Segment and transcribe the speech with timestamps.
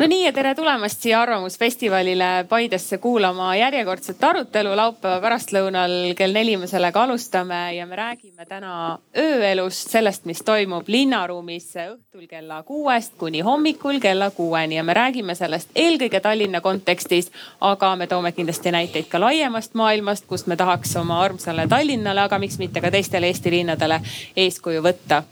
[0.00, 6.54] no nii ja tere tulemast siia Arvamusfestivalile Paidesse kuulama järjekordset arutelu laupäeva pärastlõunal kell neli
[6.56, 8.70] me sellega alustame ja me räägime täna
[9.12, 15.36] ööelust, sellest, mis toimub linnaruumis õhtul kella kuuest kuni hommikul kella kuueni ja me räägime
[15.36, 17.28] sellest eelkõige Tallinna kontekstis,
[17.60, 22.40] aga me toome kindlasti näiteid ka laiemast maailmast, kust me tahaks oma armsale Tallinnale, aga
[22.40, 24.00] miks mitte ka teistele Eesti linnadele
[24.36, 25.22] eeskuju võtta.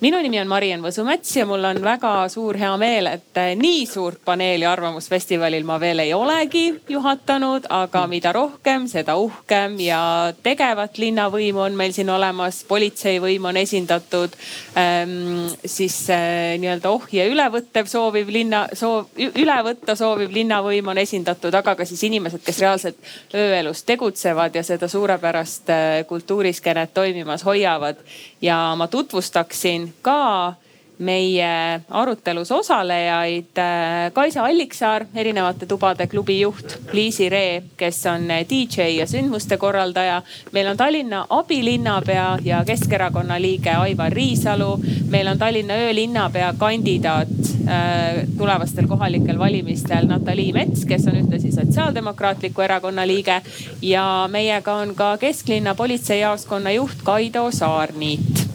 [0.00, 4.03] minu nimi on Mariann Võsumets ja mul on väga suur hea meel, et nii suur
[4.04, 10.00] suurt paneeli Arvamusfestivalil ma veel ei olegi juhatanud, aga mida rohkem, seda uhkem ja
[10.44, 14.36] tegevat linnavõimu on meil siin olemas, politseivõim on esindatud
[14.76, 15.46] ähm,.
[15.64, 21.74] siis äh, nii-öelda ohje ülevõttev sooviv linna, soov, üle võtta sooviv linnavõim on esindatud, aga
[21.78, 23.00] ka siis inimesed, kes reaalselt
[23.32, 28.04] ööelus tegutsevad ja seda suurepärast äh, kultuuriskeenet toimimas hoiavad.
[28.40, 30.54] ja ma tutvustaksin ka
[30.98, 38.88] meie arutelus osalejaid äh, Kaisa Alliksaar, erinevate tubade klubi juht, Liisi Ree, kes on DJ
[38.98, 40.22] ja sündmuste korraldaja.
[40.52, 44.80] meil on Tallinna abilinnapea ja Keskerakonna liige Aivar Riisalu.
[45.08, 47.28] meil on Tallinna öölinnapea kandidaat
[47.68, 53.42] äh, tulevastel kohalikel valimistel Natalii Mets, kes on ühtlasi Sotsiaaldemokraatliku Erakonna liige.
[53.82, 58.53] ja meiega on ka kesklinna politseijaoskonna juht Kaido Saarniit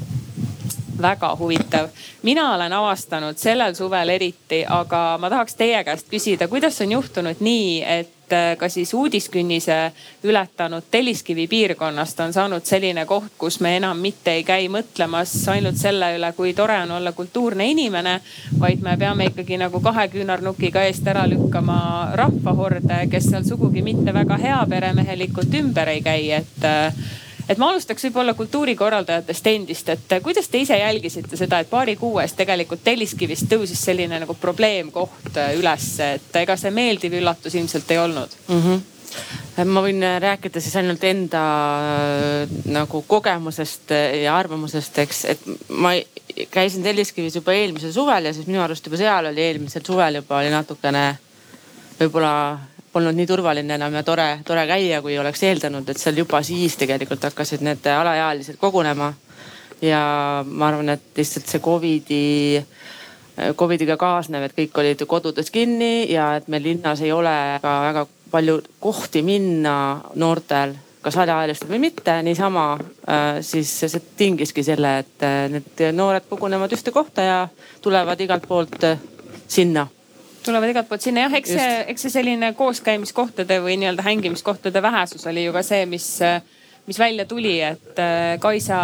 [1.02, 1.89] väga huvitav.
[2.23, 7.39] mina olen avastanud sellel suvel eriti, aga ma tahaks teie käest küsida, kuidas on juhtunud
[7.39, 9.91] nii, et äh, ka siis uudiskünnise
[10.23, 15.78] ületanud Telliskivi piirkonnast on saanud selline koht, kus me enam mitte ei käi mõtlemas ainult
[15.78, 18.19] selle üle, kui tore on olla kultuurne inimene,
[18.59, 21.80] vaid me peame ikkagi nagu kahe küünarnukiga eest ära lükkama
[22.19, 26.94] rahvahorde, kes seal sugugi mitte väga heaperemehelikult ümber ei käi, et äh,
[27.50, 32.19] et ma alustaks võib-olla kultuurikorraldajatest endist, et kuidas te ise jälgisite seda, et paari kuu
[32.22, 37.91] eest tegelikult Telliskivist tõusis selline nagu probleemkoht äh, üles, et ega see meeldiv üllatus ilmselt
[37.91, 38.62] ei olnud mm?
[38.62, 39.66] -hmm.
[39.66, 41.44] ma võin rääkida siis ainult enda
[41.90, 45.95] äh, nagu kogemusest ja arvamusest, eks, et ma
[46.51, 50.38] käisin Telliskivis juba eelmisel suvel ja siis minu arust juba seal oli eelmisel suvel juba
[50.44, 51.07] oli natukene
[52.00, 52.34] võib-olla
[52.94, 56.77] polnud nii turvaline enam ja tore, tore käia, kui oleks eeldanud, et seal juba siis
[56.79, 59.13] tegelikult hakkasid need alaealised kogunema.
[59.81, 62.59] ja ma arvan, et lihtsalt see Covidi,
[63.55, 67.75] Covidiga kaasnev, et kõik olid ju kodudes kinni ja et meil linnas ei ole ka
[67.85, 74.97] väga palju kohti minna noortel kas alaealistel või mitte, niisama äh, siis see tingiski selle,
[75.03, 77.39] et äh, need noored kogunevad ühte kohta ja
[77.81, 79.00] tulevad igalt poolt äh,
[79.47, 79.88] sinna
[80.45, 85.27] tulevad igalt poolt sinna jah, eks see, eks see selline kooskäimiskohtade või nii-öelda hängimiskohtade vähesus
[85.29, 86.07] oli ju ka see, mis,
[86.88, 88.79] mis välja tuli, et äh, Kaisa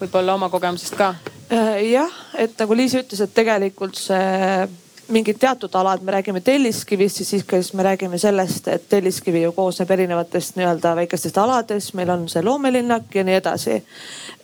[0.00, 1.14] võib-olla oma kogemusest ka.
[1.52, 4.64] Äh, jah, et nagu Liisi ütles, et tegelikult see
[5.12, 9.52] mingid teatud alad, me räägime Telliskivist, siis ikka siis me räägime sellest, et Telliskivi ju
[9.52, 13.82] koosneb erinevatest nii-öelda väikestest aladest, meil on see loomelinnak ja nii edasi.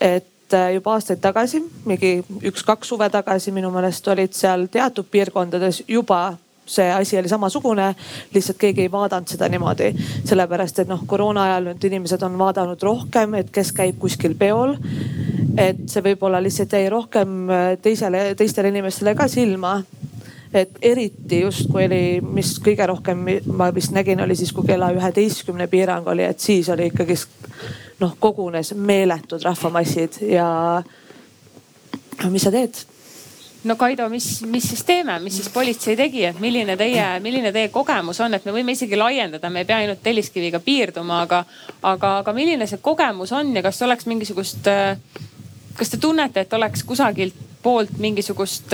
[0.00, 5.82] et äh, juba aastaid tagasi, mingi üks-kaks suve tagasi minu meelest olid seal teatud piirkondades
[5.88, 6.36] juba
[6.70, 7.94] see asi oli samasugune,
[8.34, 9.90] lihtsalt keegi ei vaadanud seda niimoodi.
[10.24, 14.76] sellepärast et noh, koroona ajal nüüd inimesed on vaadanud rohkem, et kes käib kuskil peol.
[15.58, 19.80] et see võib-olla lihtsalt jäi rohkem äh, teisele, teistele inimestele ka silma
[20.54, 24.90] et eriti just kui oli, mis kõige rohkem ma vist nägin, oli siis, kui kella
[24.94, 27.16] üheteistkümne piirang oli, et siis oli ikkagi
[28.00, 30.48] noh, kogunes meeletud rahvamassid ja
[32.24, 32.82] no mis sa teed?
[33.64, 37.68] No Kaido, mis, mis siis teeme, mis siis politsei tegi, et milline teie, milline teie
[37.68, 41.42] kogemus on, et me võime isegi laiendada, me ei pea ainult Telliskiviga piirduma, aga,
[41.82, 44.70] aga, aga milline see kogemus on ja kas oleks mingisugust,
[45.76, 48.72] kas te tunnete, et oleks kusagilt poolt mingisugust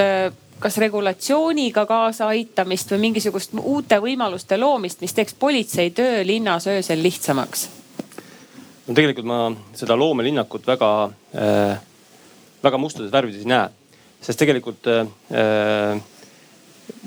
[0.61, 7.69] kas regulatsiooniga kaasaaitamist või mingisugust uute võimaluste loomist, mis teeks politsei töö linnas öösel lihtsamaks?
[8.87, 9.41] no tegelikult ma
[9.75, 10.93] seda loomelinnakut väga
[11.35, 11.81] äh,,
[12.62, 13.69] väga mustades värvides ei näe
[14.26, 16.00] sest tegelikult äh,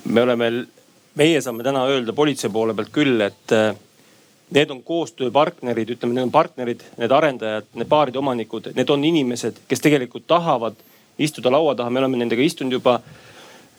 [0.06, 0.50] me oleme,
[1.19, 3.72] meie saame täna öelda politsei poole pealt küll, et äh,
[4.56, 9.63] need on koostööpartnerid, ütleme, need on partnerid, need arendajad, need baaride omanikud, need on inimesed,
[9.69, 10.78] kes tegelikult tahavad
[11.19, 13.25] istuda laua taha, me oleme nendega istunud juba äh,.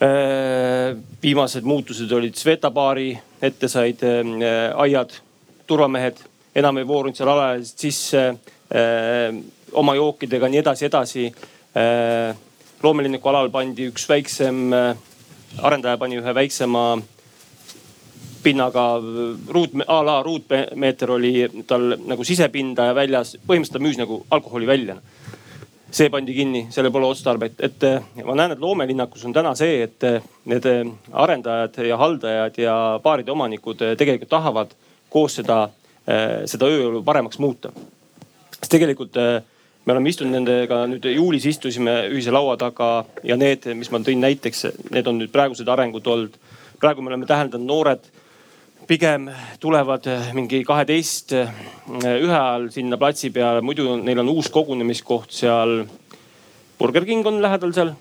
[0.01, 3.11] Viimased muutused olid Sveta baari
[3.43, 5.13] ette said äh, aiad,
[5.67, 6.21] turvamehed
[6.57, 9.37] enam ei voorunud seal alaealised sisse äh,
[9.73, 12.37] oma jookidega nii edasi, edasi äh,
[12.83, 14.93] loomelinnaku alal pandi üks väiksem, äh,
[15.63, 16.85] arendaja pani ühe väiksema
[18.41, 18.85] pinnaga
[19.53, 21.35] ruut, a la ruutmeeter oli
[21.69, 24.97] tal nagu sisepinda ja väljas, põhimõtteliselt ta müüs nagu alkoholi välja.
[25.91, 27.87] See pandi kinni, sellel pole otstarvet, et
[28.25, 30.07] ma näen, et loomelinnakus on täna see, et
[30.51, 30.67] need
[31.13, 34.75] arendajad ja haldajad ja baaride omanikud tegelikult tahavad
[35.11, 35.65] koos seda,
[36.51, 37.73] seda ööelu paremaks muuta.
[38.61, 39.17] sest tegelikult
[39.85, 44.21] me oleme istunud nendega nüüd juulis istusime ühise laua taga ja need, mis ma tõin
[44.23, 46.37] näiteks, need on nüüd praegused arengud olnud.
[46.81, 48.07] praegu me oleme täheldanud, noored
[48.91, 49.29] pigem
[49.63, 55.85] tulevad mingi kaheteist ühe ajal sinna platsi peale, muidu neil on uus kogunemiskoht seal.
[56.79, 57.93] Burger King on lähedal seal.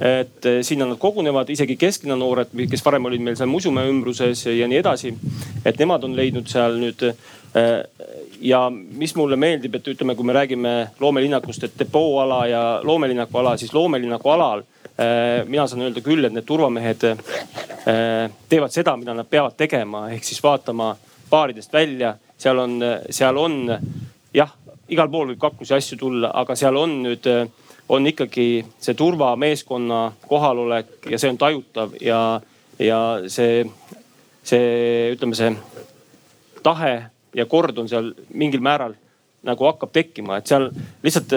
[0.00, 4.68] et sinna nad kogunevad, isegi kesklinna noored, kes varem olid meil seal Musumäe ümbruses ja
[4.68, 5.12] nii edasi.
[5.64, 7.04] et nemad on leidnud seal nüüd
[8.40, 13.56] ja mis mulle meeldib, et ütleme, kui me räägime loomelinnakust, et depooala ja loomelinnaku ala,
[13.60, 14.64] siis loomelinnaku alal
[15.48, 20.26] mina saan öelda küll, et need turvamehed äh, teevad seda, mida nad peavad tegema, ehk
[20.26, 20.92] siis vaatama
[21.30, 22.78] baaridest välja, seal on,
[23.10, 23.56] seal on
[24.34, 24.52] jah,
[24.90, 27.28] igal pool võib kaklusi asju tulla, aga seal on nüüd,
[27.90, 28.48] on ikkagi
[28.78, 32.20] see turvameeskonna kohalolek ja see on tajutav ja,
[32.78, 33.64] ja see,
[34.46, 35.54] see ütleme, see
[36.62, 36.94] tahe
[37.34, 38.94] ja kord on seal mingil määral
[39.46, 40.68] nagu hakkab tekkima, et seal
[41.04, 41.32] lihtsalt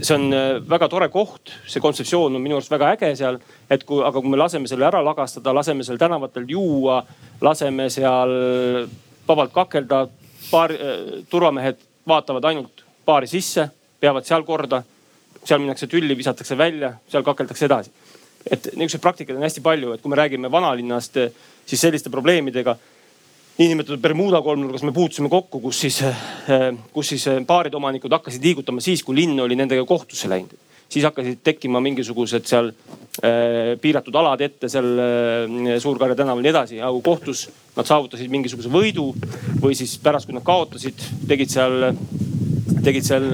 [0.00, 3.38] see on äh, väga tore koht, see kontseptsioon on minu arust väga äge seal,
[3.70, 7.00] et kui, aga kui me laseme selle ära lagastada, laseme seal tänavatel juua,
[7.44, 8.34] laseme seal
[9.28, 10.06] vabalt kakelda,
[10.50, 13.68] paar äh,, turvamehed vaatavad ainult baari sisse,
[14.00, 14.82] peavad seal korda.
[15.44, 17.90] seal minnakse tülli, visatakse välja, seal kakeldakse edasi.
[18.50, 21.16] et niisuguseid praktikaid on hästi palju, et kui me räägime vanalinnast,
[21.66, 22.76] siis selliste probleemidega
[23.58, 28.42] niinimetatud Bermuda kolmnurgas me puutusime kokku, kus siis, eh, kus siis eh, baarid omanikud hakkasid
[28.42, 30.54] liigutama siis, kui linn oli nendega kohtusse läinud.
[30.88, 36.50] siis hakkasid tekkima mingisugused seal äh, piiratud alad ette seal äh, Suur-Karja tänaval ja nii
[36.50, 39.08] edasi, aga kohtus nad saavutasid mingisuguse võidu
[39.62, 41.88] või siis pärast, kui nad kaotasid, tegid seal,
[42.84, 43.26] tegid seal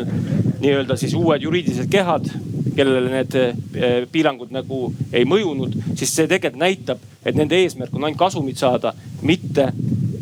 [0.60, 2.30] nii-öelda siis uued juriidilised kehad
[2.76, 8.20] kellele need piirangud nagu ei mõjunud, siis see tegelikult näitab, et nende eesmärk on ainult
[8.20, 8.94] kasumit saada,
[9.26, 9.72] mitte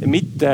[0.06, 0.52] mitte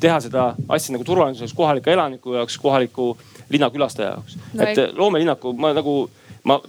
[0.00, 3.16] teha seda asja nagu turvalisuseks kohaliku elaniku jaoks, kohaliku
[3.48, 4.64] linnakülastaja jaoks no,.
[4.64, 5.98] et loomelinnaku ma nagu,
[6.44, 6.60] ma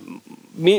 [0.58, 0.78] mi,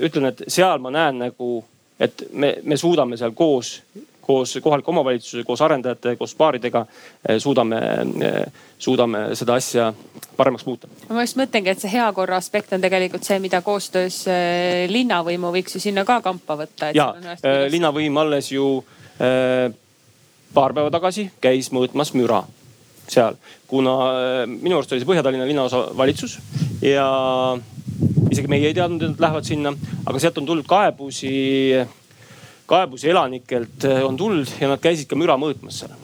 [0.00, 1.64] ütlen, et seal ma näen nagu,
[2.00, 3.78] et me, me suudame seal koos
[4.22, 6.84] koos kohaliku omavalitsuse, koos arendajate, koos baaridega
[7.28, 7.78] eh, suudame,
[8.22, 8.44] eh,
[8.78, 9.88] suudame seda asja
[10.36, 10.88] paremaks muuta.
[11.08, 15.74] ma just mõtlengi, et see heakorra aspekt on tegelikult see, mida koostöös eh, linnavõimu võiks
[15.76, 16.92] ju sinna ka kampa võtta.
[16.94, 17.10] ja
[17.74, 18.68] linnavõim alles ju
[20.54, 22.42] paar päeva tagasi käis mõõtmas müra
[23.10, 23.36] seal,
[23.70, 26.38] kuna äh, minu arust oli see Põhja-Tallinna linnaosavalitsus
[26.84, 27.06] ja
[28.30, 29.74] isegi meie ei teadnud, et nad lähevad sinna,
[30.06, 31.34] aga sealt on tulnud kaebusi,
[32.70, 35.94] kaebusi elanikelt äh, on tulnud ja nad käisid ka müra mõõtmas seal.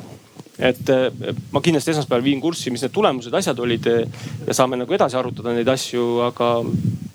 [0.58, 1.08] Et äh,
[1.54, 5.54] ma kindlasti esmaspäeval viin kurssi, mis need tulemused, asjad olid ja saame nagu edasi arutada
[5.54, 6.56] neid asju, aga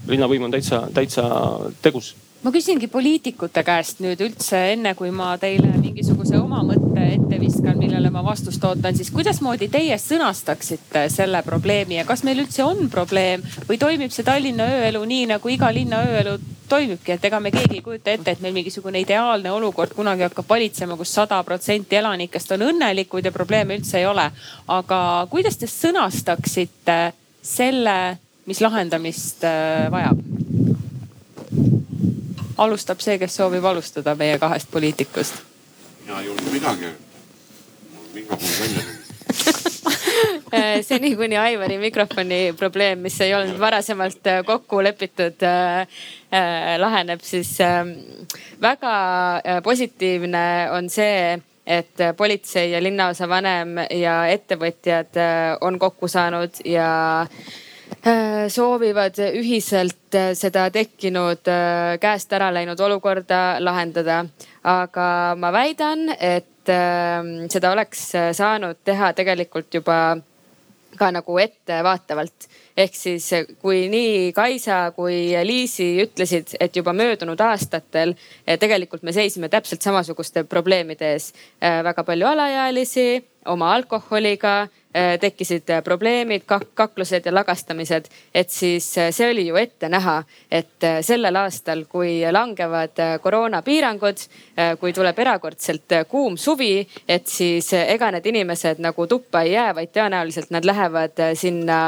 [0.09, 1.27] linnavõim on täitsa, täitsa
[1.83, 2.13] tegus.
[2.43, 6.82] Ma küsingi poliitikute käest nüüd üldse, enne kui ma teile mingisuguse oma mõtte
[7.15, 12.43] ette viskan, millele ma vastust ootan, siis kuidasmoodi teie sõnastaksite selle probleemi ja kas meil
[12.45, 16.37] üldse on probleem või toimib see Tallinna ööelu nii nagu iga linna ööelu
[16.69, 20.49] toimibki, et ega me keegi ei kujuta ette, et meil mingisugune ideaalne olukord kunagi hakkab
[20.49, 24.29] valitsema kus, kus sada protsenti elanikest on õnnelikud ja probleeme üldse ei ole.
[24.67, 30.19] aga kuidas te sõnastaksite selle, mis lahendamist äh, vajab?
[32.57, 35.52] alustab see, kes soovib alustada meie kahest poliitikust.
[36.05, 36.85] Mina ei julge midagi.
[38.13, 38.83] mikrofon välja
[40.53, 45.87] äh, seni kuni Aivari mikrofoni probleem, mis ei olnud varasemalt äh, kokku lepitud äh,,
[46.31, 47.81] äh, laheneb, siis äh,
[48.61, 48.93] väga
[49.37, 55.15] äh, positiivne on see, et politsei ja linnaosavanem ja ettevõtjad
[55.63, 56.89] on kokku saanud ja
[58.03, 64.25] Äh, soovivad ühiselt äh, seda tekkinud äh, käest ära läinud olukorda lahendada.
[64.63, 65.07] Aga
[65.39, 70.17] ma väidan, et ähm, seda oleks saanud teha tegelikult juba
[70.97, 72.47] ka nagu ettevaatavalt.
[72.77, 73.27] ehk siis
[73.61, 78.15] kui nii Kaisa kui Liisi ütlesid, et juba möödunud aastatel
[78.45, 81.33] tegelikult me seisime täpselt samasuguste probleemide ees.
[81.59, 84.82] väga palju alaealisi oma alkoholiga Äh,
[85.19, 88.05] tekkisid äh, probleemid, kaklused ja lagastamised.
[88.35, 94.25] et siis äh, see oli ju ette näha, et sellel aastal, kui langevad koroonapiirangud,
[94.79, 99.93] kui tuleb erakordselt kuum suvi, et siis ega need inimesed nagu tuppa ei jää, vaid
[99.95, 101.79] tõenäoliselt nad lähevad sinna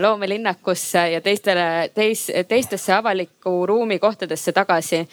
[0.00, 5.06] loomelinnakusse ja teistele, teis, teistesse avaliku ruumi kohtadesse tagasi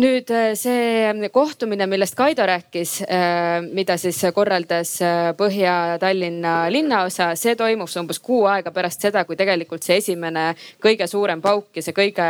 [0.00, 7.54] nüüd äh, see kohtumine, millest Kaido rääkis, äh, mida siis korraldas äh, Põhja-Tallinna linnaosa, see
[7.58, 11.96] toimus umbes kuu aega pärast seda, kui tegelikult see esimene kõige suurem pauk ja see
[11.96, 12.28] kõige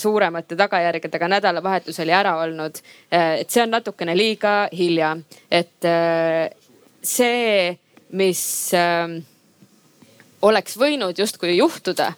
[0.00, 2.78] suuremate tagajärgedega nädalavahetus oli ära olnud.
[3.10, 5.10] et see on natukene liiga hilja,
[5.50, 5.84] et
[7.04, 7.74] see,
[8.16, 8.44] mis
[10.42, 12.12] oleks võinud justkui juhtuda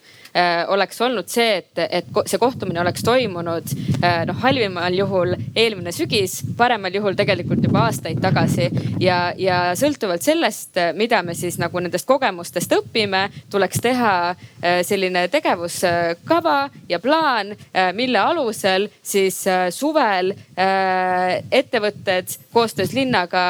[0.69, 3.71] oleks olnud see, et, et see kohtumine oleks toimunud
[4.03, 8.69] äh, noh, halvimal juhul eelmine sügis, paremal juhul tegelikult juba aastaid tagasi.
[9.01, 15.27] ja, ja sõltuvalt sellest, mida me siis nagu nendest kogemustest õpime, tuleks teha äh, selline
[15.33, 16.57] tegevuskava
[16.89, 17.55] ja plaan,
[17.97, 19.39] mille alusel siis
[19.75, 23.43] suvel ettevõtted koostöös linnaga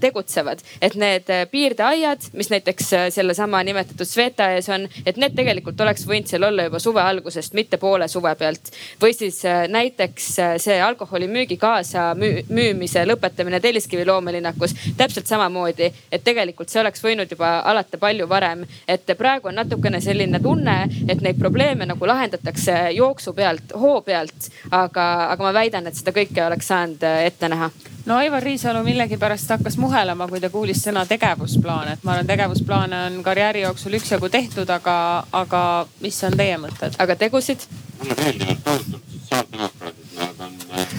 [0.00, 0.62] tegutsevad.
[0.80, 6.06] et need piirdeaiad, mis näiteks sellesama nimetatud Sveta ees on, et need tegelikult oleks oleks
[6.08, 8.70] võinud seal olla juba suve algusest, mitte poole suve pealt.
[9.00, 16.24] või siis äh, näiteks äh, see alkoholimüügi kaasa müümise lõpetamine Telliskivi loomelinnakus täpselt samamoodi, et
[16.24, 18.66] tegelikult see oleks võinud juba alata palju varem.
[18.88, 20.76] et praegu on natukene selline tunne,
[21.08, 26.12] et neid probleeme nagu lahendatakse jooksu pealt, hoo pealt, aga, aga ma väidan, et seda
[26.12, 27.70] kõike oleks saanud äh, ette näha
[28.06, 33.00] no Aivar Riisalu millegipärast hakkas muhelema, kui ta kuulis sõna tegevusplaan, et ma arvan, tegevusplaane
[33.08, 34.96] on karjääri jooksul üksjagu tehtud, aga,
[35.32, 35.62] aga
[36.00, 36.94] mis on teie mõtted?
[37.02, 37.66] aga tegusid?
[37.98, 40.94] mulle meeldivad tohutult sotsiaaldemokraadid, nad on äh,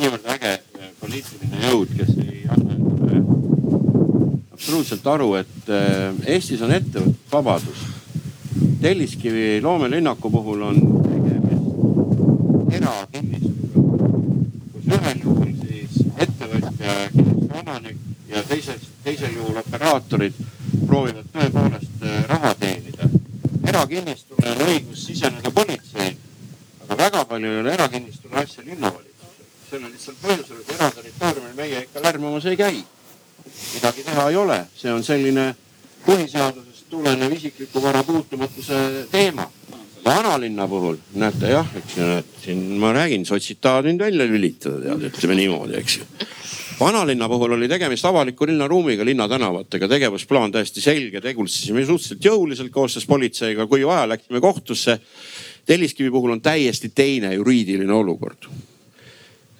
[0.00, 3.20] niivõrd äge äh, poliitiline jõud, kes ei anna endale
[4.52, 7.84] absoluutselt aru, et äh, Eestis on ettevõtlusvabadus.
[8.80, 11.66] Telliskivi loomelinnaku puhul on tegemist
[12.78, 13.84] erakinnistuga,
[14.72, 15.45] kus ühel juhul
[17.60, 17.96] omanik
[18.28, 20.34] ja teises, teisel juhul operaatorid
[20.86, 23.08] proovivad tõepoolest äh, raha teenida.
[23.66, 26.14] erakinnistule on õigus siseneda politseil,
[26.84, 29.46] aga väga palju ei ole erakinnistule asja linnavalitsusel.
[29.70, 32.84] sellel lihtsalt põhjusel, et eraterritooriumil meie ikka lärmamas ei käi.
[33.74, 35.54] midagi teha ei ole, see on selline
[36.06, 39.50] põhiseadusest tulenev isikliku vara puutumatuse teema
[40.04, 42.04] vanalinna puhul näete jah, eks ju,
[42.44, 46.04] siin ma räägin, sotsid tahavad mind välja lülitada, tead, ütleme niimoodi, eks ju
[46.80, 53.66] vanalinna puhul oli tegemist avaliku linnaruumiga, linnatänavatega, tegevusplaan täiesti selge, tegutsesime suhteliselt jõuliselt koostöös politseiga,
[53.66, 54.98] kui vaja, läksime kohtusse.
[55.66, 58.48] Telliskivi puhul on täiesti teine juriidiline olukord.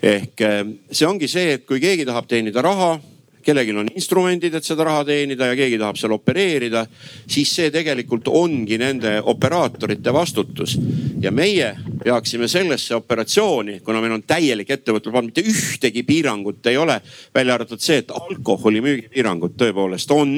[0.03, 2.99] ehk eh, see ongi see, et kui keegi tahab teenida raha
[3.47, 6.85] kellelgi on instrumendid, et seda raha teenida ja keegi tahab seal opereerida,
[7.31, 10.77] siis see tegelikult ongi nende operaatorite vastutus.
[11.21, 11.71] ja meie
[12.05, 17.01] peaksime sellesse operatsiooni, kuna meil on täielik ettevõtlusluba, mitte ühtegi piirangut ei ole,
[17.35, 20.37] välja arvatud see, et alkoholimüügi piirangud tõepoolest on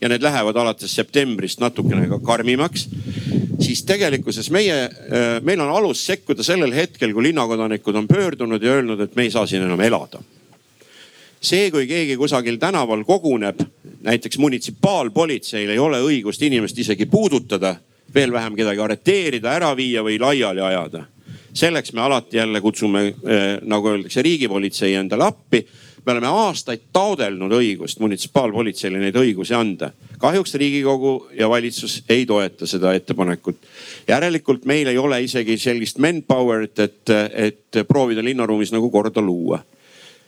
[0.00, 2.88] ja need lähevad alates septembrist natukene ka karmimaks
[3.60, 4.82] siis tegelikkuses meie,
[5.46, 9.30] meil on alus sekkuda sellel hetkel, kui linnakodanikud on pöördunud ja öelnud, et me ei
[9.30, 10.22] saa siin enam elada
[11.40, 13.62] see, kui keegi kusagil tänaval koguneb,
[14.04, 17.74] näiteks munitsipaalpolitseil ei ole õigust inimest isegi puudutada,
[18.14, 21.06] veel vähem kedagi arreteerida, ära viia või laiali ajada.
[21.54, 25.66] selleks me alati jälle kutsume eh,, nagu öeldakse, riigipolitsei endale appi.
[26.06, 29.90] me oleme aastaid taodelnud õigust munitsipaalpolitseile neid õigusi anda.
[30.18, 33.56] kahjuks riigikogu ja valitsus ei toeta seda ettepanekut.
[34.08, 39.62] järelikult meil ei ole isegi sellist manpower'it, et, et proovida linnaruumis nagu korda luua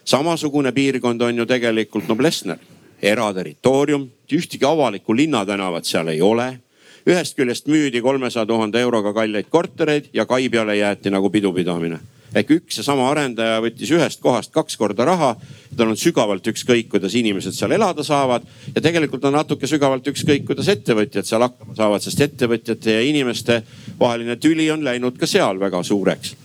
[0.05, 2.59] samasugune piirkond on ju tegelikult Noblessner,
[3.03, 6.59] eraterritoorium, ühtegi avalikku linnatänavat seal ei ole.
[7.07, 11.99] ühest küljest müüdi kolmesaja tuhande euroga kalleid kortereid ja kai peale jäeti nagu pidupidamine
[12.35, 15.35] ehk üks ja sama arendaja võttis ühest kohast kaks korda raha.
[15.77, 18.45] tal on sügavalt ükskõik, kuidas inimesed seal elada saavad
[18.75, 23.63] ja tegelikult on natuke sügavalt ükskõik, kuidas ettevõtjad seal hakkama saavad, sest ettevõtjate ja inimeste
[24.01, 26.37] vaheline tüli on läinud ka seal väga suureks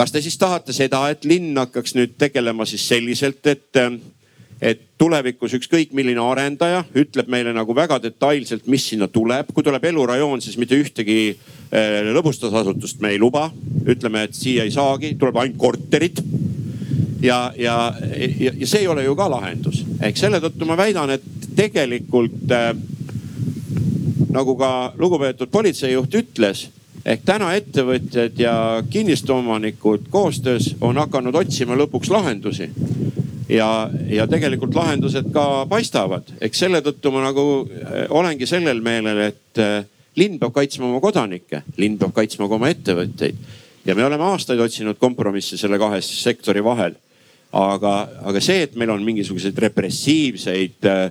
[0.00, 3.80] kas te siis tahate seda, et linn hakkaks nüüd tegelema siis selliselt, et,
[4.64, 9.52] et tulevikus ükskõik milline arendaja ütleb meile nagu väga detailselt, mis sinna tuleb.
[9.52, 13.50] kui tuleb elurajoon, siis mitte ühtegi eh, lõbustusasutust me ei luba.
[13.84, 16.24] ütleme, et siia ei saagi, tuleb ainult korterid
[17.20, 17.76] ja, ja,
[18.40, 19.84] ja, ja see ei ole ju ka lahendus.
[20.00, 21.24] ehk selle tõttu ma väidan, et
[21.60, 22.72] tegelikult äh,
[24.32, 26.70] nagu ka lugupeetud politseijuht ütles
[27.04, 28.54] ehk täna ettevõtjad ja
[28.90, 32.70] kinnistuomanikud koostöös on hakanud otsima lõpuks lahendusi.
[33.48, 39.18] ja, ja tegelikult lahendused ka paistavad, eks selle tõttu ma nagu äh, olengi sellel meelel,
[39.30, 39.84] et äh,
[40.16, 43.36] linn peab kaitsma oma kodanikke, linn peab kaitsma ka oma ettevõtteid.
[43.84, 46.94] ja me oleme aastaid otsinud kompromisse selle kahe sektori vahel.
[47.52, 51.10] aga, aga see, et meil on mingisuguseid repressiivseid äh,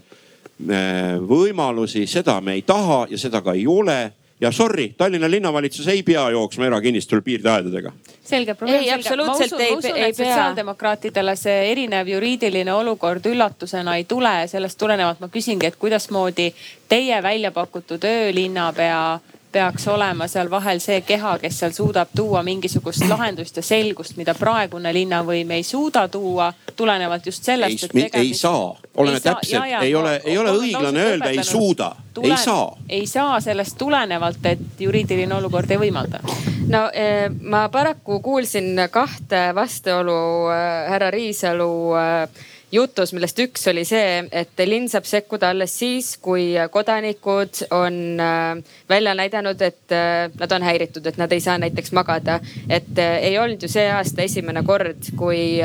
[1.19, 3.99] võimalusi, seda me ei taha ja seda ka ei ole
[4.41, 7.91] ja sorry, Tallinna linnavalitsus ei pea jooksma erakinnistul piirdeaedadega
[8.29, 8.83] selge probleem.
[8.83, 10.25] ei, absoluutselt ma usun, ei, ma usun, ei pea.
[10.25, 16.53] sotsiaaldemokraatidele see erinev juriidiline olukord üllatusena ei tule ja sellest tulenevalt ma küsingi, et kuidasmoodi
[16.89, 19.19] teie välja pakutud öölinnapea
[19.51, 24.35] peaks olema seal vahel see keha, kes seal suudab tuua mingisugust lahendust ja selgust, mida
[24.37, 28.19] praegune linnavõim ei suuda tuua, tulenevalt just sellest, et ei, tegemist...
[28.19, 31.91] ei saa, oleme täpsed, ei ole, ei ole õiglane öelda, ei suuda,
[32.23, 32.77] ei saa.
[32.89, 36.21] ei saa sellest tulenevalt, et juriidiline olukord ei võimalda.
[36.67, 40.19] no eh, ma paraku kuulsin kahte vastuolu
[40.53, 46.11] eh, härra Riisalu eh, jutus, millest üks oli see, et linn saab sekkuda alles siis,
[46.21, 51.57] kui kodanikud on äh, välja näidanud, et äh, nad on häiritud, et nad ei saa
[51.61, 52.39] näiteks magada.
[52.69, 55.59] et äh, ei olnud ju see aasta esimene kord, kui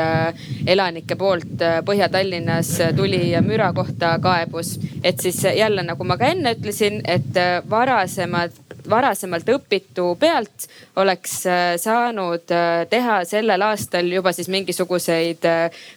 [0.66, 4.78] elanike poolt Põhja-Tallinnas tuli müra kohta kaebus.
[5.02, 7.36] et siis jälle, nagu ma ka enne ütlesin, et
[7.70, 10.66] varasemad varasemalt õpitu pealt
[11.00, 11.38] oleks
[11.80, 12.52] saanud
[12.90, 15.46] teha sellel aastal juba siis mingisuguseid,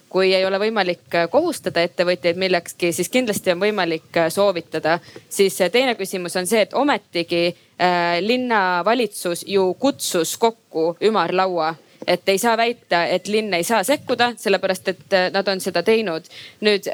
[0.08, 4.98] kui ei ole võimalik äh, kohustada ettevõtjaid millekski, siis kindlasti on võimalik äh, soovitada.
[5.28, 11.74] siis äh, teine küsimus on see, et ometigi äh, linnavalitsus ju kutsus kokku ümarlaua
[12.08, 16.24] et ei saa väita, et linn ei saa sekkuda, sellepärast et nad on seda teinud.
[16.64, 16.86] nüüd,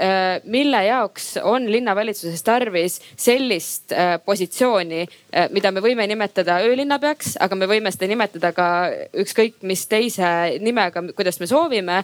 [0.51, 3.93] mille jaoks on linnavalitsuses tarvis sellist
[4.25, 5.05] positsiooni,
[5.55, 8.67] mida me võime nimetada öölinnapeaks, aga me võime seda nimetada ka
[9.23, 12.03] ükskõik mis teise nimega, kuidas me soovime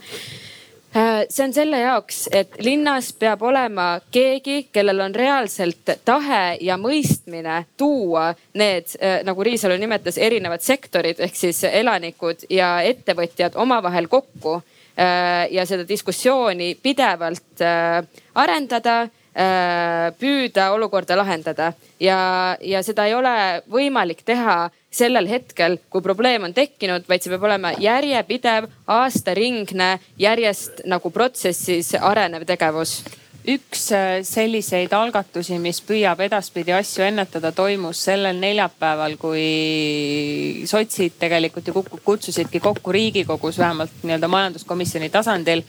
[0.92, 7.64] see on selle jaoks, et linnas peab olema keegi, kellel on reaalselt tahe ja mõistmine
[7.78, 15.46] tuua need, nagu Riisalu nimetas, erinevad sektorid ehk siis elanikud ja ettevõtjad omavahel kokku äh,
[15.54, 18.02] ja seda diskussiooni pidevalt äh,
[18.34, 21.72] arendada püüda olukorda lahendada.
[22.00, 27.30] Ja, ja seda ei ole võimalik teha sellel hetkel, kui probleem on tekkinud, vaid see
[27.30, 33.00] peab olema järjepidev, aastaringne, järjest nagu protsessis arenev tegevus.
[33.48, 33.86] Üks
[34.28, 42.60] selliseid algatusi, mis püüab edaspidi asju ennetada, toimus sellel neljapäeval, kui sotsid tegelikult ju kutsusidki
[42.60, 45.64] kokku Riigikogus vähemalt nii-öelda majanduskomisjoni tasandil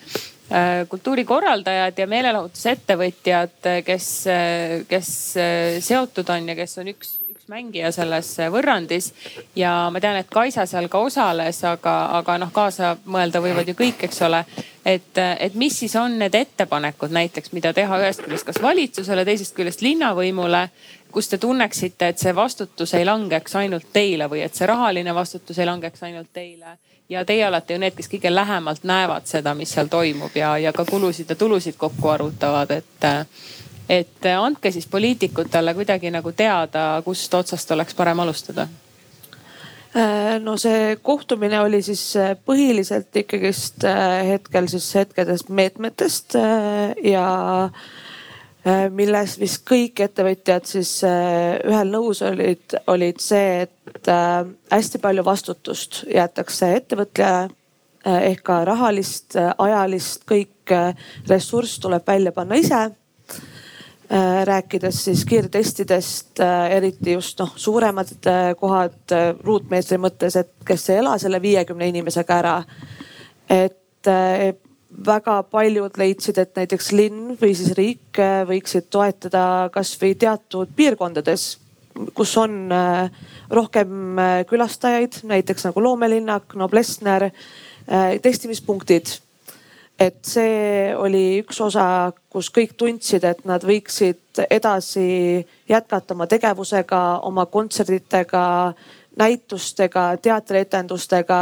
[0.89, 4.07] kultuurikorraldajad ja meelelahutusettevõtjad, kes,
[4.89, 5.11] kes
[5.85, 9.11] seotud on ja kes on üks, üks mängija selles võrrandis.
[9.55, 13.73] ja ma tean, et Kaisa seal ka osales, aga, aga noh, kaasa mõelda võivad ju
[13.79, 14.43] kõik, eks ole.
[14.85, 19.55] et, et mis siis on need ettepanekud näiteks, mida teha ühest küljest kas valitsusele, teisest
[19.55, 20.67] küljest linnavõimule
[21.11, 25.59] kus te tunneksite, et see vastutus ei langeks ainult teile või et see rahaline vastutus
[25.59, 26.77] ei langeks ainult teile
[27.11, 30.71] ja teie olete ju need, kes kõige lähemalt näevad seda, mis seal toimub ja, ja
[30.73, 33.09] ka kulusid ja tulusid kokku arvutavad, et.
[33.89, 38.67] et andke siis poliitikutele kuidagi nagu teada, kust otsast oleks parem alustada
[40.39, 42.13] no see kohtumine oli siis
[42.45, 43.83] põhiliselt ikkagist
[44.27, 46.37] hetkel siis hetkedest meetmetest
[47.03, 47.25] ja
[48.93, 54.11] milles vist kõik ettevõtjad siis ühel nõus olid, olid see, et
[54.69, 57.49] hästi palju vastutust jäetakse ettevõtjale
[58.05, 60.73] ehk ka rahalist, ajalist, kõik
[61.29, 62.83] ressurss tuleb välja panna ise
[64.43, 68.09] rääkides siis kiirtestidest, eriti just noh, suuremad
[68.59, 72.57] kohad ruutmeetri mõttes, et kes ei ela selle viiekümne inimesega ära.
[73.49, 74.07] et
[75.05, 81.57] väga paljud leidsid, et näiteks linn või siis riik võiksid toetada kasvõi teatud piirkondades,
[82.15, 82.69] kus on
[83.51, 87.29] rohkem külastajaid, näiteks nagu loomelinnak, Noblessner,
[88.21, 89.17] testimispunktid.
[90.01, 97.19] Et see oli üks osa, kus kõik tundsid, et nad võiksid edasi jätkata oma tegevusega,
[97.27, 98.73] oma kontsertidega,
[99.21, 101.41] näitustega, teatrietendustega,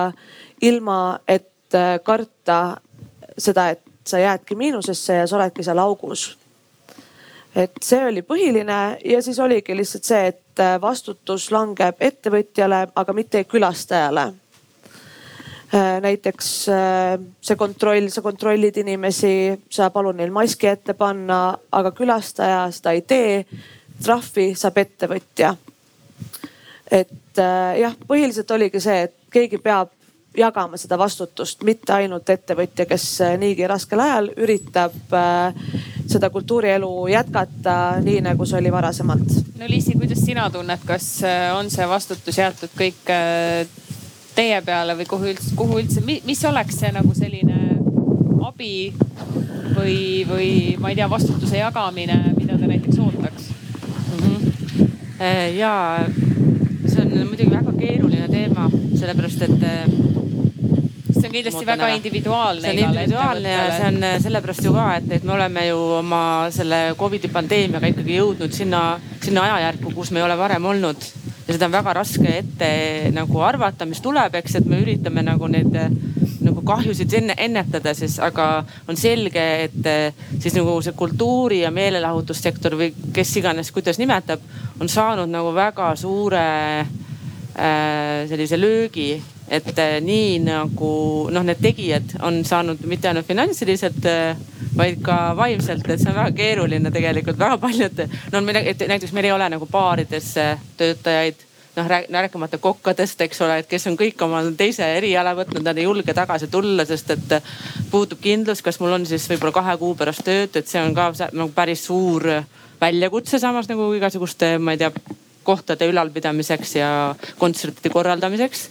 [0.67, 2.59] ilma et karta
[3.39, 6.37] seda, et sa jäädki miinusesse ja sa oledki seal augus.
[7.55, 13.43] et see oli põhiline ja siis oligi lihtsalt see, et vastutus langeb ettevõtjale, aga mitte
[13.43, 14.29] külastajale
[16.01, 16.47] näiteks
[17.41, 19.33] see kontroll, sa kontrollid inimesi,
[19.69, 23.45] sa palud neil maski ette panna, aga külastaja seda ei tee.
[24.03, 25.55] trahvi saab ettevõtja.
[26.91, 27.41] et
[27.79, 29.91] jah, põhiliselt oligi see, et keegi peab
[30.37, 33.05] jagama seda vastutust, mitte ainult ettevõtja, kes
[33.41, 34.95] niigi raskel ajal üritab
[36.09, 39.35] seda kultuurielu jätkata nii, nagu see oli varasemalt.
[39.59, 41.09] no Liisi, kuidas sina tunned, kas
[41.57, 43.11] on see vastutus jäetud kõik
[44.35, 47.57] teie peale või kuhu üldse, kuhu üldse, mis oleks see nagu selline
[48.47, 48.93] abi
[49.75, 49.97] või,
[50.29, 54.19] või ma ei tea, vastutuse jagamine, mida te näiteks ootaks mm?
[54.21, 55.57] -hmm.
[55.57, 55.73] ja
[56.99, 60.18] on muidugi väga keeruline teema, sellepärast et
[61.19, 61.95] see on kindlasti väga ära.
[61.95, 62.61] individuaalne.
[62.61, 66.21] see on individuaalne ja see on sellepärast ju ka, et, et me oleme ju oma
[66.55, 68.83] selle Covidi pandeemiaga ikkagi jõudnud sinna,
[69.23, 71.09] sinna ajajärku, kus me ei ole varem olnud.
[71.47, 72.71] ja seda on väga raske ette
[73.15, 75.73] nagu arvata, mis tuleb, eks, et me üritame nagu neid
[76.39, 82.77] nagu kahjusid enne, ennetada siis, aga on selge, et siis nagu see kultuuri ja meelelahutussektor
[82.79, 84.43] või kes iganes, kuidas nimetab,
[84.79, 86.45] on saanud nagu väga suure
[86.79, 89.11] äh, sellise löögi
[89.49, 90.93] et äh, nii nagu
[91.33, 94.39] noh, need tegijad on saanud mitte ainult finantsiliselt, äh,
[94.77, 98.01] vaid ka vaimselt, et see on väga keeruline tegelikult, väga paljud.
[98.33, 100.33] no näiteks meil ei ole nagu baarides
[100.77, 101.45] töötajaid
[101.79, 105.85] noh rääkimata kokkadest, eks ole, et kes on kõik oma teise eriala võtnud, nad ei
[105.85, 107.35] julge tagasi tulla, sest et
[107.91, 111.11] puudub kindlus, kas mul on siis võib-olla kahe kuu pärast tööd, et see on ka
[111.29, 112.25] nagu päris suur
[112.81, 114.91] väljakutse, samas nagu igasuguste, ma ei tea,
[115.43, 116.89] kohtade ülalpidamiseks ja
[117.39, 118.67] kontsertide korraldamiseks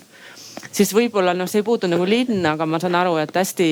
[0.72, 3.70] siis võib-olla noh, see ei puutu nagu linna, aga ma saan aru, et hästi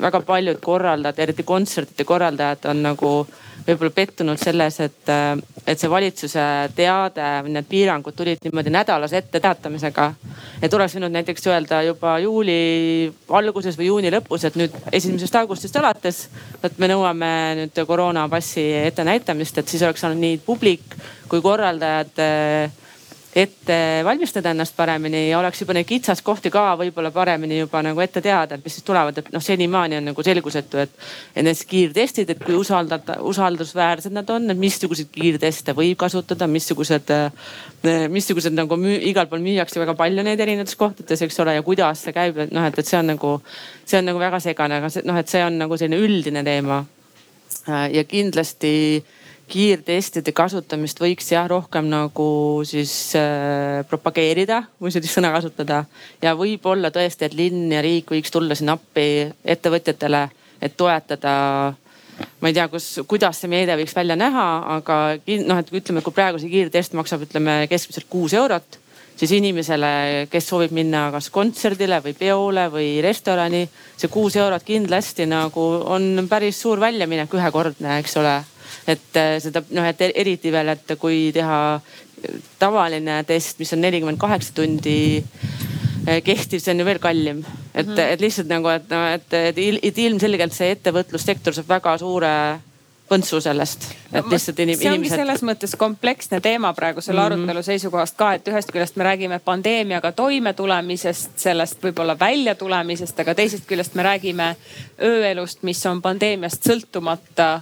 [0.00, 3.14] väga paljud korraldajad, eriti kontsertide korraldajad on nagu
[3.66, 5.10] võib-olla pettunud selles, et,
[5.66, 6.44] et see valitsuse
[6.76, 10.06] teade, need piirangud tulid niimoodi nädalase etteteatamisega.
[10.62, 15.76] et oleks võinud näiteks öelda juba juuli alguses või juuni lõpus, et nüüd esimesest augustist
[15.76, 16.28] alates,
[16.62, 17.32] et me nõuame
[17.62, 20.96] nüüd koroonapassi ettenäitamist, et siis oleks olnud nii publik
[21.28, 22.24] kui korraldajad
[23.36, 28.18] ette valmistada ennast paremini ja oleks juba neid kitsaskohti ka võib-olla paremini juba nagu ette
[28.24, 30.96] teada, et mis siis tulevad, et noh, senimaani on nagu selgusetu, et.
[31.36, 37.12] et need kiirtestid, et kui usaldada, usaldusväärsed nad on, et missuguseid kiirteste võib kasutada, missugused,
[38.10, 42.02] missugused nagu müü, igal pool müüakse väga palju neid erinevates kohtades, eks ole, ja kuidas
[42.06, 43.36] see käib, et noh, et, et see on nagu,
[43.86, 46.82] see on nagu väga segane, aga see noh, et see on nagu selline üldine teema.
[47.92, 48.72] ja kindlasti
[49.50, 52.30] kiirtestide kasutamist võiks jah rohkem nagu
[52.68, 55.84] siis äh, propageerida, kui sellist sõna kasutada.
[56.22, 59.06] ja võib-olla tõesti, et linn ja riik võiks tulla siin appi
[59.44, 60.28] ettevõtjatele,
[60.60, 61.34] et toetada
[62.40, 65.00] ma ei tea, kus, kuidas see meede võiks välja näha, aga
[65.46, 68.78] noh, et ütleme, kui praegu see kiirtest maksab, ütleme keskmiselt kuus eurot,
[69.20, 73.66] siis inimesele, kes soovib minna kas kontserdile või peole või restorani,
[74.00, 78.38] see kuus eurot kindlasti nagu on päris suur väljaminek, ühekordne, eks ole
[78.90, 81.80] et äh, seda noh, et eriti veel, et kui teha
[82.60, 87.44] tavaline test, mis on nelikümmend kaheksa tundi äh, kehtiv, see on ju veel kallim.
[87.74, 88.00] et mm, -hmm.
[88.16, 92.34] et lihtsalt nagu, et noh, et, et ilmselgelt see ettevõtlussektor saab väga suure
[93.10, 95.18] põntsu sellest, et lihtsalt inim, see ongi inimesed...
[95.18, 97.42] selles mõttes kompleksne teema praegu selle mm -hmm.
[97.42, 103.66] arutelu seisukohast ka, et ühest küljest me räägime pandeemiaga toimetulemisest, sellest võib-olla väljatulemisest, aga teisest
[103.66, 104.54] küljest me räägime
[105.02, 107.60] ööelust, mis on pandeemiast sõltumata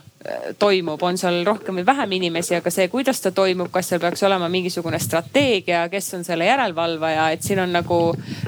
[0.59, 4.23] toimub, on seal rohkem või vähem inimesi, aga see, kuidas ta toimub, kas seal peaks
[4.27, 8.01] olema mingisugune strateegia, kes on selle järelevalvaja, et siin on nagu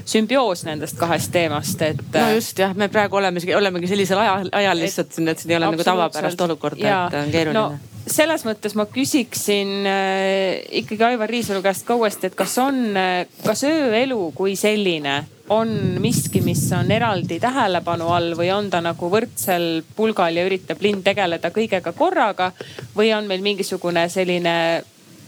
[0.04, 2.02] sümbioos nendest kahest teamast, et.
[2.14, 5.60] no just jah, me praegu oleme, olemegi sellisel ajal, ajal lihtsalt siin, et siin ei
[5.60, 11.30] ole nagu tavapärast olukorda, et on keeruline no, selles mõttes ma küsiksin äh, ikkagi Aivar
[11.30, 15.20] Riisalu käest ka uuesti, et kas on, äh, kas ööelu kui selline
[15.50, 20.82] on miski, mis on eraldi tähelepanu all või on ta nagu võrdsel pulgal ja üritab
[20.82, 22.52] linn tegeleda kõigega korraga
[22.94, 24.54] või on meil mingisugune selline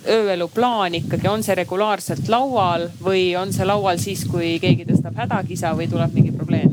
[0.06, 5.18] ööelu plaan ikkagi, on see regulaarselt laual või on see laual siis, kui keegi tõstab
[5.24, 6.70] hädakisa või tuleb mingi probleem?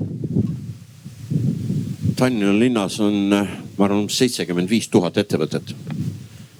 [2.19, 5.73] Tallinna linnas on, ma arvan, seitsekümmend viis tuhat ettevõtet.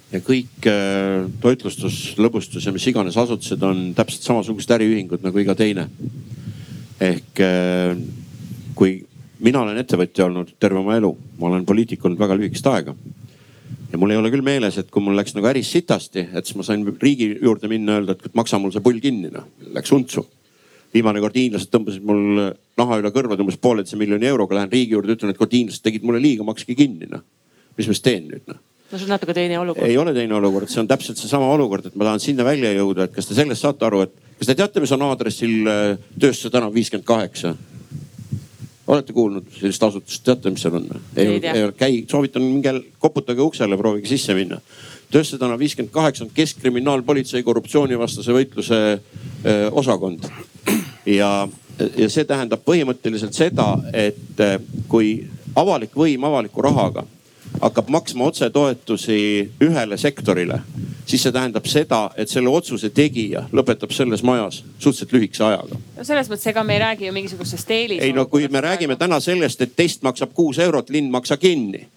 [0.10, 5.56] Ja kõik äh, toitlustus, lõbustus ja mis iganes asutused on täpselt samasugused äriühingud nagu iga
[5.58, 5.90] teine.
[7.00, 7.94] ehk äh,
[8.76, 8.98] kui
[9.40, 12.96] mina olen ettevõtja olnud terve oma elu, ma olen poliitik olnud väga lühikest aega.
[13.92, 16.58] ja mul ei ole küll meeles, et kui mul läks nagu äris sitasti, et siis
[16.58, 20.26] ma sain riigi juurde minna, öelda, et maksa mul see pull kinni noh, läks untsu
[20.94, 25.14] viimane kord hiinlased tõmbasid mul naha üle kõrvade umbes pooleteise miljoni euroga, lähen riigi juurde,
[25.14, 27.22] ütlen, et kord hiinlased tegid mulle liiga, makske kinni noh.
[27.78, 28.58] mis ma siis teen nüüd noh?
[28.92, 29.88] No see on natuke teine olukord.
[29.88, 33.08] ei ole teine olukord, see on täpselt seesama olukord, et ma tahan sinna välja jõuda,
[33.08, 35.82] et kas te sellest saate aru, et kas te teate, mis on aadressil äh,
[36.20, 37.56] Tööstuse tänav viiskümmend kaheksa?
[38.90, 40.88] olete kuulnud sellist asutust, teate, mis seal on?
[41.16, 44.58] ei, ei ole, käi, soovitan minge koputage uksele, proovige sisse minna.
[45.14, 48.98] Tööstuse tänav viiskümmend kaheksa on Keskkriminaalpolitsei korruptsioonivastase võitluse öö,
[49.46, 50.26] äh, osakond
[51.06, 51.48] ja,
[51.98, 54.58] ja see tähendab põhimõtteliselt seda, et eh,
[54.92, 55.14] kui
[55.58, 57.06] avalik võim avaliku rahaga
[57.62, 59.20] hakkab maksma otsetoetusi
[59.62, 60.62] ühele sektorile,
[61.06, 65.80] siis see tähendab seda, et selle otsuse tegija lõpetab selles majas suhteliselt lühikese ajaga.
[65.98, 68.04] no selles mõttes, ega me ei räägi ju mingisugusest eelis.
[68.04, 71.88] ei no kui me räägime täna sellest, et test maksab kuus eurot, linn maksa kinni,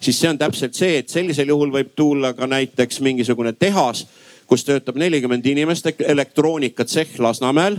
[0.00, 4.06] siis see on täpselt see, et sellisel juhul võib tulla ka näiteks mingisugune tehas
[4.48, 7.76] kus töötab nelikümmend inimest, elektroonikatsehh Lasnamäel,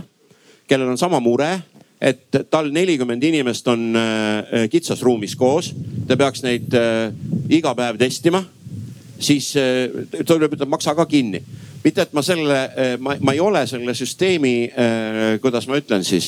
[0.70, 1.58] kellel on sama mure
[2.00, 5.74] et tal nelikümmend inimest on äh, kitsas ruumis koos,
[6.08, 7.10] ta peaks neid äh,
[7.52, 8.40] iga päev testima,
[9.20, 9.92] siis äh,
[10.24, 11.42] tuleb, ütleb maksa ka kinni.
[11.84, 12.56] mitte, et ma selle,
[13.00, 14.52] ma, ma ei ole selle süsteemi,
[15.40, 16.26] kuidas ma ütlen siis,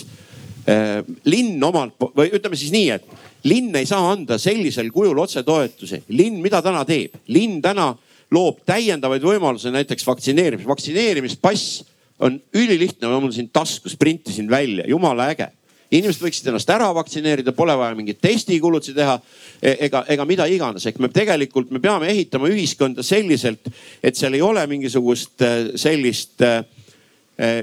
[1.28, 3.04] linn omalt või ütleme siis nii, et
[3.44, 6.04] linn ei saa anda sellisel kujul otsetoetusi.
[6.16, 7.18] linn, mida täna teeb?
[7.28, 7.90] linn täna
[8.32, 11.82] loob täiendavaid võimalusi, näiteks vaktsineerimis, vaktsineerimispass
[12.24, 15.50] on ülilihtne, mul siin taskus, printisin välja, jumala äge
[15.92, 19.18] inimesed võiksid ennast ära vaktsineerida, pole vaja mingeid testikulutusi teha
[19.60, 20.86] e, ega, ega mida iganes.
[20.88, 23.68] ehk me tegelikult, me peame ehitama ühiskonda selliselt,
[24.02, 26.54] et seal ei ole mingisugust e, sellist e,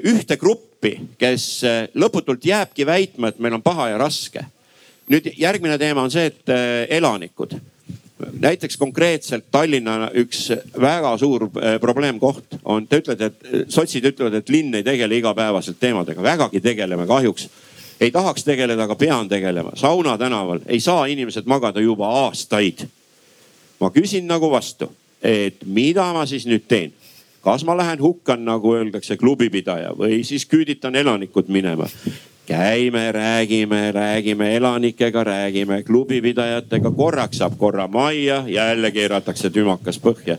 [0.09, 1.49] ühte gruppi, kes
[1.99, 4.45] lõputult jääbki väitma, et meil on paha ja raske.
[5.09, 6.51] nüüd järgmine teema on see, et
[6.89, 7.55] elanikud
[8.19, 10.49] näiteks konkreetselt Tallinna üks
[10.81, 11.47] väga suur
[11.79, 17.07] probleemkoht on, te ütlete, et sotsid ütlevad, et linn ei tegele igapäevaselt teemadega, vägagi tegeleme
[17.07, 17.47] kahjuks
[17.99, 19.71] ei tahaks tegeleda, aga pean tegelema.
[19.75, 22.87] Sauna tänaval ei saa inimesed magada juba aastaid.
[23.79, 24.91] ma küsin nagu vastu,
[25.23, 26.93] et mida ma siis nüüd teen?
[27.43, 31.87] kas ma lähen hukkan, nagu öeldakse, klubipidaja või siis küüditan elanikud minema?
[32.49, 40.37] käime, räägime, räägime elanikega, räägime klubipidajatega, korraks saab korra majja, jälle keeratakse tümakas põhja.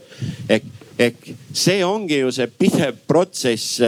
[0.48, 0.64] ehk,
[0.98, 3.78] ehk see ongi ju see pidev protsess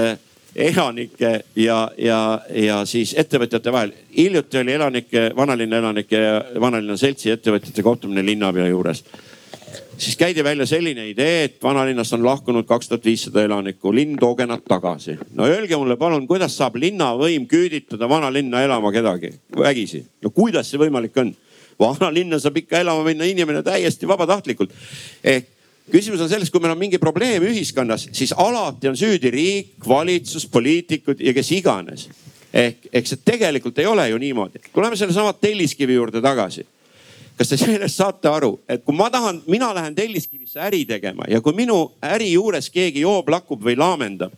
[0.56, 3.92] elanike ja, ja, ja siis ettevõtjate vahel.
[4.16, 9.04] hiljuti oli elanike, vanalinna elanike ja vanalinna seltsi ettevõtjate kohtumine linnapea juures.
[9.96, 14.46] siis käidi välja selline idee, et vanalinnast on lahkunud kaks tuhat viissada elanikku, linn tooge
[14.46, 15.18] nad tagasi.
[15.34, 20.04] no öelge mulle palun, kuidas saab linnavõim küüditada vanalinna elama kedagi vägisi?
[20.22, 21.34] no kuidas see võimalik on?
[21.80, 24.70] vanalinna saab ikka elama minna inimene täiesti vabatahtlikult.
[25.24, 29.72] ehk küsimus on selles, kui meil on mingi probleem ühiskonnas, siis alati on süüdi riik,
[29.88, 32.08] valitsus, poliitikud ja kes iganes.
[32.52, 34.60] ehk, ehk see tegelikult ei ole ju niimoodi.
[34.74, 36.66] tuleme sellesama Telliskivi juurde tagasi
[37.38, 41.40] kas te sellest saate aru, et kui ma tahan, mina lähen Telliskivisse äri tegema ja
[41.44, 44.34] kui minu äri juures keegi joob, lakub või laamendab,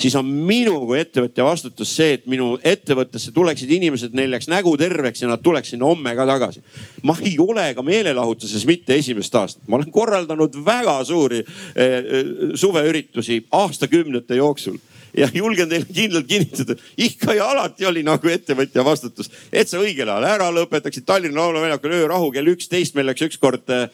[0.00, 4.74] siis on minu kui ettevõtja vastutus see, et minu ettevõttesse tuleksid inimesed, neil jääks nägu
[4.80, 6.62] terveks ja nad tuleks sinna homme ka tagasi.
[7.02, 11.46] ma ei ole ka meelelahutuses mitte esimest aastat, ma olen korraldanud väga suuri eh,
[11.86, 14.78] eh suveüritusi aastakümnete jooksul
[15.16, 20.08] ja julgen teile kindlalt kinnitada, ikka ja alati oli nagu ettevõtja vastutus, et sa õigel
[20.08, 21.06] ajal ära lõpetaksid.
[21.08, 23.88] Tallinna Lauluväljakul öörahu kell üksteist meil läks ükskord eh,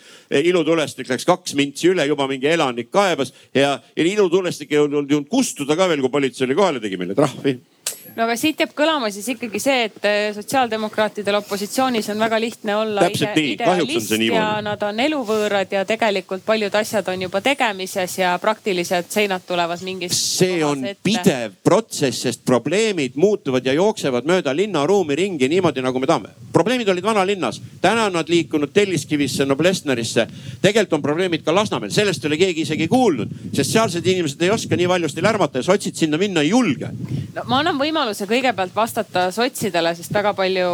[0.44, 5.76] ilutulestik läks kaks mintsi üle, juba mingi elanik kaebas ja, ja ilutulestik ei olnud kustuda
[5.78, 7.58] ka veel, kui politsei oli kohal ja tegi meile trahvi
[8.16, 12.76] no aga siit jääb kõlama siis ikkagi see, et eh, sotsiaaldemokraatidel opositsioonis on väga lihtne
[12.76, 18.34] olla ide idealist ja nad on eluvõõrad ja tegelikult paljud asjad on juba tegemises ja
[18.42, 20.16] praktilised seinad tulevad mingis.
[20.38, 21.02] see on ette.
[21.04, 26.34] pidev protsess, sest probleemid muutuvad ja jooksevad mööda linnaruumi ringi niimoodi, nagu me tahame.
[26.52, 30.26] probleemid olid vanalinnas, täna on nad liikunud Telliskivisse, Noblessnerisse.
[30.62, 34.50] tegelikult on probleemid ka Lasnamäel, sellest ei ole keegi isegi kuulnud, sest sealsed inimesed ei
[34.50, 36.90] oska nii valjusti lärmata ja sotsid sinna minna ei julge.
[37.34, 40.68] no ma annan võimaluse võimaluse kõigepealt vastata sotsidele, sest väga palju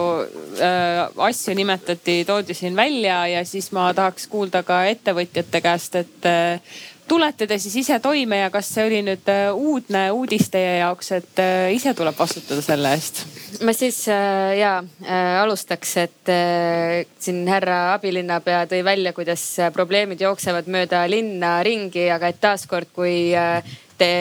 [0.61, 6.29] äh, asju nimetati, toodi siin välja ja siis ma tahaks kuulda ka ettevõtjate käest, et
[6.29, 6.75] äh,
[7.09, 11.11] tulete te siis ise toime ja kas see oli nüüd äh, uudne uudis teie jaoks,
[11.17, 13.25] et äh, ise tuleb vastutada selle eest?
[13.65, 20.21] ma siis äh, ja äh, alustaks, et äh, siin härra abilinnapea tõi välja, kuidas probleemid
[20.21, 23.65] jooksevad mööda linna ringi, aga et taaskord, kui äh,
[23.97, 24.13] te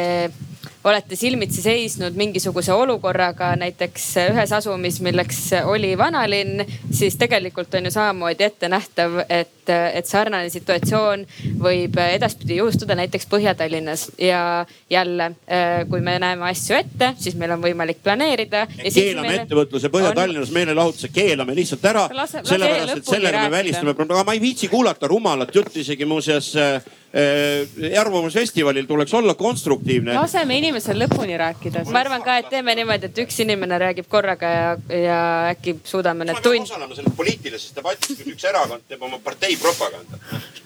[0.84, 7.92] olete silmitsi seisnud mingisuguse olukorraga näiteks ühes asumis, milleks oli vanalinn, siis tegelikult on ju
[7.94, 11.26] samamoodi ettenähtav, et, et sarnane situatsioon
[11.64, 14.10] võib edaspidi juhtuda näiteks Põhja-Tallinnas.
[14.20, 15.32] Ja jälle,
[15.90, 18.66] kui me näeme asju ette, siis meil on võimalik planeerida.
[18.84, 19.46] keelame meile...
[19.46, 20.58] ettevõtluse Põhja-Tallinnas on...
[20.60, 25.56] meelelahutuse, keelame lihtsalt ära, sellepärast et sellega me välistame, aga ma ei viitsi kuulata rumalat
[25.56, 26.84] juttu isegi muuseas äh,
[28.00, 30.14] arvamusfestivalil tuleks olla konstruktiivne.
[30.14, 31.84] laseme inimesel lõpuni rääkida.
[31.92, 35.20] ma arvan ka, et teeme niimoodi, et üks inimene räägib korraga ja, ja
[35.52, 36.66] äkki suudame need tund.
[36.66, 40.18] osalema selles poliitilises debatis, kus üks erakond teeb oma partei propaganda.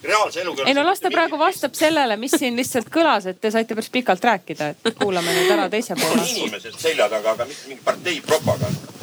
[0.03, 0.63] reaalse eluga.
[0.63, 3.91] ei no las ta praegu vastab sellele, mis siin lihtsalt kõlas, et te saite päris
[3.91, 6.23] pikalt rääkida, et kuulame nüüd ära teise poole.
[6.31, 8.95] inimesed selja taga, aga mitte mingi partei propaganda.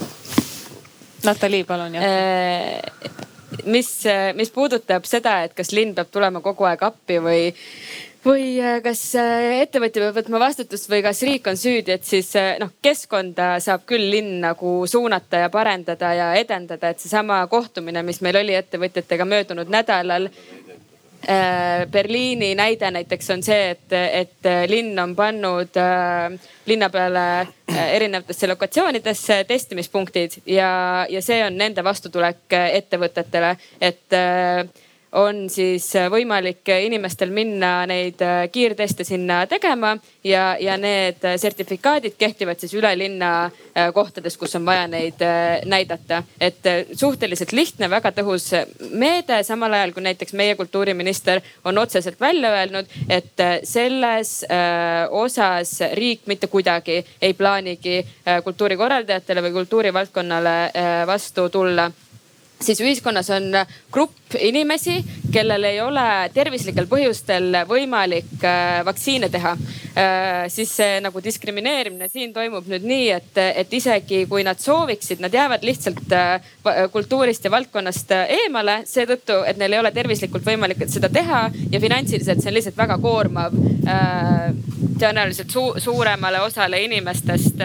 [1.24, 3.30] Natalii, palun jah äh,
[3.66, 3.90] mis,
[4.34, 7.44] mis puudutab seda, et kas linn peab tulema kogu aeg appi või,
[8.24, 12.30] või äh, kas äh, ettevõtja peab võtma vastutust või kas riik on süüdi, et siis
[12.40, 18.02] äh, noh, keskkonda saab küll linn nagu suunata ja parendada ja edendada, et seesama kohtumine,
[18.06, 20.30] mis meil oli ettevõtjatega möödunud nädalal
[21.90, 25.78] Berliini näide näiteks on see, et, et linn on pannud
[26.66, 27.24] linna peale
[27.68, 30.70] erinevatesse lokatsioonidesse testimispunktid ja,
[31.08, 34.18] ja see on nende vastutulek ettevõtetele, et
[35.14, 39.94] on siis võimalik inimestel minna neid äh, kiirteste sinna tegema
[40.26, 45.62] ja, ja need sertifikaadid kehtivad siis üle linna äh, kohtades, kus on vaja neid äh,
[45.70, 46.22] näidata.
[46.40, 48.50] et suhteliselt lihtne, väga tõhus
[48.90, 54.44] meede, samal ajal kui näiteks meie kultuuriminister on otseselt välja öelnud, et selles
[55.10, 58.00] osas riik mitte kuidagi ei plaanigi
[58.44, 60.56] kultuurikorraldajatele või kultuurivaldkonnale
[61.06, 61.90] vastu tulla
[62.60, 63.50] siis ühiskonnas on
[63.92, 64.98] grupp inimesi,
[65.32, 69.54] kellel ei ole tervislikel põhjustel võimalik äh, vaktsiine teha.
[69.94, 75.22] Äh, siis see nagu diskrimineerimine siin toimub nüüd nii, et, et isegi kui nad sooviksid,
[75.22, 76.52] nad jäävad lihtsalt äh,
[76.92, 82.42] kultuurist ja valdkonnast eemale seetõttu, et neil ei ole tervislikult võimalik seda teha ja finantsiliselt
[82.42, 83.54] see on lihtsalt väga koormav
[85.00, 87.62] tõenäoliselt su suuremale osale inimestest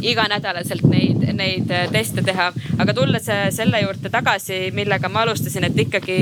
[0.00, 2.52] iganädalaselt neid, neid teste teha.
[2.78, 6.20] aga tulles selle juurde tagasi, millega ma alustasin, et ikkagi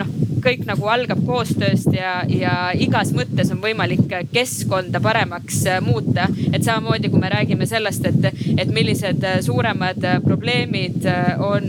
[0.00, 6.28] noh kõik nagu algab koostööst ja, ja igas mõttes on võimalik keskkonda paremaks äh, muuta.
[6.52, 8.28] et samamoodi, kui me räägime sellest, et,
[8.58, 11.06] et millised äh, suuremad äh, probleemid
[11.44, 11.64] on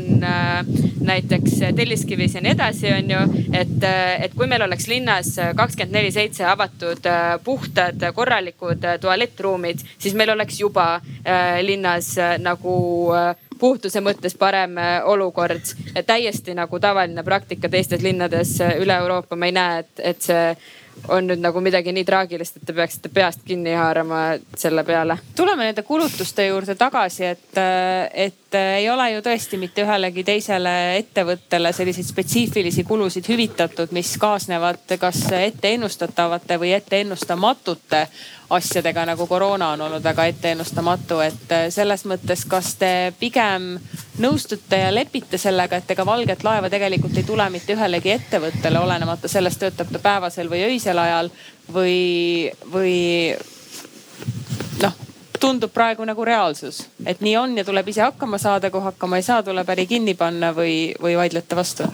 [1.05, 3.21] näiteks Telliskivis ja nii edasi, on ju.
[3.53, 3.83] et,
[4.25, 7.07] et kui meil oleks linnas kakskümmend neli seitse avatud
[7.43, 10.87] puhtad, korralikud tualettruumid, siis meil oleks juba
[11.65, 12.75] linnas nagu
[13.59, 15.75] puhtuse mõttes parem äh, olukord.
[16.05, 20.47] täiesti nagu tavaline praktika teistes linnades äh, üle Euroopa, ma ei näe, et, et see
[21.11, 24.21] on nüüd nagu midagi nii traagilist, et te peaksite peast kinni haarama
[24.55, 25.17] selle peale.
[25.35, 27.61] tuleme nende kulutuste juurde tagasi, et,
[28.13, 34.95] et ei ole ju tõesti mitte ühelegi teisele ettevõttele selliseid spetsiifilisi kulusid hüvitatud, mis kaasnevad
[34.99, 38.07] kas etteennustatavate või etteennustamatute
[38.49, 43.73] asjadega nagu koroona on olnud väga etteennustamatu, et äh, selles mõttes, kas te pigem
[44.21, 49.31] nõustute ja lepite sellega, et ega valget laeva tegelikult ei tule mitte ühelegi ettevõttele, olenemata
[49.31, 51.31] sellest, töötab ta päevasel või öisel ajal
[51.73, 51.97] või,
[52.71, 52.95] või
[54.83, 55.03] noh
[55.39, 59.25] tundub praegu nagu reaalsus, et nii on ja tuleb ise hakkama saada, kui hakkama ei
[59.25, 61.89] saa, tuleb äri kinni panna või, või vaidlete vastu?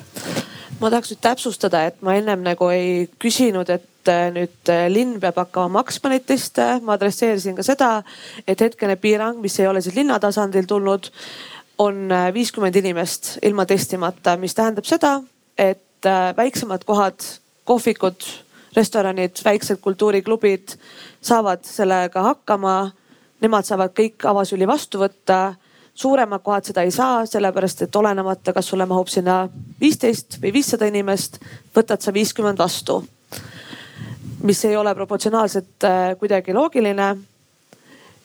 [0.82, 5.20] ma tahaks nüüd täpsustada, et ma ennem nagu ei küsinud, et Äh, nüüd äh, linn
[5.22, 6.80] peab hakkama maksma neid teste.
[6.82, 7.90] ma adresseerisin ka seda,
[8.48, 11.12] et hetkene piirang, mis ei ole siis linna tasandil tulnud,
[11.78, 15.20] on äh, viiskümmend inimest ilma testimata, mis tähendab seda,
[15.58, 16.02] et
[16.38, 17.22] väiksemad kohad,
[17.70, 18.26] kohvikud,
[18.74, 20.74] restoranid, väiksed kultuuriklubid
[21.22, 22.92] saavad sellega hakkama.
[23.42, 25.56] Nemad saavad kõik avasüli vastu võtta
[25.94, 29.44] suuremad kohad seda ei saa, sellepärast et olenemata, kas sulle mahub sinna
[29.82, 31.42] viisteist või viissada inimest,
[31.76, 33.02] võtad sa viiskümmend vastu
[34.44, 37.18] mis ei ole proportsionaalselt äh, kuidagi loogiline.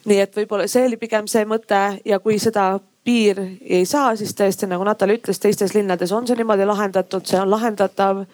[0.07, 4.35] nii et võib-olla see oli pigem see mõte ja kui seda piir ei saa, siis
[4.39, 8.25] tõesti nagu Natal ütles, teistes linnades on see niimoodi lahendatud, see on lahendatav.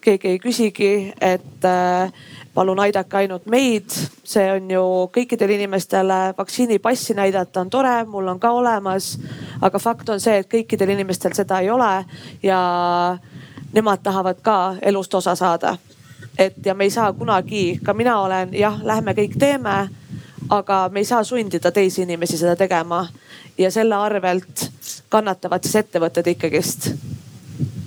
[0.00, 2.12] keegi ei küsigi, et äh,
[2.54, 3.90] palun aidake ainult meid,
[4.24, 4.82] see on ju
[5.14, 9.18] kõikidele inimestele vaktsiinipassi näidata on tore, mul on ka olemas.
[9.60, 12.04] aga fakt on see, et kõikidel inimestel seda ei ole
[12.42, 12.60] ja
[13.72, 15.76] nemad tahavad ka elust osa saada
[16.38, 19.88] et ja me ei saa kunagi, ka mina olen jah, lähme kõik teeme,
[20.48, 23.06] aga me ei saa sundida teisi inimesi seda tegema.
[23.58, 24.70] ja selle arvelt
[25.08, 26.94] kannatavad siis ettevõtted ikkagist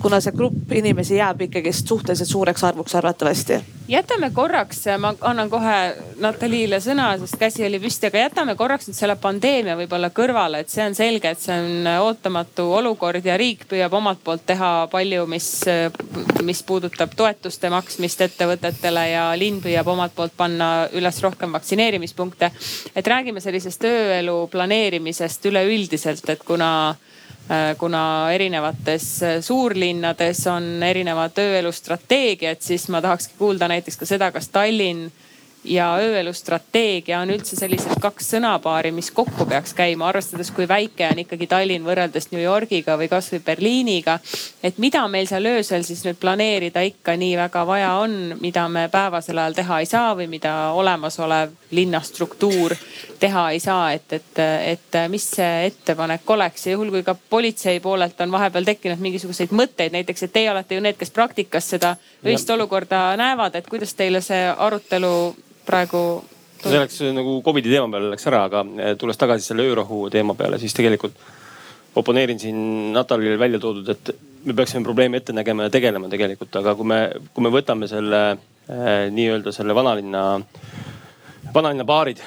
[0.02, 3.60] kuna see grupp inimesi jääb ikkagist suhteliselt suureks arvuks arvatavasti.
[3.88, 8.96] jätame korraks, ma annan kohe Natalile sõna, sest käsi oli püsti, aga jätame korraks nüüd
[8.96, 13.66] selle pandeemia võib-olla kõrvale, et see on selge, et see on ootamatu olukord ja riik
[13.70, 15.48] püüab omalt poolt teha palju, mis,
[16.42, 22.50] mis puudutab toetuste maksmist ettevõtetele ja linn püüab omalt poolt panna üles rohkem vaktsineerimispunkte.
[22.96, 26.70] et räägime sellisest ööelu planeerimisest üleüldiselt, et kuna
[27.78, 34.30] kuna erinevates äh, suurlinnades on erinevad ööelu strateegiad, siis ma tahakski kuulda näiteks ka seda,
[34.32, 35.10] kas Tallinn
[35.64, 41.22] ja ööelustrateegia on üldse sellised kaks sõnapaari, mis kokku peaks käima, arvestades, kui väike on
[41.24, 44.18] ikkagi Tallinn võrreldes New Yorgiga või kasvõi Berliiniga.
[44.62, 48.88] et mida meil seal öösel siis nüüd planeerida ikka nii väga vaja on, mida me
[48.92, 52.76] päevasel ajal teha ei saa või mida olemasolev linnastruktuur
[53.20, 54.38] teha ei saa, et, et,
[54.72, 59.54] et mis see ettepanek oleks ja juhul, kui ka politsei poolelt on vahepeal tekkinud mingisuguseid
[59.56, 61.96] mõtteid, näiteks, et teie olete ju need, kes praktikas seda
[62.26, 65.14] öist olukorda näevad, et kuidas teile see arutelu
[65.66, 66.04] praegu
[66.64, 70.36] see läks nagu Covidi teema peale läks ära, aga eh, tulles tagasi selle öörahu teema
[70.38, 71.18] peale, siis tegelikult
[72.00, 76.74] oponeerin siin Natalile välja toodud, et me peaksime probleemi ette nägema ja tegelema tegelikult, aga
[76.78, 76.98] kui me,
[77.34, 80.24] kui me võtame selle äh, nii-öelda selle vanalinna,
[81.54, 82.22] vanalinna baarid,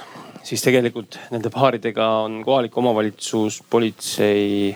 [0.47, 4.71] siis tegelikult nende baaridega on kohalik omavalitsus, politsei,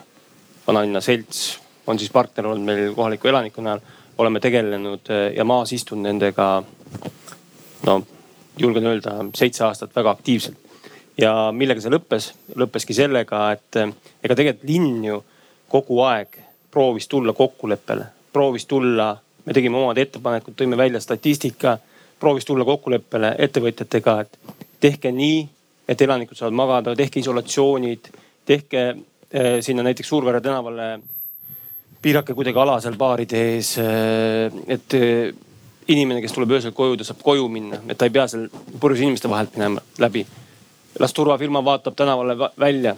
[0.68, 4.00] vanalinna selts on siis partner olnud meil kohaliku elanikkonna ajal.
[4.22, 6.64] oleme tegelenud äh, ja maas istunud nendega
[7.88, 8.02] no
[8.60, 10.58] julgen öelda seitse aastat väga aktiivselt.
[11.18, 12.32] ja millega see lõppes?
[12.56, 13.94] lõppeski sellega, et äh,
[14.24, 15.22] ega tegelikult linn ju
[15.72, 16.40] kogu aeg
[16.72, 19.12] proovis tulla kokkuleppele, proovis tulla,
[19.46, 21.78] me tegime omad ettepanekud, tõime välja statistika,
[22.20, 24.38] proovis tulla kokkuleppele ettevõtjatega, et
[24.80, 25.42] tehke nii,
[25.88, 28.12] et elanikud saavad magada, tehke isolatsioonid,
[28.48, 31.00] tehke eh, sinna näiteks Suurvere tänavale,
[32.02, 34.62] piirake kuidagi ala seal baaride ees eh,.
[34.68, 35.34] et eh,
[35.88, 38.48] inimene, kes tuleb öösel koju, ta saab koju minna, et ta ei pea seal
[38.80, 40.26] purjus inimeste vahelt minema läbi.
[41.00, 42.96] las turvafirma vaatab tänavale välja.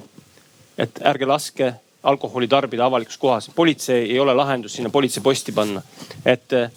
[0.77, 1.73] et ärge laske
[2.03, 3.49] alkoholi tarbida avalikus kohas.
[3.55, 5.81] politsei ei ole lahendus sinna politseiposti panna.
[6.25, 6.69] et eh,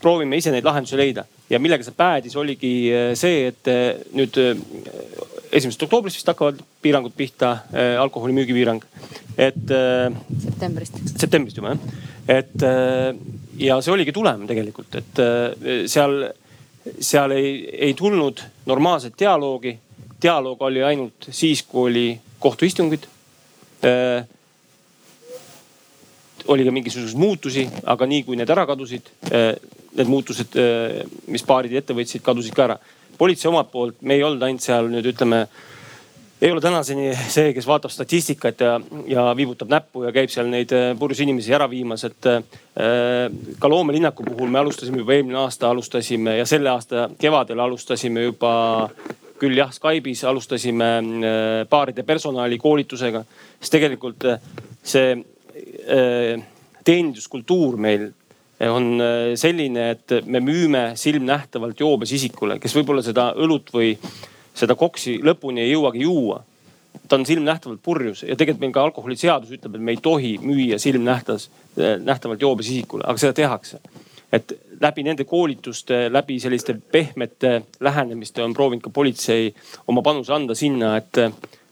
[0.00, 4.36] proovime ise neid lahendusi leida ja millega see päädis, oligi eh, see, et eh, nüüd
[5.52, 7.56] esimesest oktoobrist vist hakkavad piirangud pihta,
[7.98, 8.84] alkoholi müügipiirang.
[9.38, 9.74] et.
[10.44, 11.00] septembrist.
[11.16, 11.78] septembrist juba jah,
[12.28, 12.66] et
[13.58, 15.20] ja see oligi tulem tegelikult, et
[15.90, 16.20] seal,
[17.00, 17.52] seal ei,
[17.88, 19.78] ei tulnud normaalset dialoogi.
[20.22, 22.06] dialoog oli ainult siis, kui oli
[22.38, 23.06] kohtuistungid
[26.48, 29.52] oli ka mingisuguseid muutusi, aga nii kui need ära kadusid, eh,
[29.98, 30.54] need muutused,
[31.28, 32.78] mis baarid ja ette võtsid, kadusid ka ära.
[33.18, 35.40] politsei omalt poolt, me ei olnud ainult seal nüüd ütleme,
[36.40, 38.74] ei ole tänaseni see, kes vaatab statistikat ja,
[39.10, 42.28] ja viibutab näppu ja käib seal neid eh, purjus inimesi ära viimas, et
[43.58, 48.52] ka loomelinnaku puhul me alustasime juba eelmine aasta alustasime ja selle aasta kevadel alustasime juba
[49.38, 50.92] küll jah, Skype'is alustasime
[51.70, 53.24] baaride personali koolitusega,
[53.58, 54.28] sest tegelikult
[54.86, 55.10] see
[55.88, 56.38] Äh,
[56.84, 58.10] teeninduskultuur meil
[58.68, 63.94] on äh, selline, et me müüme silmnähtavalt joobes isikule, kes võib-olla seda õlut või
[64.58, 66.44] seda koksi lõpuni ei jõuagi juua.
[67.08, 70.78] ta on silmnähtavalt purjus ja tegelikult meil ka alkoholiseadus ütleb, et me ei tohi müüa
[70.78, 73.80] silmnähtavas, äh, nähtavalt joobes isikule, aga seda tehakse.
[74.32, 79.54] et läbi nende koolituste, läbi selliste pehmete lähenemiste on proovinud ka politsei
[79.88, 81.16] oma panuse anda sinna, et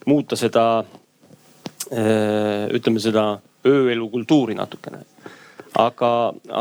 [0.07, 0.85] muuta seda,
[2.73, 3.27] ütleme seda
[3.67, 5.05] ööelu kultuuri natukene.
[5.77, 6.11] Aga,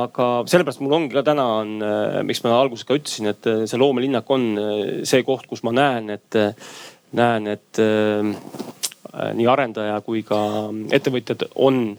[0.03, 3.63] aga sellepärast mul ongi ka täna on, äh, miks ma alguses ka ütlesin, et äh,
[3.69, 6.39] see loomelinnak on äh, see koht, kus ma näen, et,
[7.15, 7.79] näen, et
[9.35, 10.37] nii arendaja kui ka
[10.95, 11.95] ettevõtjad on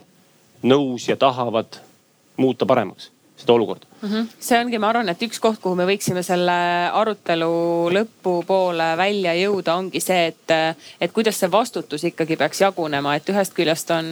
[0.67, 1.79] nõus ja tahavad
[2.37, 4.09] muuta paremaks seda olukorda mm.
[4.09, 4.27] -hmm.
[4.39, 6.57] see ongi, ma arvan, et üks koht, kuhu me võiksime selle
[6.93, 7.51] arutelu
[7.97, 10.55] lõpupoole välja jõuda, ongi see, et,
[11.01, 14.11] et kuidas see vastutus ikkagi peaks jagunema, et ühest küljest on,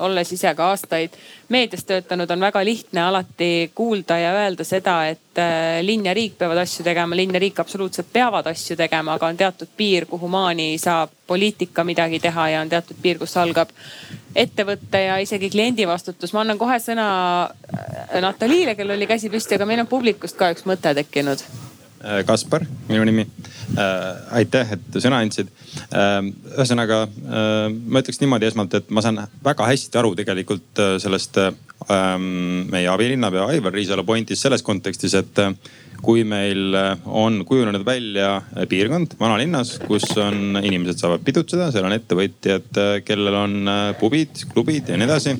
[0.00, 1.16] olles ise ka aastaid
[1.48, 5.42] meedias töötanud, on väga lihtne alati kuulda ja öelda seda, et
[5.82, 9.36] linn ja riik peavad asju tegema, linn ja riik absoluutselt peavad asju tegema, aga on
[9.36, 13.72] teatud piir, kuhu maani saab poliitika midagi teha ja on teatud piir, kus algab
[14.34, 16.32] ettevõtte ja isegi kliendi vastutus.
[16.34, 17.06] ma annan kohe sõna
[17.46, 21.44] äh, Nataliile, kellel oli käsi püsti, aga meil on publikust ka üks mõte tekkinud
[22.04, 23.24] Äh, Kaspar, minu nimi.
[23.80, 25.48] Äh, aitäh, et sõna andsid.
[25.88, 26.18] Äh,
[26.52, 32.26] ühesõnaga ma ütleks niimoodi esmalt, et ma saan väga hästi aru tegelikult sellest ähm,
[32.72, 35.40] meie abilinnapea Aivar Riisalu pointist selles kontekstis, et
[36.02, 36.74] kui meil
[37.04, 38.36] on kujunenud välja
[38.68, 43.70] piirkond vanalinnas, kus on, inimesed saavad pidutseda, seal on ettevõtjad, kellel on
[44.00, 45.36] pubid, klubid ja nii edasi.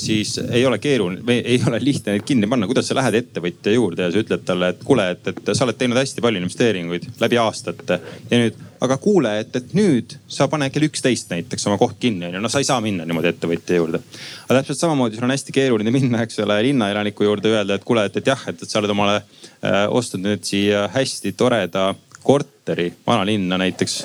[0.00, 2.66] siis ei ole keeruline või ei ole lihtne neid kinni panna.
[2.66, 5.78] kuidas sa lähed ettevõtja juurde ja sa ütled talle, et kuule, et, et sa oled
[5.78, 8.00] teinud hästi palju investeeringuid läbi aastate
[8.30, 12.28] ja nüüd, aga kuule, et, et nüüd sa pane kell üksteist näiteks oma koht kinni
[12.28, 12.40] onju.
[12.42, 14.00] no sa ei saa minna niimoodi ettevõtja juurde.
[14.46, 18.06] aga täpselt samamoodi sul on hästi keeruline minna, eks ole, linnaelaniku juurde öelda, et kuule,
[18.08, 21.92] et, et jah, et, sa oled omale äh, ostnud nüüd siia hästi toreda
[22.24, 24.04] korteri vanalinna näiteks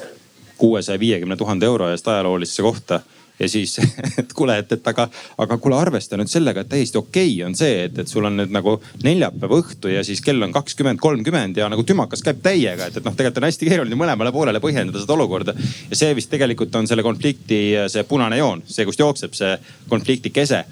[0.60, 3.00] kuuesaja viiekümne tuhande euro eest ajaloolisse kohta
[3.40, 3.78] ja siis,
[4.22, 5.08] et kuule, et, et aga,
[5.42, 8.38] aga kuule, arvesta nüüd sellega, et täiesti okei okay on see, et, et sul on
[8.40, 12.90] nüüd nagu neljapäeva õhtu ja siis kell on kakskümmend, kolmkümmend ja nagu tümakas käib täiega,
[12.90, 15.56] et, et noh, tegelikult on hästi keeruline mõlemale poolele põhjendada seda olukorda.
[15.90, 17.62] ja see vist tegelikult on selle konflikti
[17.92, 19.54] see punane joon, see, kust jookseb see
[19.90, 20.66] konflikti kese.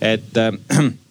[0.00, 0.52] et äh,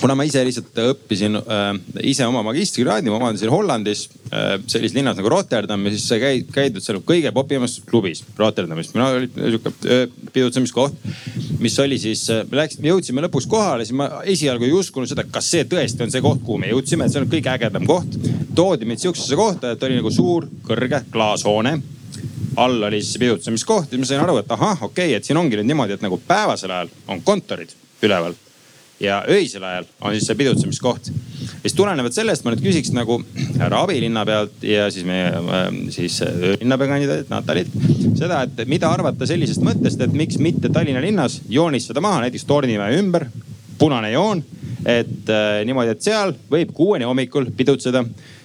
[0.00, 1.64] kuna ma ise lihtsalt õppisin äh,
[2.06, 6.50] ise oma magistrikraadi, ma omandasin Hollandis äh, sellises linnas nagu Rotterdam ja siis sai käid,
[6.54, 8.92] käidud seal kõige popimas klubis Rotterdamis.
[8.94, 10.96] mina oli sihuke äh, pidutsemiskoht,
[11.62, 15.26] mis oli siis äh,, me läksime, jõudsime lõpuks kohale, siis ma esialgu ei uskunud seda,
[15.30, 18.18] kas see tõesti on see koht, kuhu me jõudsime, et see on kõige ägedam koht.
[18.54, 21.78] toodi meid sihukesesse kohta, et oli nagu suur, kõrge klaashoone
[22.56, 25.58] all oli siis pidutsemiskoht ja ma sain aru, et ahah, okei okay,, et siin ongi
[25.58, 27.74] nüüd niimoodi, et nagu päevasel ajal on kontorid
[28.04, 28.36] üleval
[29.00, 31.10] ja öisel ajal on siis see pidutsemiskoht.
[31.62, 33.18] siis tulenevalt sellest ma nüüd küsiks nagu
[33.58, 35.64] härra abilinnapealt ja siis meie äh,
[35.94, 37.72] siis öölinnapea kandidaadilt Natalit
[38.18, 43.00] seda, et mida arvata sellisest mõttest, et miks mitte Tallinna linnas joonistada maha näiteks Tornimäe
[43.00, 43.26] ümber
[43.78, 44.44] punane joon,
[44.86, 48.04] et äh, niimoodi, et seal võib kuueni hommikul pidutseda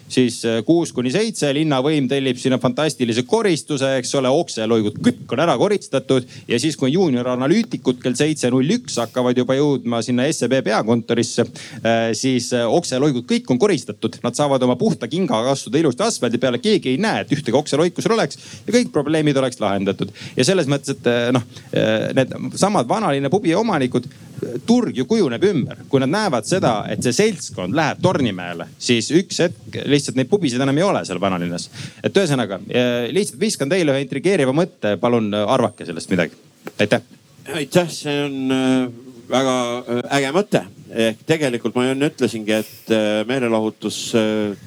[0.09, 5.43] siis äh, kuus kuni seitse linnavõim tellib sinna fantastilise koristuse, eks ole, okseloigud kõik on
[5.43, 10.59] ära koristatud ja siis, kui juunioranalüütikud kell seitse null üks hakkavad juba jõudma sinna SEB
[10.65, 11.45] peakontorisse,
[11.81, 16.41] äh, siis äh, okseloigud kõik on koristatud, nad saavad oma puhta kingaga astuda ilusti asfaldi
[16.41, 20.13] peale, keegi ei näe, et ühtegi okseloiku seal oleks ja kõik probleemid oleks lahendatud.
[20.37, 21.45] ja selles mõttes, et noh,
[22.15, 24.07] need samad vanalinna pubi omanikud
[24.65, 29.41] turg ju kujuneb ümber, kui nad näevad seda, et see seltskond läheb Tornimäele, siis üks
[29.43, 31.69] hetk lihtsalt neid pubisid enam ei ole seal vanalinnas.
[32.03, 32.59] et ühesõnaga
[33.13, 36.39] lihtsalt viskan teile ühe intrigeeriva mõtte, palun arvake sellest midagi.
[36.79, 37.05] aitäh.
[37.53, 38.89] aitäh, see on äh,
[39.29, 39.55] väga
[40.17, 40.63] äge mõte.
[40.89, 42.93] ehk tegelikult ma enne ütlesingi, et
[43.29, 44.01] meelelahutus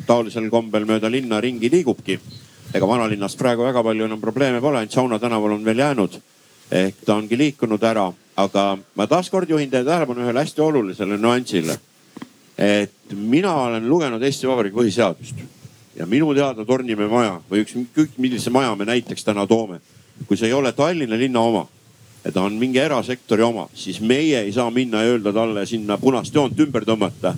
[0.07, 2.21] taolisel kombel mööda linna ringi liigubki.
[2.73, 6.21] ega vanalinnas praegu väga palju enam probleeme pole, ainult Sauna tänaval on veel jäänud.
[6.71, 11.77] ehk ta ongi liikunud ära aga ma taaskord juhin teie tähelepanu ühele hästi olulisele nüansile.
[12.63, 15.43] Et mina olen lugenud Eesti Vabariigi põhiseadust
[15.99, 19.81] ja minu teada Tornimäe maja või ükskõik millise maja me näiteks täna toome,
[20.29, 21.67] kui see ei ole Tallinna linna oma
[22.25, 25.99] ja ta on mingi erasektori oma, siis meie ei saa minna ja öelda talle sinna
[25.99, 27.35] punast joont ümber tõmmata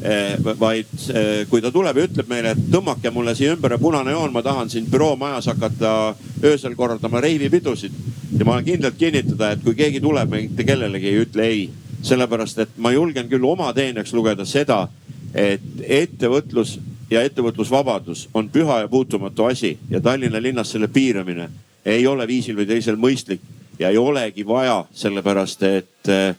[0.00, 4.14] Eh, vaid eh, kui ta tuleb ja ütleb meile, et tõmmake mulle siia ümber punane
[4.14, 7.92] joon, ma tahan siin büroomajas hakata öösel korraldama reivipidusid.
[8.38, 11.68] ja ma olen kindlalt kinnitada, et kui keegi tuleb, me mitte kellelegi ei ütle ei.
[12.02, 14.86] Sellepärast, et ma julgen küll oma teeneks lugeda seda,
[15.34, 16.78] et ettevõtlus
[17.10, 21.48] ja ettevõtlusvabadus on püha ja puutumatu asi ja Tallinna linnas selle piiramine
[21.84, 23.42] ei ole viisil või teisel mõistlik
[23.78, 26.34] ja ei olegi vaja, sellepärast et eh,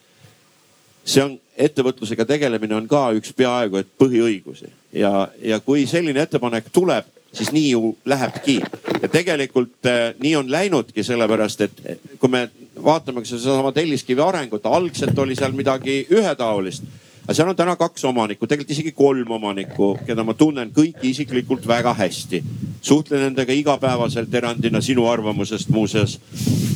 [1.03, 4.69] see on ettevõtlusega tegelemine on ka üks peaaegu et põhiõigusi.
[4.93, 8.61] Ja, ja kui selline ettepanek tuleb, siis nii ju lähebki.
[9.01, 11.81] ja tegelikult eh, nii on läinudki, sellepärast et
[12.19, 12.49] kui me
[12.83, 16.83] vaatame sedasama Telliskivi arengut, algselt oli seal midagi ühetaolist
[17.21, 21.67] aga seal on täna kaks omanikku, tegelikult isegi kolm omanikku, keda ma tunnen kõiki isiklikult
[21.67, 22.43] väga hästi.
[22.81, 26.19] suhtlen nendega igapäevaselt erandina sinu arvamusest muuseas.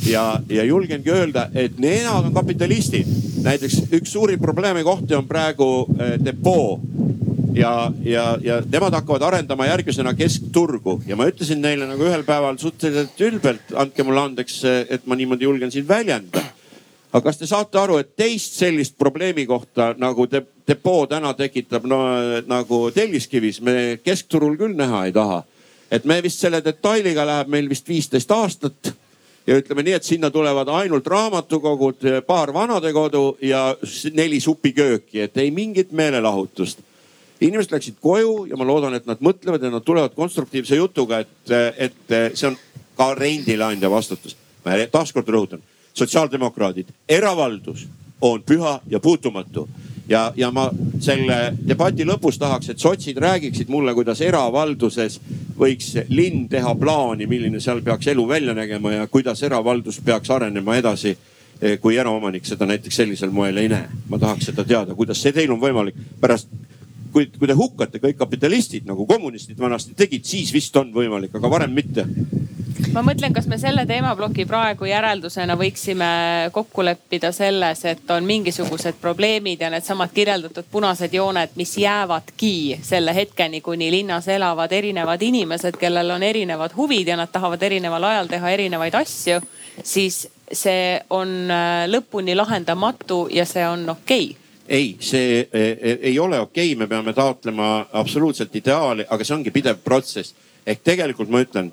[0.06, 3.06] ja, ja julgengi öelda, et nemad on kapitalistid.
[3.42, 6.80] näiteks üks suuri probleemikohti on praegu eh, depoo
[7.56, 7.72] ja,
[8.04, 13.20] ja, ja nemad hakkavad arendama järgmisena keskturgu ja ma ütlesin neile nagu ühel päeval suhteliselt
[13.28, 16.44] ülbelt, andke mulle andeks, et ma niimoodi julgen siin väljendada
[17.16, 21.86] aga kas te saate aru, et teist sellist probleemi kohta nagu de depoo täna tekitab
[21.88, 22.00] no
[22.46, 25.44] nagu Telliskivis me keskturul küll näha ei taha.
[25.90, 28.92] et me vist selle detailiga läheb meil vist viisteist aastat
[29.46, 33.76] ja ütleme nii, et sinna tulevad ainult raamatukogud, paar vanadekodu ja
[34.12, 36.82] neli supikööki, et ei mingit meelelahutust.
[37.40, 41.54] Inimesed läksid koju ja ma loodan, et nad mõtlevad ja nad tulevad konstruktiivse jutuga, et,
[41.76, 42.58] et see on
[42.96, 44.36] ka rendileandja vastutus.
[44.64, 45.60] ma taaskord rõhutan
[45.96, 47.86] sotsiaaldemokraadid, eravaldus
[48.20, 49.68] on püha ja puutumatu.
[50.08, 50.70] ja, ja ma
[51.00, 55.18] selle debati lõpus tahaks, et sotsid räägiksid mulle, kuidas eravalduses
[55.58, 60.76] võiks linn teha plaani, milline seal peaks elu välja nägema ja kuidas eravaldus peaks arenema
[60.76, 61.16] edasi
[61.60, 63.88] eh, kui eraomanik seda näiteks sellisel moel ei näe.
[64.08, 66.48] ma tahaks seda teada, kuidas see teil on võimalik pärast
[67.16, 71.48] kui, kui te hukkate kõik kapitalistid nagu kommunistid vanasti tegid, siis vist on võimalik, aga
[71.48, 72.04] varem mitte.
[72.92, 76.08] Ma mõtlen, kas me selle teemaploki praegu järeldusena võiksime
[76.52, 82.52] kokku leppida selles, et on mingisugused probleemid ja needsamad kirjeldatud punased jooned, mis jäävadki
[82.84, 88.10] selle hetkeni, kuni linnas elavad erinevad inimesed, kellel on erinevad huvid ja nad tahavad erineval
[88.12, 89.40] ajal teha erinevaid asju,
[89.82, 94.28] siis see on äh, lõpuni lahendamatu ja see on okei.
[94.30, 99.24] okay ei, see e, e, ei ole okei okay., me peame taotlema absoluutselt ideaali, aga
[99.24, 100.34] see ongi pidev protsess.
[100.66, 101.70] ehk tegelikult ma ütlen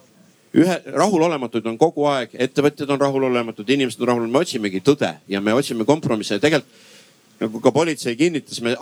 [0.54, 5.42] ühe, rahulolematuid on kogu aeg, ettevõtjad on rahulolematud, inimesed on rahul, me otsimegi tõde ja
[5.42, 6.92] me otsime kompromisse ja tegelikult
[7.44, 8.76] nagu ka politsei kinnitas, me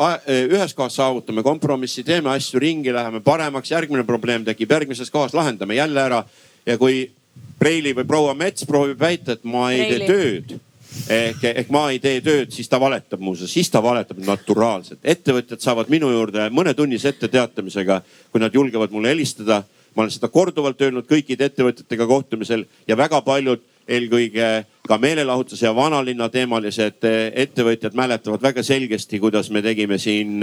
[0.52, 5.76] ühes kohas saavutame kompromissi, teeme asju ringi, läheme paremaks, järgmine probleem tekib järgmises kohas, lahendame
[5.80, 6.24] jälle ära.
[6.66, 7.10] ja kui
[7.60, 10.06] Preili või proua Mets proovib väita, et ma ei Preili.
[10.06, 10.60] tee tööd
[11.10, 15.00] ehk, ehk ma ei tee tööd, siis ta valetab muuseas, siis ta valetab naturaalselt.
[15.04, 19.64] ettevõtjad saavad minu juurde mõnetunnise etteteatamisega, kui nad julgevad mulle helistada
[19.96, 24.50] ma olen seda korduvalt öelnud kõikide ettevõtjatega kohtumisel ja väga paljud, eelkõige
[24.88, 30.42] ka meelelahutuse ja vanalinna teemalised ettevõtjad mäletavad väga selgesti, kuidas me tegime siin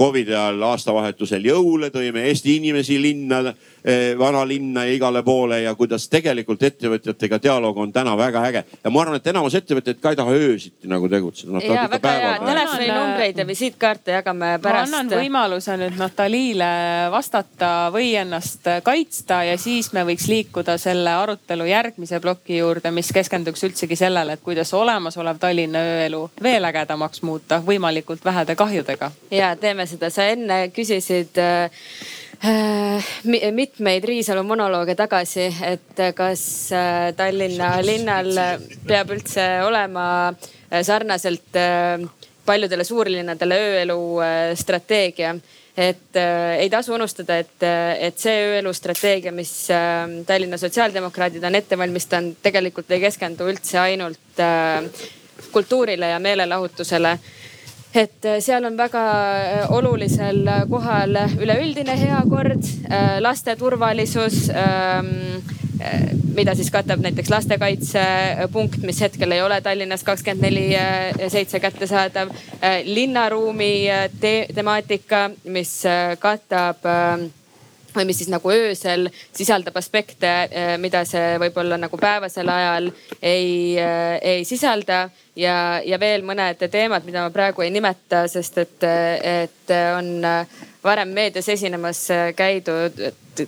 [0.00, 3.42] Covidi ajal aastavahetusel jõule, tõime Eesti inimesi linna,
[3.84, 8.64] eh, vanalinna ja igale poole ja kuidas tegelikult ettevõtjatega dialoog on täna väga äge.
[8.84, 11.60] ja ma arvan, et enamus ettevõtteid ka ei taha öösiti nagu tegutseda.
[11.60, 14.90] ja väga hea, telefoninumbreid ja visiitkaarte jagame pärast.
[14.90, 16.70] ma annan võimaluse nüüd Nataliile
[17.12, 23.12] vastata või ennast kaitsta ja siis me võiks liikuda selle arutelu järgmise ploki juurde, mis
[23.12, 29.10] keskenduks üldsegi sellele, et kuidas olemasolev Tallinna ööelu veel ägedamaks muuta võimalikult vähede kahjudega.
[29.30, 31.70] ja teeme seda, sa enne küsisid äh,
[33.52, 36.42] mitmeid Riisalu monolooge tagasi, et kas
[36.72, 38.32] äh, Tallinna linnal
[38.88, 42.00] peab üldse olema äh, sarnaselt äh,
[42.50, 45.34] paljudele suurlinnadele ööelu äh, strateegia.
[45.80, 51.56] Et äh, ei tasu unustada, et, et see ööelu strateegia, mis äh, Tallinna sotsiaaldemokraadid on
[51.56, 54.82] ette valmistanud, tegelikult ei keskendu üldse ainult äh,
[55.54, 57.16] kultuurile ja meelelahutusele
[57.94, 59.04] et äh, seal on väga
[59.36, 65.42] äh, olulisel kohal üleüldine heakord, äh, laste turvalisus ähm,
[66.36, 72.28] mida siis katab näiteks lastekaitsepunkt, mis hetkel ei ole Tallinnas kakskümmend neli seitse kättesaadav.
[72.84, 73.88] linnaruumi
[74.20, 75.72] te temaatika, mis
[76.20, 76.84] katab
[77.94, 80.32] või mis siis nagu öösel sisaldab aspekte,
[80.82, 82.90] mida see võib-olla nagu päevasel ajal
[83.22, 83.76] ei,
[84.22, 89.74] ei sisalda ja, ja veel mõned teemad, mida ma praegu ei nimeta, sest et, et
[89.96, 90.12] on
[90.84, 93.00] varem meedias esinemas käidud,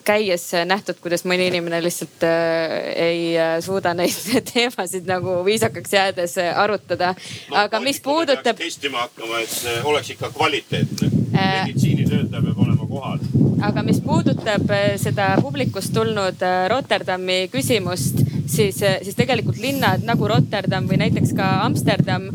[0.04, 3.34] käies nähtud, kuidas mõni inimene lihtsalt ei
[3.64, 4.16] suuda neid
[4.52, 7.14] teemasid nagu viisakaks jäädes arutada.
[7.50, 8.56] aga mis puudutab.
[8.56, 11.66] testima hakkama, et oleks ikka kvaliteetne äh,.
[11.66, 13.22] meditsiinitöötaja peab olema kohal.
[13.68, 20.88] aga mis puudutab äh, seda publikust tulnud Rotterdami küsimust siis, siis tegelikult linnad nagu Rotterdam
[20.90, 22.28] või näiteks ka Amsterdam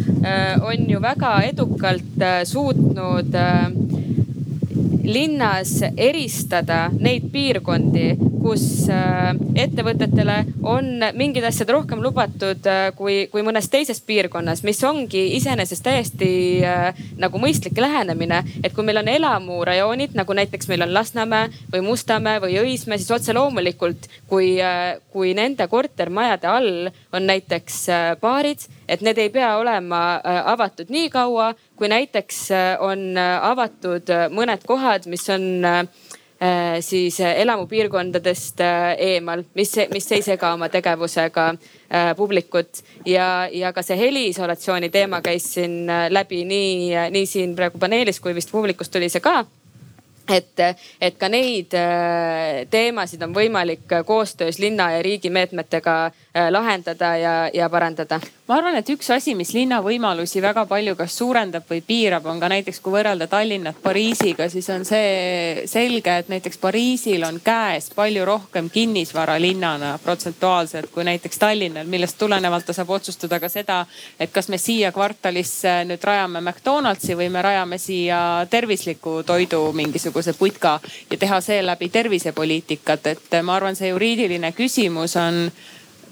[0.65, 3.35] on ju väga edukalt suutnud
[5.07, 10.37] linnas eristada neid piirkondi, kus äh, ettevõtetele
[10.67, 16.29] on mingid asjad rohkem lubatud äh, kui, kui mõnes teises piirkonnas, mis ongi iseenesest täiesti
[16.67, 18.43] äh, nagu mõistlik lähenemine.
[18.63, 23.11] et kui meil on elamurajoonid nagu näiteks meil on Lasnamäe või Mustamäe või Õismäe, siis
[23.11, 24.57] otse loomulikult, kui,
[25.11, 27.85] kui nende kortermajade all on näiteks
[28.21, 32.39] baarid, et need ei pea olema avatud nii kaua kui näiteks
[32.81, 35.65] on avatud mõned kohad, mis on
[36.85, 38.61] siis elamupiirkondadest
[38.97, 41.47] eemal, mis, mis ei sega oma tegevusega
[42.17, 42.83] publikut.
[43.09, 48.37] Ja, ja ka see heliisolatsiooni teema käis siin läbi nii, nii siin praegu paneelis kui
[48.37, 49.39] vist publikust tuli see ka
[50.29, 50.59] et,
[51.01, 51.73] et ka neid
[52.71, 55.97] teemasid on võimalik koostöös linna ja riigi meetmetega
[56.49, 58.19] lahendada ja, ja parandada.
[58.47, 62.39] Ma arvan, et üks asi, mis linna võimalusi väga palju kas suurendab või piirab, on
[62.39, 67.89] ka näiteks, kui võrrelda Tallinnat Pariisiga, siis on see selge, et näiteks Pariisil on käes
[67.95, 73.81] palju rohkem kinnisvara linnana protsentuaalselt kui näiteks Tallinnal, millest tulenevalt ta saab otsustada ka seda,
[74.19, 80.37] et kas me siia kvartalisse nüüd rajame McDonaldsi või me rajame siia tervisliku toidu mingisuguse
[80.39, 80.77] putka
[81.11, 85.49] ja teha seeläbi tervisepoliitikat, et ma arvan, see juriidiline küsimus on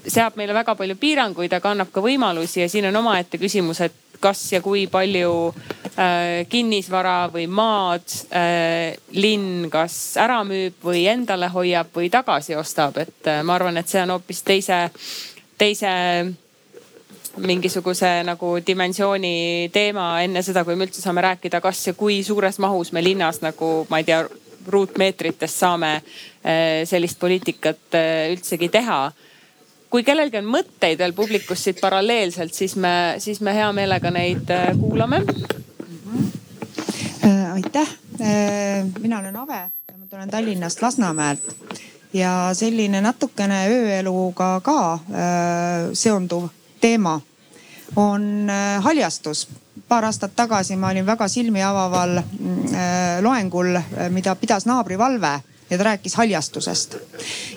[0.06, 4.20] seab meile väga palju piiranguid, aga annab ka võimalusi ja siin on omaette küsimus, et
[4.20, 11.50] kas ja kui palju äh, kinnisvara või maad äh, linn kas ära müüb või endale
[11.52, 14.80] hoiab või tagasi ostab, et äh, ma arvan, et see on hoopis teise,
[15.58, 15.92] teise
[17.36, 22.58] mingisuguse nagu dimensiooni teema enne seda, kui me üldse saame rääkida, kas ja kui suures
[22.62, 24.24] mahus me linnas nagu ma ei tea,
[24.66, 29.12] ruutmeetrites saame äh, sellist poliitikat äh, üldsegi teha
[29.90, 34.50] kui kellelgi on mõtteid veel publikus siit paralleelselt, siis me, siis me hea meelega neid
[34.52, 35.22] äh, kuulame.
[37.24, 39.60] Äh, aitäh, äh, mina olen Ave
[39.96, 41.54] ma tulen Tallinnast Lasnamäelt.
[42.12, 44.98] Ja selline natukene ööeluga ka
[45.92, 46.46] seonduv
[46.80, 47.18] teema
[47.96, 48.48] on
[48.80, 49.42] haljastus.
[49.88, 52.22] Paar aastat tagasi ma olin väga silmi avaval
[53.20, 53.76] loengul,
[54.14, 55.34] mida pidas naabrivalve
[55.70, 56.96] ja ta rääkis haljastusest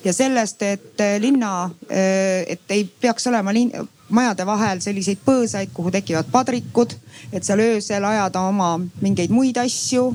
[0.03, 3.71] ja sellest, et äh, linna, äh, et ei peaks olema lin,
[4.09, 6.95] majade vahel selliseid põõsaid, kuhu tekivad padrikud,
[7.33, 10.09] et seal öösel ajada oma mingeid muid asju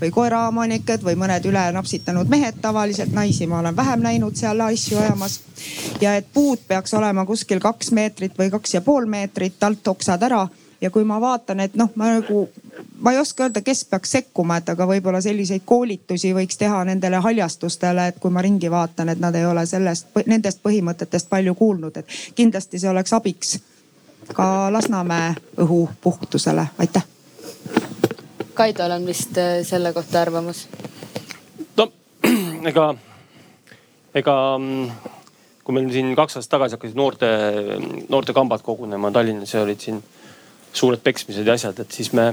[0.00, 5.40] või koeraomaniked või mõned ülenapsitanud mehed tavaliselt, naisi ma olen vähem näinud seal asju ajamas.
[6.00, 10.22] ja et puud peaks olema kuskil kaks meetrit või kaks ja pool meetrit alt oksad
[10.22, 10.46] ära
[10.82, 12.48] ja kui ma vaatan, et noh, ma nagu
[13.00, 17.20] ma ei oska öelda, kes peaks sekkuma, et aga võib-olla selliseid koolitusi võiks teha nendele
[17.22, 22.02] haljastustele, et kui ma ringi vaatan, et nad ei ole sellest, nendest põhimõtetest palju kuulnud,
[22.02, 23.58] et kindlasti see oleks abiks
[24.34, 27.06] ka Lasnamäe õhu puhtusele, aitäh.
[28.54, 30.66] Kaidol on vist äh, selle kohta arvamus?
[31.76, 31.88] no
[32.70, 32.94] ega,
[34.14, 35.12] ega mm,
[35.64, 37.30] kui meil siin kaks aastat tagasi hakkasid noorte,
[38.08, 40.02] noortekambad kogunema Tallinnas ja olid siin
[40.72, 42.30] suured peksmised ja asjad, et siis me,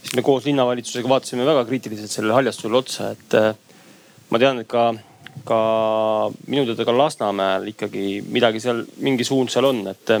[0.00, 3.50] siis me koos linnavalitsusega vaatasime väga kriitiliselt sellele haljastusele otsa, et äh,
[4.30, 4.86] ma tean, et ka,
[5.48, 5.60] ka
[6.46, 10.16] minu teada ka Lasnamäel ikkagi midagi seal, mingi suund seal on, et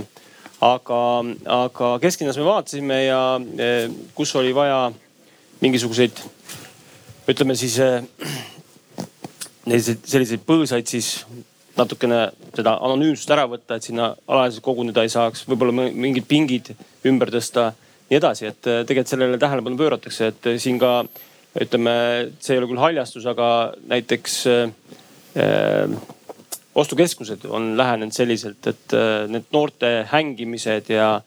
[0.64, 1.00] aga,
[1.60, 3.20] aga kesklinnas me vaatasime ja
[4.14, 4.86] kus oli vaja
[5.64, 6.20] mingisuguseid,
[7.30, 7.78] ütleme siis
[9.64, 11.24] selliseid, selliseid põõsaid siis
[11.76, 12.20] natukene
[12.54, 16.70] seda anonüümsust ära võtta, et sinna alaliselt koguneda ei saaks, võib-olla mingid pingid
[17.08, 17.72] ümber tõsta,
[18.10, 21.00] nii edasi, et tegelikult sellele tähelepanu pööratakse, et siin ka
[21.60, 21.94] ütleme,
[22.42, 23.48] see ei ole küll haljastus, aga
[23.90, 25.98] näiteks äh,
[26.74, 31.20] ostukeskused on lähenenud selliselt, et äh, need noorte hängimised ja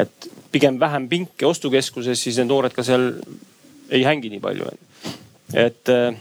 [0.00, 3.10] et pigem vähem pinke ostukeskuses, siis need noored ka seal
[3.92, 4.68] ei hängi nii palju.
[5.52, 6.14] et äh,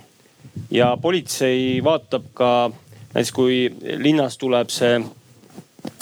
[0.72, 2.72] ja politsei vaatab ka
[3.14, 3.64] näiteks kui
[3.99, 4.99] linnas tuleb see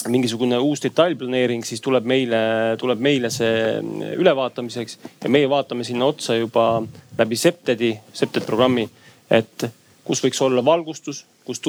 [0.07, 2.39] mingisugune uus detailplaneering, siis tuleb meile,
[2.79, 3.79] tuleb meile see
[4.19, 6.81] ülevaatamiseks ja meie vaatame sinna otsa juba
[7.17, 8.87] läbi Septedi, Septed programmi,
[9.31, 9.67] et
[10.03, 11.61] kus võiks olla valgustus, kus,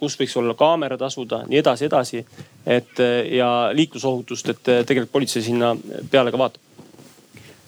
[0.00, 2.24] kus võiks olla kaamerad asuda, nii edasi, edasi.
[2.66, 5.74] et ja liiklusohutust, et tegelikult politsei sinna
[6.10, 6.63] peale ka vaatab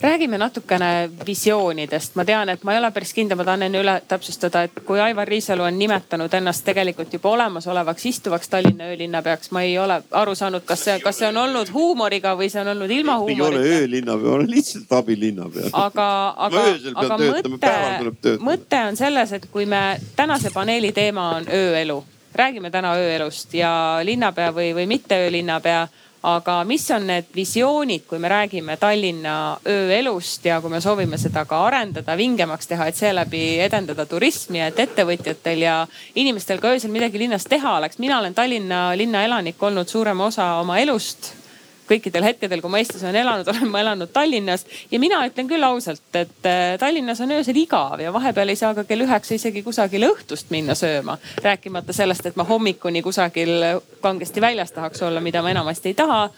[0.00, 3.94] räägime natukene visioonidest, ma tean, et ma ei ole päris kindel, ma tahan enne üle
[4.08, 9.62] täpsustada, et kui Aivar Riisalu on nimetanud ennast tegelikult juba olemasolevaks istuvaks Tallinna öölinnapeaks, ma
[9.64, 12.92] ei ole aru saanud, kas see, kas see on olnud huumoriga või see on olnud
[12.92, 13.62] ilma huumorita.
[13.62, 15.70] ei ole öölinnapea, olen lihtsalt abilinnapea.
[15.72, 16.08] aga,
[16.48, 19.84] aga, aga mõte, mõte on selles, et kui me,
[20.16, 22.02] tänase paneeli teema on ööelu,
[22.36, 23.70] räägime täna ööelust ja
[24.04, 25.86] linnapea või, või mitte öölinnapea
[26.26, 29.36] aga mis on need visioonid, kui me räägime Tallinna
[29.70, 34.80] ööelust ja kui me soovime seda ka arendada, vingemaks teha, et seeläbi edendada turismi, et
[34.86, 35.78] ettevõtjatel ja
[36.18, 37.98] inimestel ka öösel midagi linnas teha oleks.
[38.02, 41.45] mina olen Tallinna linna elanik olnud suurema osa oma elust
[41.88, 45.66] kõikidel hetkedel, kui ma Eestis olen elanud, olen ma elanud Tallinnas ja mina ütlen küll
[45.66, 49.62] ausalt, et äh, Tallinnas on öösel igav ja vahepeal ei saa ka kell üheksa isegi
[49.66, 51.18] kusagile õhtust minna sööma.
[51.42, 56.30] rääkimata sellest, et ma hommikuni kusagil kangesti väljas tahaks olla, mida ma enamasti ei taha.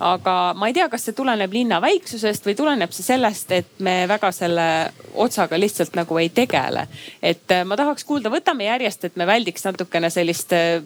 [0.00, 4.04] aga ma ei tea, kas see tuleneb linna väiksusest või tuleneb see sellest, et me
[4.08, 4.68] väga selle
[5.14, 6.88] otsaga lihtsalt nagu ei tegele.
[7.22, 10.82] et äh, ma tahaks kuulda, võtame järjest, et me väldiks natukene sellist äh,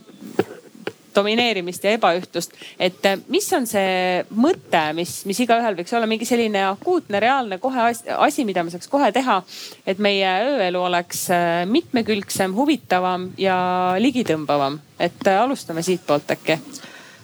[1.14, 2.52] domineerimist ja ebaühtlust.
[2.78, 7.58] et eh, mis on see mõte, mis, mis igaühel võiks olla mingi selline akuutne, reaalne
[7.62, 9.42] kohe asi, mida me saaks kohe teha.
[9.86, 13.58] et meie ööelu oleks eh, mitmekülgsem, huvitavam ja
[13.98, 14.80] ligitõmbavam.
[14.98, 16.60] et eh, alustame siitpoolt äkki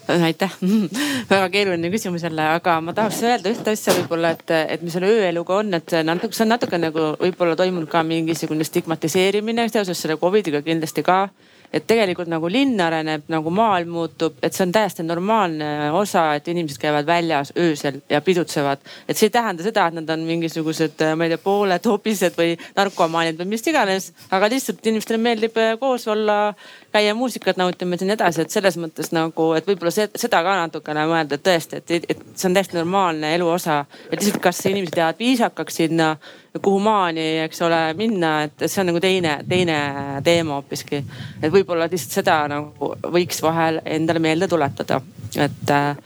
[0.09, 0.53] aitäh
[1.30, 5.11] väga keeruline küsimus jälle, aga ma tahaks öelda ühte asja võib-olla, et, et mis selle
[5.12, 10.16] ööeluga on, et natuke, see on natuke nagu võib-olla toimunud ka mingisugune stigmatiseerimine seoses selle
[10.20, 11.26] Covidiga kindlasti ka
[11.73, 16.49] et tegelikult nagu linn areneb, nagu maailm muutub, et see on täiesti normaalne osa, et
[16.49, 18.79] inimesed käivad väljas öösel ja pidutsevad.
[19.09, 22.57] et see ei tähenda seda, et nad on mingisugused, ma ei tea, pooled hobised või
[22.77, 26.55] narkomaanid või mis iganes, aga lihtsalt inimestele meeldib koos olla,
[26.93, 31.05] käia muusikat nautimas ja nii edasi, et selles mõttes nagu, et võib-olla seda ka natukene
[31.11, 33.85] mõelda, et tõesti, et, et see on täiesti normaalne elu osa.
[34.11, 36.14] et lihtsalt, kas inimesed jäävad viisakaks sinna
[36.63, 39.79] kuhu maani, eks ole, minna, et see on nagu teine, teine
[40.25, 41.03] teema hoopiski.
[41.43, 45.01] et võib-olla lihtsalt seda nagu võiks vahel endale meelde tuletada,
[45.37, 45.97] et äh,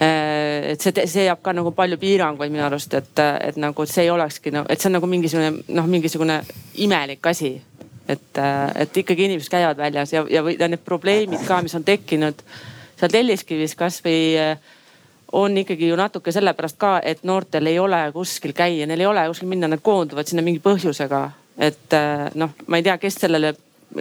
[0.00, 4.04] et see, see jääb ka nagu palju piiranguid minu arust, et, et nagu et see
[4.04, 6.42] ei olekski no,, et see on nagu mingisugune noh, mingisugune
[6.84, 7.54] imelik asi.
[8.08, 8.38] et,
[8.74, 12.44] et ikkagi inimesed käivad väljas ja, ja, ja need probleemid ka, mis on tekkinud
[12.96, 14.36] seal Telliskivis kasvõi
[15.32, 19.26] on ikkagi ju natuke sellepärast ka, et noortel ei ole kuskil käia, neil ei ole
[19.30, 21.30] kuskil minna, nad koonduvad sinna mingi põhjusega.
[21.58, 23.54] et äh, noh, ma ei tea, kes sellele,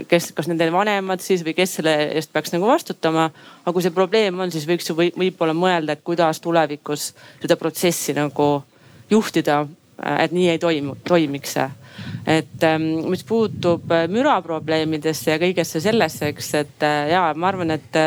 [0.08, 3.30] kes, kas nende vanemad siis või kes selle eest peaks nagu vastutama.
[3.64, 7.56] aga kui see probleem on, siis võiks ju või, võib-olla mõelda, et kuidas tulevikus seda
[7.56, 8.64] protsessi nagu
[9.10, 9.66] juhtida,
[10.06, 11.70] äh, et nii ei toimu, toimiks see
[12.28, 18.02] et ähm, mis puutub äh, müraprobleemidesse ja kõigesse sellesse, eks, et ja ma arvan, et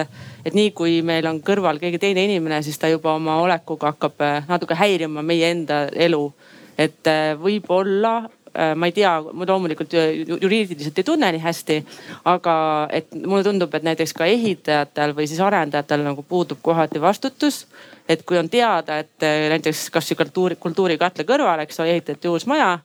[0.44, 4.24] et nii kui meil on kõrval keegi teine inimene, siis ta juba oma olekuga hakkab
[4.24, 6.32] äh, natuke häirima meie enda elu.
[6.78, 9.94] et äh, võib-olla äh, ma ei tea, ma loomulikult
[10.28, 11.78] juriidiliselt ei tunne nii hästi.
[12.24, 12.54] aga
[12.92, 17.66] et mulle tundub, et näiteks ka ehitajatel või siis arendajatel nagu puudub kohati vastutus.
[18.08, 22.78] et kui on teada, et näiteks kasvõi kultuuri, kultuurikatla kõrval, eks ole, ehitati uus maja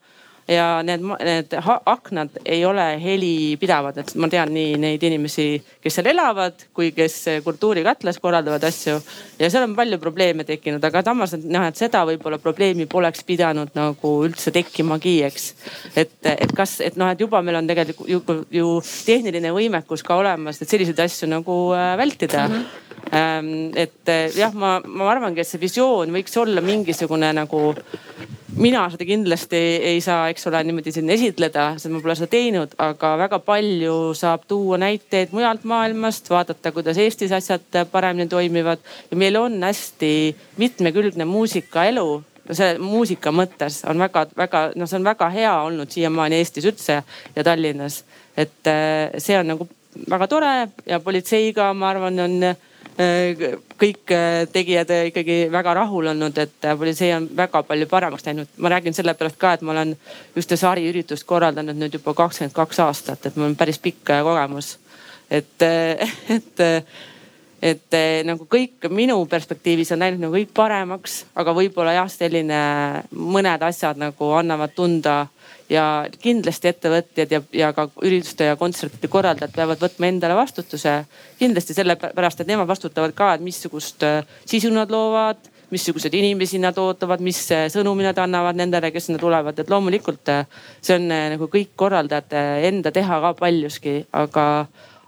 [0.48, 5.48] ja need, need aknad ei ole helipidavad, et ma tean nii neid inimesi,
[5.84, 7.16] kes seal elavad, kui kes
[7.46, 8.98] kultuurikatlas korraldavad asju.
[9.40, 13.72] ja seal on palju probleeme tekkinud, aga samas noh, et seda võib-olla probleemi poleks pidanud
[13.78, 15.50] nagu üldse tekkimagi, eks.
[15.96, 18.22] et, et kas, et noh, et juba meil on tegelikult ju,
[18.52, 22.64] ju tehniline võimekus ka olemas, et selliseid asju nagu äh, vältida mm.
[22.64, 22.82] -hmm
[23.14, 27.76] et jah, ma, ma arvangi, et see visioon võiks olla mingisugune nagu
[28.58, 29.60] mina seda kindlasti
[29.92, 33.96] ei saa, eks ole, niimoodi siin esitleda, sest ma pole seda teinud, aga väga palju
[34.18, 38.80] saab tuua näiteid mujalt maailmast, vaadata, kuidas Eestis asjad paremini toimivad.
[39.12, 45.30] ja meil on hästi mitmekülgne muusikaelu selle muusika mõttes on väga-väga, noh, see on väga
[45.32, 47.00] hea olnud siiamaani Eestis üldse
[47.36, 48.04] ja Tallinnas.
[48.38, 49.68] et eh, see on nagu
[50.10, 50.54] väga tore
[50.86, 52.56] ja politseiga, ma arvan, on Äh,
[52.94, 58.52] kõik äh, tegijad äh, ikkagi väga rahul olnud, et politsei on väga palju paremaks läinud.
[58.58, 59.96] ma räägin sellepärast ka, et ma olen
[60.38, 64.78] ühte sariüritust korraldanud nüüd juba kakskümmend kaks aastat, et mul on päris pikk kogemus.
[65.32, 65.62] et,
[66.38, 66.64] et,
[67.64, 67.96] et
[68.28, 72.58] nagu kõik minu perspektiivis on läinud nagu kõik paremaks, aga võib-olla jah, selline
[73.16, 75.22] mõned asjad nagu annavad tunda
[75.72, 75.86] ja
[76.22, 81.04] kindlasti ettevõtjad ja, ja ka ürituste ja kontsertide korraldajad peavad võtma endale vastutuse.
[81.40, 85.40] kindlasti sellepärast, et nemad vastutavad ka, et missugust äh, sisu nad loovad,
[85.74, 90.34] missuguseid inimesi nad ootavad, mis äh, sõnumi nad annavad nendele, kes sinna tulevad, et loomulikult
[90.82, 94.48] see on nagu kõik korraldajate enda teha ka paljuski, aga,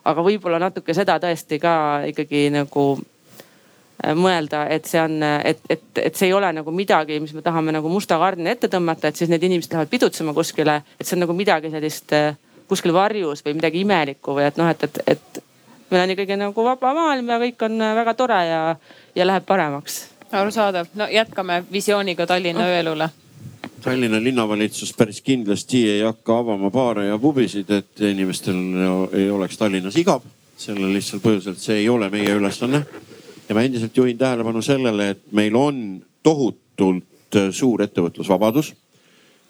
[0.05, 1.75] aga võib-olla natuke seda tõesti ka
[2.11, 2.85] ikkagi nagu
[4.03, 7.43] Äh, mõelda, et see on, et, et, et see ei ole nagu midagi, mis me
[7.45, 11.15] tahame nagu musta kardina ette tõmmata, et siis need inimesed lähevad pidutsema kuskile, et see
[11.15, 12.35] on nagu midagi sellist äh,
[12.67, 15.39] kuskil varjus või midagi imelikku või et noh, et, et, et
[15.93, 18.61] meil on ikkagi nagu vaba maailm ja kõik on äh, väga tore ja,
[19.15, 20.01] ja läheb paremaks.
[20.27, 23.09] arusaadav, no jätkame visiooniga Tallinna ööelule
[23.85, 28.57] Tallinna linnavalitsus päris kindlasti ei hakka avama baare ja pubisid, et inimestel
[29.13, 30.23] ei oleks Tallinnas igav.
[30.57, 32.79] sellel lihtsal põhjusel, et see ei ole meie ülesanne
[33.49, 35.81] ja ma endiselt juhin tähelepanu sellele, et meil on
[36.23, 38.73] tohutult äh, suur ettevõtlusvabadus.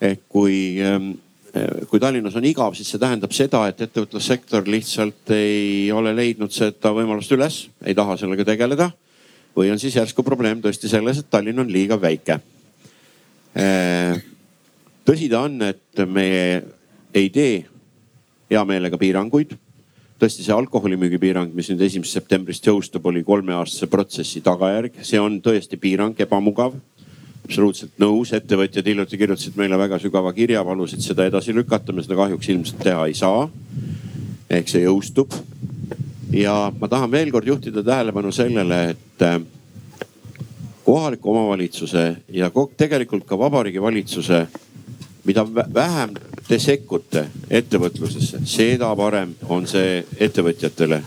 [0.02, 1.12] ehk kui, ähm,
[1.56, 6.52] äh, kui Tallinnas on igav, siis see tähendab seda, et ettevõtlussektor lihtsalt ei ole leidnud
[6.52, 8.92] seda võimalust üles, ei taha sellega tegeleda.
[9.56, 12.42] või on siis järsku probleem tõesti selles, et Tallinn on liiga väike.
[13.56, 14.18] Äh,
[15.08, 16.26] tõsi ta on, et me
[17.16, 17.62] ei tee
[18.52, 19.56] hea meelega piiranguid
[20.20, 25.42] tõesti see alkoholimüügi piirang, mis nüüd esimesest septembrist jõustub, oli kolmeaastase protsessi tagajärg, see on
[25.44, 26.76] tõesti piirang, ebamugav.
[27.46, 32.16] absoluutselt nõus, ettevõtjad hiljuti kirjutasid meile väga sügava kirja, palusid seda edasi lükata, me seda
[32.18, 33.50] kahjuks ilmselt teha ei saa.
[34.50, 35.34] ehk see jõustub.
[36.32, 39.42] ja ma tahan veel kord juhtida tähelepanu sellele, et äh,
[40.86, 44.46] kohaliku omavalitsuse ja tegelikult ka Vabariigi Valitsuse,
[45.26, 46.14] mida vähem
[46.48, 51.02] te sekkute ettevõtlusesse, seda parem on see ettevõtjatele.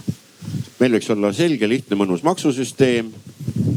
[0.81, 3.12] meil võiks olla selge, lihtne, mõnus maksusüsteem,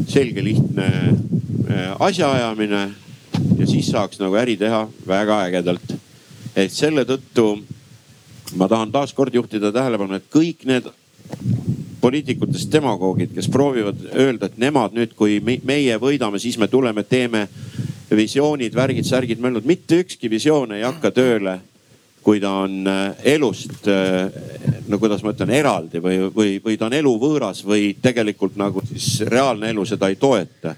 [0.07, 2.81] selge, lihtne äh, asjaajamine
[3.57, 5.93] ja siis saaks nagu äri teha väga ägedalt.
[6.55, 7.63] et selle tõttu
[8.55, 10.89] ma tahan taaskord juhtida tähelepanu, et kõik need
[12.01, 17.47] poliitikutest demagoogid, kes proovivad öelda, et nemad nüüd, kui meie võidame, siis me tuleme, teeme
[18.11, 21.59] visioonid, värgid, särgid, möllud, mitte ükski visioon ei hakka tööle,
[22.21, 24.29] kui ta on äh, elust, äh,
[24.89, 29.23] no kuidas ma ütlen, eraldi või, või, või ta on eluvõõras või tegelikult nagu siis
[29.29, 30.75] reaalne elu seda ei toeta.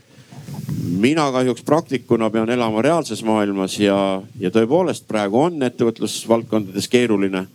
[1.04, 7.48] mina kahjuks praktikuna pean elama reaalses maailmas ja, ja tõepoolest praegu on ettevõtlusvaldkondades keeruline.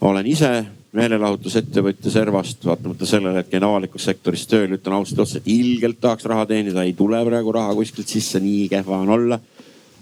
[0.00, 0.66] olen ise
[0.96, 6.26] meelelahutusettevõtja servast, vaatamata sellele, et käin avalikus sektoris tööl, ütlen ausalt otsa, et ilgelt tahaks
[6.30, 9.38] raha teenida, ei tule praegu raha kuskilt sisse, nii kehva on olla.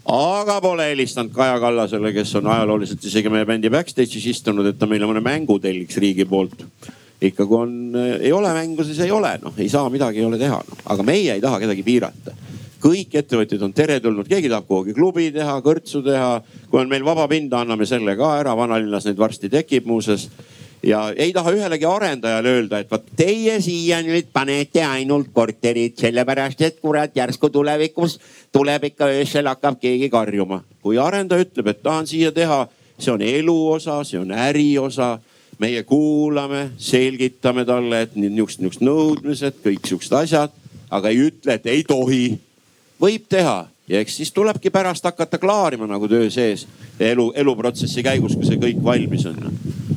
[0.09, 4.89] aga pole helistanud Kaja Kallasele, kes on ajalooliselt isegi meie bändi backstage'is istunud, et ta
[4.89, 6.65] meile mõne mängu telliks riigi poolt.
[7.21, 7.73] ikka kui on,
[8.21, 11.03] ei ole mängu, siis ei ole, noh ei saa midagi ei ole teha no., aga
[11.03, 12.33] meie ei taha kedagi piirata
[12.79, 16.41] kõik ettevõtjad on teretulnud, keegi tahab kuhugi klubi teha, kõrtsu teha.
[16.71, 20.29] kui on meil vaba pinda, anname selle ka ära, vanalinnas neid varsti tekib muuseas
[20.83, 26.61] ja ei taha ühelegi arendajale öelda, et vot teie siia nüüd panete ainult korterid, sellepärast
[26.63, 28.19] et kurat järsku tulevikus
[28.53, 30.63] tuleb ikka öösel hakkab keegi karjuma.
[30.83, 32.67] kui arendaja ütleb, et tahan siia teha,
[32.99, 35.19] see on elu osa, see on äri osa
[35.59, 40.55] meie kuulame, selgitame talle, et niisugused, niisugused nõudmised, kõik siuksed asjad,
[40.91, 42.39] aga ei ütle, et ei tohi.
[43.01, 46.67] võib teha ja eks siis tulebki pärast hakata klaarima nagu töö sees
[47.01, 49.53] elu, eluprotsessi käigus, kui see kõik valmis on.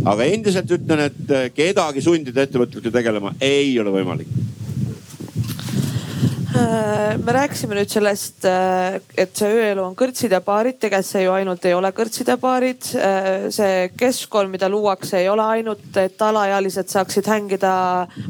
[0.05, 4.29] Aga endiselt ütlen, et äh, kedagi sundida ettevõtlusega tegelema ei ole võimalik
[7.25, 11.33] me rääkisime nüüd sellest, äh, et see ööelu on kõrtsid ja baarid, tegelikult see ju
[11.33, 12.87] ainult ei ole kõrtsid ja baarid.
[12.97, 17.73] Äh, see keskkond, mida luuakse, ei ole ainult, et alaealised saaksid hängida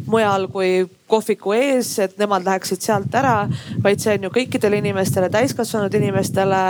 [0.09, 3.47] mujal kui kohviku ees, et nemad läheksid sealt ära,
[3.83, 6.61] vaid see on ju kõikidele inimestele, täiskasvanud inimestele,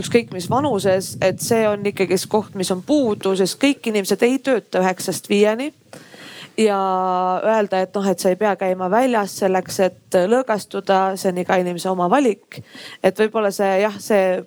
[0.00, 4.40] ükskõik mis vanuses, et see on ikkagi koht, mis on puudu, sest kõik inimesed ei
[4.42, 5.70] tööta üheksast viieni
[6.58, 6.78] ja
[7.44, 11.56] öelda, et noh, et sa ei pea käima väljas selleks, et lõõgastuda, see on iga
[11.60, 12.60] inimese oma valik.
[13.02, 14.42] et võib-olla see jah, see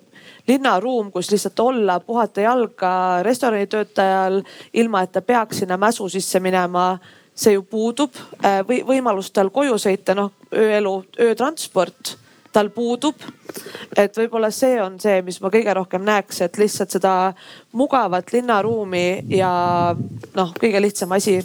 [0.48, 4.42] linnaruum, kus lihtsalt olla, puhata jalga restoranitöötajal,
[4.72, 6.98] ilma et ta peaks sinna mäsu sisse minema
[7.36, 12.16] see ju puudub äh, või võimalus tal koju sõita, noh ööelu, öötransport
[12.56, 13.20] tal puudub.
[13.96, 17.12] et võib-olla see on see, mis ma kõige rohkem näeks, et lihtsalt seda
[17.76, 19.50] mugavat linnaruumi ja
[20.34, 21.42] noh, kõige lihtsam asi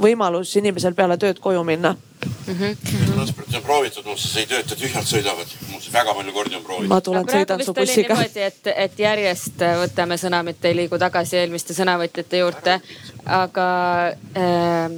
[0.00, 2.54] võimalus inimesel peale tööd koju minna mm.
[2.54, 2.76] -hmm.
[3.12, 5.54] transporti on proovitud, muuseas ei tööta, tühjalt sõidavad.
[5.70, 6.88] muuseas väga palju kordi on proovitud.
[6.88, 8.16] ma tulen sõidan su bussiga.
[8.34, 12.80] et, et järjest võtame sõna, mitte ei liigu tagasi eelmiste sõnavõtjate juurde.
[13.26, 13.68] aga
[14.36, 14.96] ähm,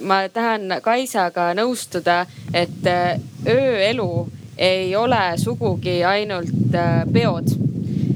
[0.00, 4.28] ma tahan Kaisaga nõustuda, et äh, ööelu
[4.58, 7.61] ei ole sugugi ainult äh, peod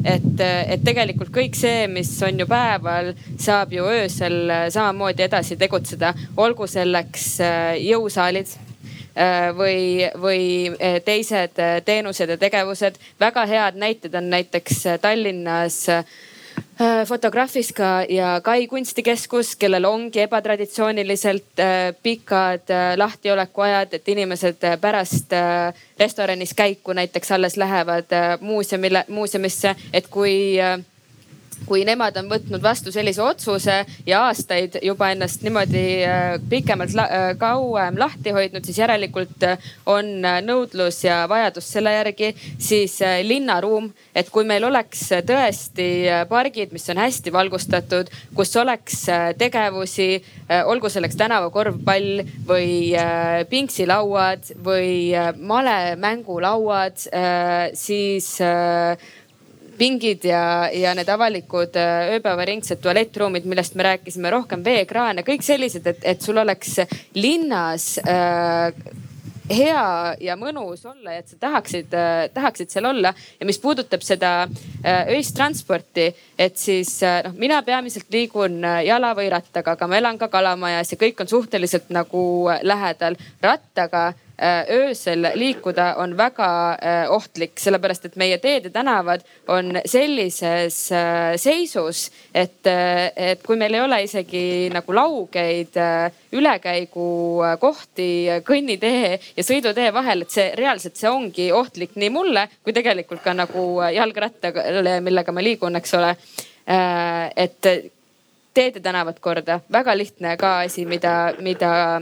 [0.07, 4.39] et, et tegelikult kõik see, mis on ju päeval, saab ju öösel
[4.73, 10.47] samamoodi edasi tegutseda, olgu selleks äh, jõusaalid äh, või, või
[10.77, 13.01] äh, teised teenused ja tegevused.
[13.21, 16.05] väga head näited on näiteks Tallinnas Äh,
[17.09, 25.33] Fotografiska ja Kai kunstikeskus, kellel ongi ebatraditsiooniliselt äh, pikad äh, lahtiolekuajad, et inimesed pärast
[25.99, 30.59] restoranis käiku näiteks alles lähevad muuseumile, muuseumisse, et kui
[31.67, 37.27] kui nemad on võtnud vastu sellise otsuse ja aastaid juba ennast niimoodi äh, pikemalt, äh,
[37.41, 40.09] kauem lahti hoidnud, siis järelikult äh, on
[40.47, 42.33] nõudlus ja vajadus selle järgi.
[42.59, 45.89] siis linnaruum, et kui meil oleks tõesti
[46.29, 49.05] pargid, mis on hästi valgustatud, kus oleks
[49.39, 50.23] tegevusi,
[50.65, 52.95] olgu selleks tänavakorvpall või
[53.51, 57.07] pingsilauad või malemängulauad,
[57.75, 58.33] siis
[59.79, 65.87] pingid ja, ja need avalikud äh, ööpäevaringsed tualettruumid, millest me rääkisime, rohkem veekraane, kõik sellised,
[65.87, 66.79] et, et sul oleks
[67.15, 68.73] linnas äh,
[69.51, 73.15] hea ja mõnus olla ja et sa tahaksid äh,, tahaksid seal olla.
[73.41, 76.09] ja mis puudutab seda äh, öist transporti,
[76.39, 80.29] et siis äh, noh, mina peamiselt liigun äh, jala või rattaga, aga ma elan ka
[80.29, 83.19] Kalamajas ja kõik on suhteliselt nagu lähedal.
[83.43, 84.26] rattaga Äh,
[84.71, 91.37] öösel liikuda on väga äh, ohtlik, sellepärast et meie teed ja tänavad on sellises äh,
[91.41, 92.67] seisus, et,
[93.17, 95.79] et kui meil ei ole isegi nagu laugeid
[96.37, 98.11] ülekäigukohti
[98.45, 103.33] kõnnitee ja sõidutee vahel, et see reaalselt, see ongi ohtlik nii mulle kui tegelikult ka
[103.37, 106.17] nagu jalgrattale, millega ma liigun, eks ole.
[106.67, 107.69] et
[108.57, 112.01] teed ja tänavad korda, väga lihtne ka asi, mida, mida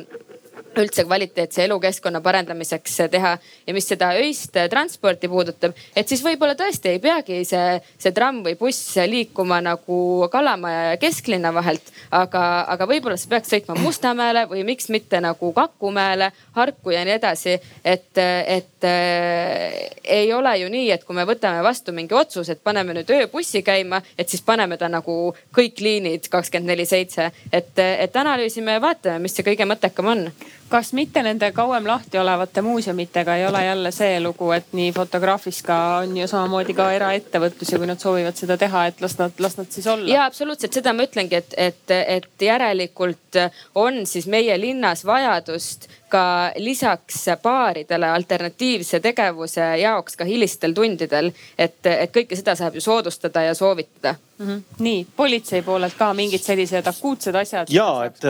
[0.79, 3.39] üldse kvaliteetse elukeskkonna parendamiseks teha.
[3.67, 8.43] ja mis seda öist transporti puudutab, et siis võib-olla tõesti ei peagi see, see tramm
[8.45, 11.93] või buss liikuma nagu Kalamaja ja kesklinna vahelt.
[12.11, 17.17] aga, aga võib-olla see peaks sõitma Mustamäele või miks mitte nagu Kakumäele, Harku ja nii
[17.19, 17.59] edasi.
[17.85, 22.65] et, et äh, ei ole ju nii, et kui me võtame vastu mingi otsuse, et
[22.65, 27.31] paneme nüüd ööbussi käima, et siis paneme ta nagu kõik liinid kakskümmend neli seitse.
[27.53, 30.29] et, et analüüsime ja vaatame, mis see kõige mõttekam on
[30.69, 35.77] kas mitte nende kauem lahti olevate muuseumitega ei ole jälle see lugu, et nii Fotografiska
[36.03, 39.59] on ju samamoodi ka eraettevõtlus ja kui nad soovivad seda teha, et las nad, las
[39.59, 40.09] nad siis olla.
[40.15, 43.41] ja absoluutselt, seda ma ütlengi, et, et, et järelikult
[43.75, 51.33] on siis meie linnas vajadust ka lisaks baaridele alternatiivse tegevuse jaoks ka hilistel tundidel.
[51.59, 54.47] et, et kõike seda saab ju soodustada ja soovitada mm.
[54.47, 54.63] -hmm.
[54.79, 57.67] nii politsei poolelt ka mingid sellised akuutsed asjad?
[57.71, 58.21] ja, et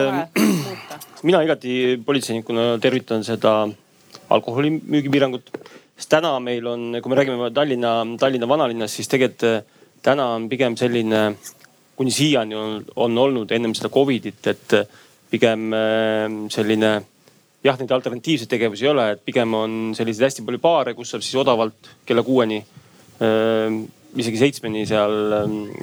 [1.23, 3.65] mina igati politseinikuna tervitan seda
[4.29, 5.49] alkoholimüügipiirangut.
[5.95, 9.61] sest täna meil on, kui me räägime Tallinna, Tallinna vanalinnast, siis tegelikult äh,
[10.03, 11.21] täna on pigem selline,
[11.95, 14.85] kuni siiani on, on olnud ennem seda Covidit, et äh,
[15.31, 16.91] pigem äh, selline
[17.63, 21.23] jah, neid alternatiivseid tegevusi ei ole, et pigem on selliseid hästi palju baare, kus saab
[21.25, 22.59] siis odavalt kella kuueni,
[24.21, 25.33] isegi seitsmeni seal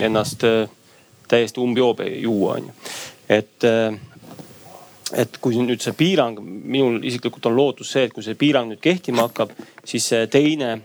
[0.05, 0.45] ennast
[1.32, 2.74] täiesti umbjoobe juua, onju.
[3.32, 3.66] et
[5.16, 8.80] et kui nüüd see piirang, minul isiklikult on lootus see, et kui see piirang nüüd
[8.82, 9.52] kehtima hakkab,
[9.84, 10.78] siis see teine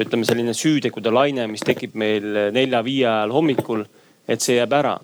[0.00, 3.84] ütleme selline süütegude laine, mis tekib meil nelja-viie ajal hommikul,
[4.28, 4.94] et see jääb ära.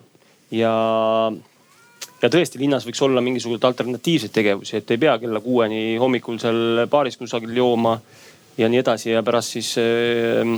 [0.51, 0.71] ja,
[2.21, 6.85] ja tõesti linnas võiks olla mingisuguseid alternatiivseid tegevusi, et ei pea kella kuueni hommikul seal
[6.89, 7.97] baaris kusagil jooma
[8.57, 10.57] ja nii edasi ja pärast siis äh,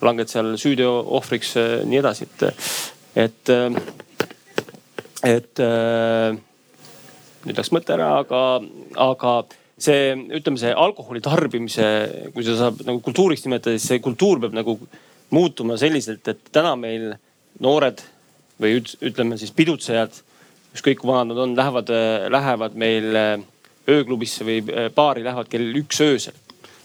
[0.00, 2.68] langed seal süüteo ohvriks äh,, nii edasi, et,
[3.26, 3.54] et,
[5.26, 6.38] et äh,
[7.48, 8.42] nüüd läks mõte ära, aga,
[9.00, 9.32] aga
[9.78, 11.86] see, ütleme see alkoholi tarbimise,
[12.34, 14.76] kui seda saab nagu kultuuriks nimetada, siis see kultuur peab nagu
[15.34, 17.12] muutuma selliselt, et täna meil
[17.62, 18.02] noored
[18.58, 20.14] või ütleme siis pidutsejad,
[20.74, 21.92] ükskõik kui vanad nad on, lähevad,
[22.32, 23.16] lähevad meil
[23.88, 24.60] ööklubisse või
[24.94, 26.36] baari, lähevad kell üks öösel.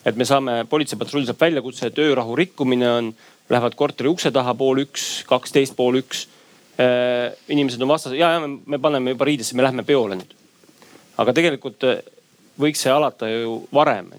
[0.05, 3.13] et me saame, politseipatrull saab väljakutse, et öörahu rikkumine on,
[3.49, 6.27] lähevad korteri ukse taha pool üks, kaksteist pool üks.
[7.47, 10.33] inimesed on vastas, ja, ja me, me paneme juba riidesse, me lähme peole nüüd.
[11.17, 11.87] Aga tegelikult
[12.59, 14.11] võiks see alata ju varem,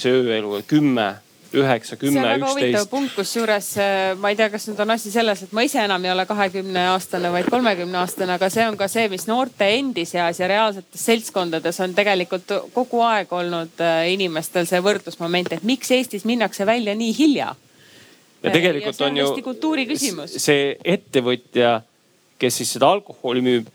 [0.00, 1.10] see ööelu kümme
[1.50, 2.22] üheksa, kümme, üksteist.
[2.22, 5.42] see on väga huvitav punkt, kusjuures äh, ma ei tea, kas nüüd on asi selles,
[5.46, 8.86] et ma ise enam ei ole kahekümne aastane, vaid kolmekümne aastane, aga see on ka
[8.92, 14.68] see, mis noorte endi seas ja reaalsetes seltskondades on tegelikult kogu aeg olnud äh, inimestel
[14.70, 17.50] see võrdlusmoment, et miks Eestis minnakse välja nii hilja.
[18.44, 20.38] ja tegelikult ja on, on ju kultuuri küsimus.
[20.38, 21.80] see ettevõtja,
[22.38, 23.74] kes siis seda alkoholi müüb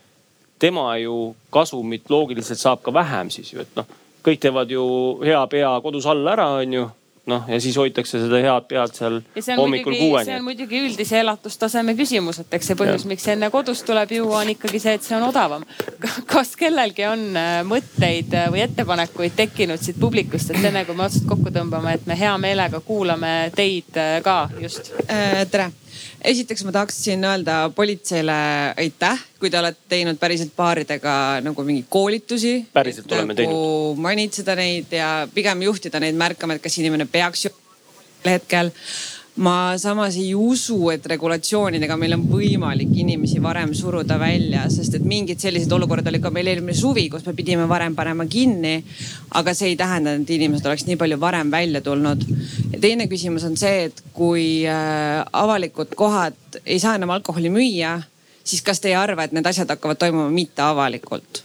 [0.59, 3.87] tema ju kasumit loogiliselt saab ka vähem siis ju, et noh,
[4.25, 4.85] kõik teevad ju
[5.23, 6.87] hea pea kodus all ära, onju
[7.29, 9.19] noh, ja siis hoitakse seda head pead seal
[9.57, 10.25] hommikul kuueni.
[10.27, 14.43] see on muidugi üldise elatustaseme küsimus, et eks see põhjus, miks enne kodus tuleb juua,
[14.43, 15.65] on ikkagi see, et see on odavam.
[16.33, 21.07] kas kellelgi on äh, mõtteid äh, või ettepanekuid tekkinud siit publikust, et enne kui me
[21.07, 25.43] otsad kokku tõmbame, et me hea meelega kuulame teid äh, ka just äh,?
[25.49, 25.71] tere
[26.21, 28.37] esiteks ma tahaksin öelda politseile
[28.77, 32.65] aitäh, kui te olete teinud päriselt baaridega nagu mingeid koolitusi.
[32.73, 34.01] päriselt oleme nagu teinud.
[34.07, 37.47] manitseda neid ja pigem juhtida neid märkama, et kas inimene peaks
[38.25, 38.71] hetkel
[39.35, 45.07] ma samas ei usu, et regulatsioonidega meil on võimalik inimesi varem suruda välja, sest et
[45.07, 48.77] mingid sellised olukorrad olid ka meil eelmine suvi, kus me pidime varem panema kinni.
[49.35, 52.23] aga see ei tähenda, et inimesed oleks nii palju varem välja tulnud.
[52.71, 57.99] ja teine küsimus on see, et kui äh, avalikud kohad ei saa enam alkoholi müüa,
[58.43, 61.44] siis kas te ei arva, et need asjad hakkavad toimuma mitteavalikult?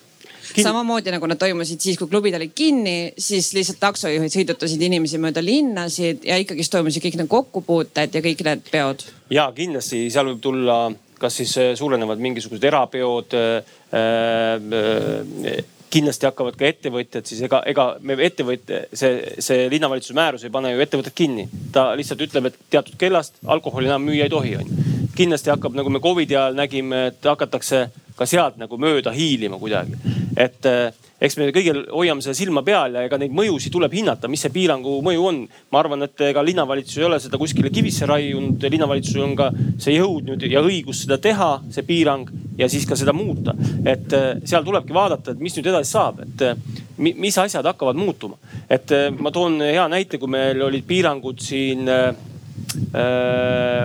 [0.58, 5.42] Samamoodi nagu nad toimusid siis, kui klubid olid kinni, siis lihtsalt taksojuhid sõidutasid inimesi mööda
[5.44, 9.04] linnasid ja ikkagist toimusid kõik need kokkupuuted ja kõik need peod.
[9.30, 10.78] ja kindlasti seal võib tulla,
[11.20, 13.76] kas siis äh, suurenevad mingisugused erapeod äh,.
[13.90, 20.52] Äh, kindlasti hakkavad ka ettevõtjad siis ega, ega me ettevõtja, see, see linnavalitsuse määrus ei
[20.54, 21.48] pane ju ettevõtet kinni.
[21.74, 24.86] ta lihtsalt ütleb, et teatud kellast alkoholi enam müüa ei tohi, onju.
[25.18, 27.88] kindlasti hakkab, nagu me Covidi ajal nägime, et hakatakse
[28.20, 29.96] ka sealt nagu mööda hiilima kuidagi.
[30.36, 34.28] et eh, eks me kõigil hoiame seda silma peal ja ega neid mõjusid tuleb hinnata,
[34.28, 35.40] mis see piirangu mõju on.
[35.72, 39.50] ma arvan, et ega linnavalitsus ei ole seda kuskile kivisse raiunud, linnavalitsusel on ka
[39.80, 42.28] see jõud nüüd ja õigus seda teha, see piirang
[42.60, 43.56] ja siis ka seda muuta.
[43.84, 47.96] et eh, seal tulebki vaadata, et mis nüüd edasi saab, et eh, mis asjad hakkavad
[47.96, 48.36] muutuma.
[48.68, 52.12] et ma toon hea näite, kui meil olid piirangud siin äh,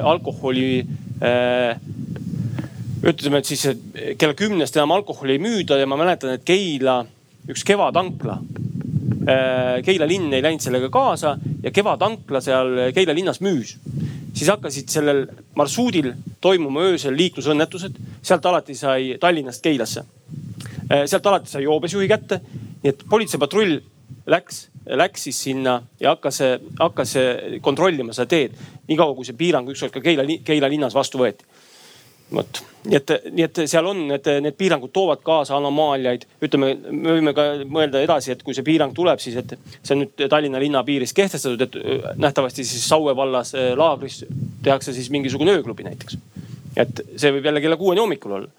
[0.03, 0.85] alkoholi
[1.23, 1.79] äh,
[3.05, 3.65] ütlesime, et siis
[4.17, 6.99] kella kümnest enam alkoholi ei müüda ja ma mäletan, et Keila,
[7.51, 8.39] üks Kevadankla.
[9.25, 13.77] Äh, Keila linn ei läinud sellega kaasa ja Kevadankla seal Keila linnas müüs.
[14.35, 15.21] siis hakkasid sellel
[15.55, 16.09] marsruudil
[16.43, 20.03] toimuma öösel liiklusõnnetused, sealt alati sai Tallinnast Keilasse.
[20.91, 22.41] Äh, sealt alati sai joobes juhi kätte,
[22.83, 23.79] nii et politseipatrull
[24.27, 26.41] läks, läks siis sinna ja hakkas,
[26.79, 27.13] hakkas
[27.61, 28.57] kontrollima seda teed.
[28.87, 31.45] niikaua kui see piirang ükskord ka Keila, Keila linnas vastu võeti
[32.33, 36.25] vot, nii et, nii et seal on need, need piirangud toovad kaasa anomaaliaid.
[36.45, 40.03] ütleme, me võime ka mõelda edasi, et kui see piirang tuleb, siis et see on
[40.03, 44.23] nüüd Tallinna linna piiris kehtestatud, et äh, nähtavasti siis Saue vallas äh, laagris
[44.65, 46.17] tehakse siis mingisugune ööklubi näiteks.
[46.75, 48.49] et see võib jälle kella kuueni hommikul olla.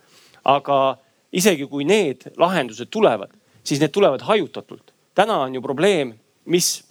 [0.45, 0.97] aga
[1.33, 3.31] isegi kui need lahendused tulevad,
[3.65, 4.93] siis need tulevad hajutatult.
[5.15, 6.15] täna on ju probleem,
[6.47, 6.85] mis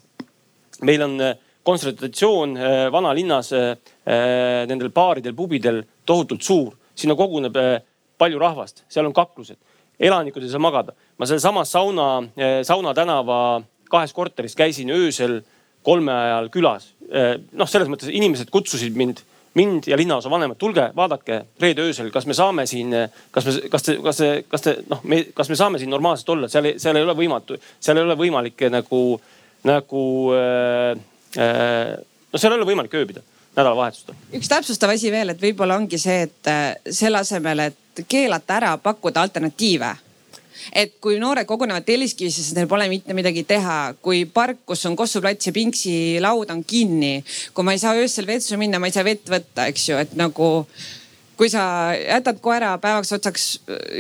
[0.82, 2.52] meil on äh, kontsentratsioon
[2.94, 3.48] vanalinnas
[4.70, 7.80] nendel baaridel, pubidel tohutult suur, sinna koguneb eh,
[8.18, 9.58] palju rahvast, seal on kaklused,
[10.00, 10.96] elanikud ei saa magada.
[11.18, 15.42] ma sealsamas sauna, eh, Sauna tänava kahes korteris käisin öösel
[15.84, 16.92] kolme ajal külas.
[17.12, 19.22] Eh, noh, selles mõttes inimesed kutsusid mind,
[19.54, 22.92] mind ja linnaosa vanemad, tulge vaadake reede öösel, kas me saame siin,
[23.32, 26.34] kas me, kas te, kas te, kas te noh, me, kas me saame siin normaalselt
[26.36, 29.04] olla, seal, seal ei ole võimatu, seal ei ole võimalik nagu,
[29.64, 30.04] nagu
[30.36, 30.96] äh,.
[31.36, 31.98] Äh,
[32.32, 33.20] no seal ei ole võimalik ööbida
[33.56, 34.16] nädalavahetustel.
[34.36, 38.74] üks täpsustav asi veel, et võib-olla ongi see, et äh, selle asemel, et keelata ära,
[38.78, 39.96] pakkuda alternatiive
[40.74, 43.94] et kui noored kogunevad Telliskivisse, siis neil pole mitte midagi teha.
[44.02, 47.24] kui park, kus on Kossu plats ja Pingsi laud on kinni,
[47.54, 50.16] kui ma ei saa öösel vetsu minna, ma ei saa vett võtta, eks ju, et
[50.18, 50.68] nagu
[51.38, 53.48] kui sa jätad koera päevaks otsaks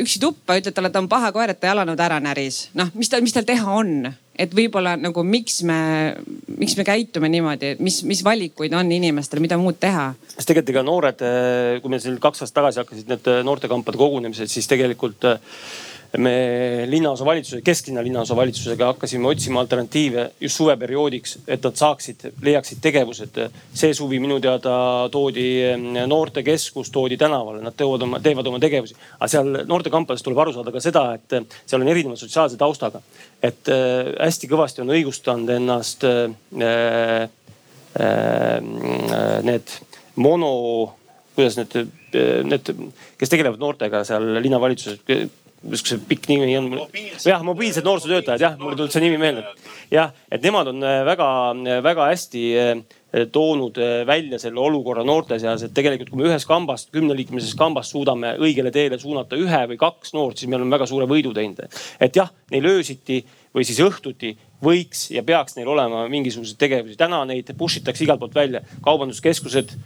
[0.01, 2.69] üksi tuppa, ütled talle, et ta on paha koer, et ta jalanõud ära näris.
[2.77, 4.13] noh, mis tal, mis tal teha on?
[4.35, 5.77] et võib-olla nagu miks me,
[6.59, 10.09] miks me käitume niimoodi, mis, mis valikuid on inimestel, mida muud teha?
[10.33, 11.25] sest tegelikult ega noored,
[11.81, 15.29] kui meil siin kaks aastat tagasi hakkasid need noortekampade kogunemised, siis tegelikult
[16.17, 22.81] me linnaosa valitsuse, kesklinna linnaosa valitsusega hakkasime otsima alternatiive just suveperioodiks, et nad saaksid, leiaksid
[22.81, 23.39] tegevused.
[23.73, 24.75] see suvi minu teada
[25.11, 25.47] toodi
[26.07, 28.95] noortekeskus, toodi tänavale, nad teevad oma, teevad oma tegevusi.
[29.19, 33.01] aga seal noortekampades tuleb aru saada ka seda, et seal on erineva sotsiaalse taustaga.
[33.43, 33.71] et
[34.19, 37.29] hästi kõvasti on õigustanud ennast äh,
[37.99, 38.61] äh,
[39.43, 39.79] need
[40.15, 40.51] mono,
[41.35, 41.89] kuidas need,
[42.43, 42.71] need,
[43.19, 45.01] kes tegelevad noortega seal linnavalitsuses
[45.63, 46.83] ükskord see pikk nimi on mul.
[47.23, 49.45] jah, mobiilsed noorsootöötajad jah, mul ei tulnud see nimi meelde.
[49.93, 52.43] jah, et nemad on väga-väga hästi
[53.31, 53.77] toonud
[54.07, 58.73] välja selle olukorra noorte seas, et tegelikult kui me ühest kambast, kümneliikmelisest kambast suudame õigele
[58.75, 61.63] teele suunata ühe või kaks noort, siis me oleme väga suure võidu teinud.
[61.99, 63.21] et jah, neil öösiti
[63.55, 66.99] või siis õhtuti võiks ja peaks neil olema mingisuguseid tegevusi.
[66.99, 68.61] täna neid push itakse igalt poolt välja.
[68.83, 69.77] kaubanduskeskused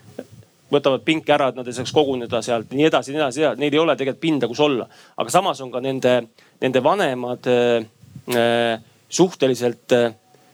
[0.72, 3.82] võtavad pinki ära, et nad ei saaks koguneda sealt nii edasi, nii edasi, neil ei
[3.82, 4.88] ole tegelikult pinda, kus olla.
[5.18, 6.16] aga samas on ka nende,
[6.62, 10.12] nende vanemad äh, suhteliselt äh,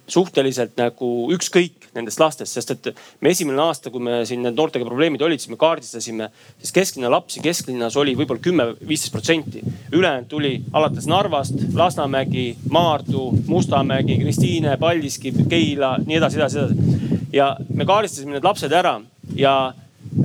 [0.07, 2.89] suhteliselt nagu ükskõik nendest lastest, sest et
[3.23, 6.27] me esimene aasta, kui me siin need noortega probleemid olid, siis me kaardistasime,
[6.61, 9.63] siis kesklinna lapsi kesklinnas oli võib-olla kümme, viisteist protsenti.
[9.91, 17.09] ülejäänud tuli alates Narvast, Lasnamägi, Maardu, Mustamägi, Kristiine, Paldiski, Keila, nii edasi, edasi, edasi.
[17.33, 18.99] ja me kaardistasime need lapsed ära
[19.35, 19.73] ja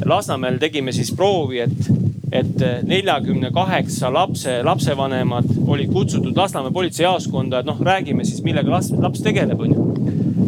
[0.05, 1.89] Lasnamäel tegime siis proovi, et,
[2.33, 8.93] et neljakümne kaheksa lapse, lapsevanemad olid kutsutud Lasnamäe politseijaoskonda, et noh, räägime siis, millega laps,
[8.97, 9.87] laps tegeleb, onju.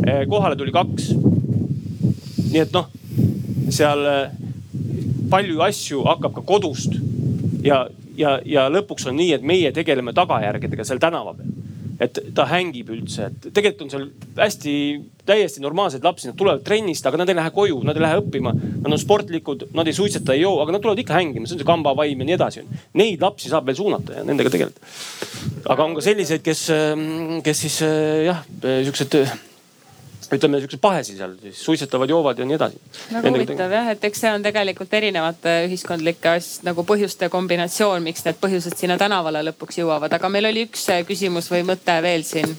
[0.07, 1.13] Eh, kohale tuli kaks.
[2.53, 2.89] nii et noh,
[3.73, 4.37] seal eh,
[5.31, 6.99] palju asju hakkab ka kodust
[7.65, 7.87] ja,
[8.17, 11.53] ja, ja lõpuks on nii, et meie tegeleme tagajärgedega seal tänava peal
[12.03, 14.07] et ta hängib üldse, et tegelikult on seal
[14.39, 14.75] hästi
[15.27, 18.55] täiesti normaalseid lapsi, nad tulevad trennist, aga nad ei lähe koju, nad ei lähe õppima.
[18.55, 21.63] Nad on sportlikud, nad ei suitseta, ei joo, aga nad tulevad ikka hängima, see on
[21.63, 22.67] see kambavaim ja nii edasi.
[22.99, 24.93] Neid lapsi saab veel suunata ja nendega tegeleda.
[25.73, 26.67] aga on ka selliseid, kes,
[27.47, 27.81] kes siis
[28.27, 29.19] jah, siuksed
[30.33, 32.79] ütleme siukseid pahesi seal siis suitsetavad, joovad ja nii edasi.
[33.13, 36.37] väga huvitav jah, et eks see on tegelikult erinevate ühiskondlike
[36.67, 41.03] nagu põhjuste kombinatsioon, miks need põhjused sinna tänavale lõpuks jõuavad, aga meil oli üks äh,
[41.09, 42.57] küsimus või mõte veel siin.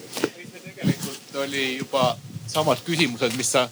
[0.67, 2.13] tegelikult oli juba
[2.53, 3.67] samad küsimused, mis sa,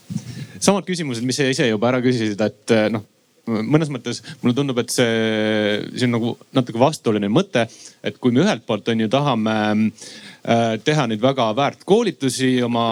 [0.60, 3.08] samad küsimused, mis sa ise juba ära küsisid, et äh, noh
[3.52, 7.66] mõnes mõttes mulle tundub, et see, see on nagu natuke vastuoluline mõte,
[8.06, 12.86] et kui me ühelt poolt on ju tahame äh, teha neid väga väärt koolitusi oma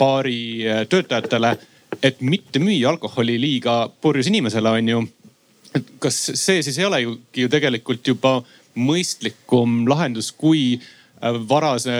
[0.00, 1.52] baari äh, töötajatele,
[2.02, 5.02] et mitte müüa alkoholi liiga purjus inimesele, on ju.
[5.76, 7.18] et kas see siis ei ole ju,
[7.52, 8.38] tegelikult juba
[8.80, 10.80] mõistlikum lahendus kui
[11.20, 11.92] varase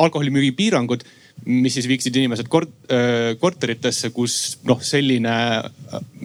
[0.00, 1.04] alkoholimüügi piirangud
[1.44, 5.34] mis siis viiksid inimesed kort, äh, korteritesse, kus noh, selline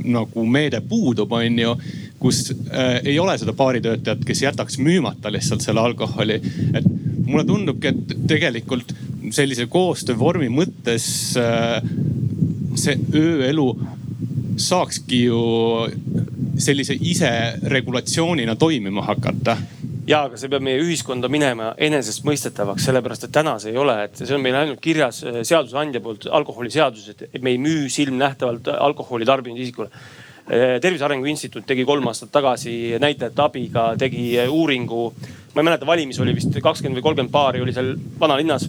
[0.06, 1.76] nagu meede puudub, on ju.
[2.20, 6.42] kus äh, ei ole seda baaritöötajat, kes jätaks müümata lihtsalt selle alkoholi.
[6.74, 6.86] et
[7.26, 8.94] mulle tundubki, et tegelikult
[9.32, 11.06] sellise koostöövormi mõttes
[11.38, 11.84] äh,
[12.76, 13.70] see ööelu
[14.60, 15.42] saakski ju
[16.60, 19.58] sellise iseregulatsioonina toimima hakata
[20.10, 24.18] ja, aga see peab meie ühiskonda minema enesestmõistetavaks, sellepärast et täna see ei ole, et
[24.22, 29.28] see on meil ainult kirjas äh, seadusandja poolt alkoholiseaduses, et me ei müü silmnähtavalt alkoholi
[29.30, 35.12] tarbinud isikule äh, tervise Arengu Instituut tegi kolm aastat tagasi näitajate abiga, tegi äh, uuringu.
[35.54, 38.68] ma ei mäleta, valimisi oli vist kakskümmend või kolmkümmend paari oli seal vanalinnas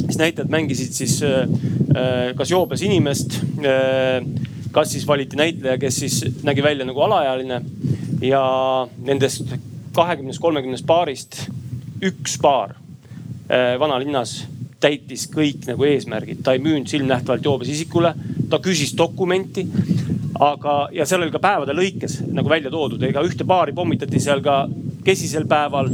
[0.00, 1.16] siis näitajad mängisid siis
[2.38, 3.36] kas joobes inimest
[4.74, 7.60] kas siis valiti näitleja, kes siis nägi välja nagu alaealine
[8.22, 8.40] ja
[9.06, 9.50] nendest
[9.94, 11.42] kahekümnest, kolmekümnest paarist
[12.02, 12.76] üks paar
[13.50, 14.40] äh, vanalinnas
[14.80, 18.14] täitis kõik nagu eesmärgid, ta ei müünud silmnähtavalt joobes isikule,
[18.50, 19.66] ta küsis dokumenti.
[20.40, 24.40] aga, ja seal oli ka päevade lõikes nagu välja toodud, ega ühte paari pommitati seal
[24.40, 24.62] ka
[25.04, 25.90] kesisel päeval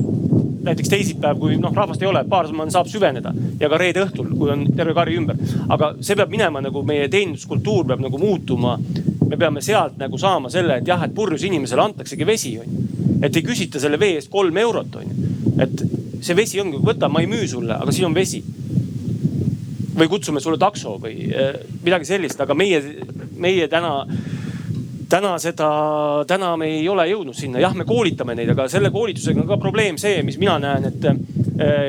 [0.66, 4.50] näiteks teisipäev, kui noh, rahvast ei ole, baarman saab süveneda ja ka reede õhtul, kui
[4.54, 5.38] on terve kari ümber.
[5.68, 8.78] aga see peab minema nagu meie teeninduskultuur peab nagu muutuma.
[9.26, 12.85] me peame sealt nagu saama selle, et jah, et purjus inimesele antaksegi vesi onju.
[13.22, 15.32] Et ei küsita selle vee eest kolm eurot onju.
[15.62, 15.82] et
[16.24, 18.42] see vesi ongi, võta, ma ei müü sulle, aga siin on vesi.
[19.96, 22.82] või kutsume sulle takso või eh, midagi sellist, aga meie,
[23.40, 23.94] meie täna
[25.08, 25.68] täna seda,
[26.26, 29.58] täna me ei ole jõudnud sinna, jah, me koolitame neid, aga selle koolitusega on ka
[29.62, 31.06] probleem see, mis mina näen, et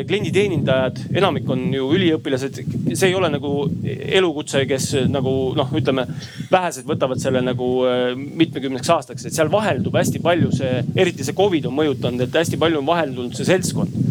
[0.07, 2.61] klienditeenindajad, enamik on ju üliõpilased,
[2.93, 3.53] see ei ole nagu
[3.87, 6.07] elukutse, kes nagu noh, ütleme
[6.51, 11.35] vähesed võtavad selle nagu äh, mitmekümneks aastaks, et seal vaheldub hästi palju see, eriti see
[11.37, 14.07] Covid on mõjutanud, et hästi palju on vaheldunud see seltskond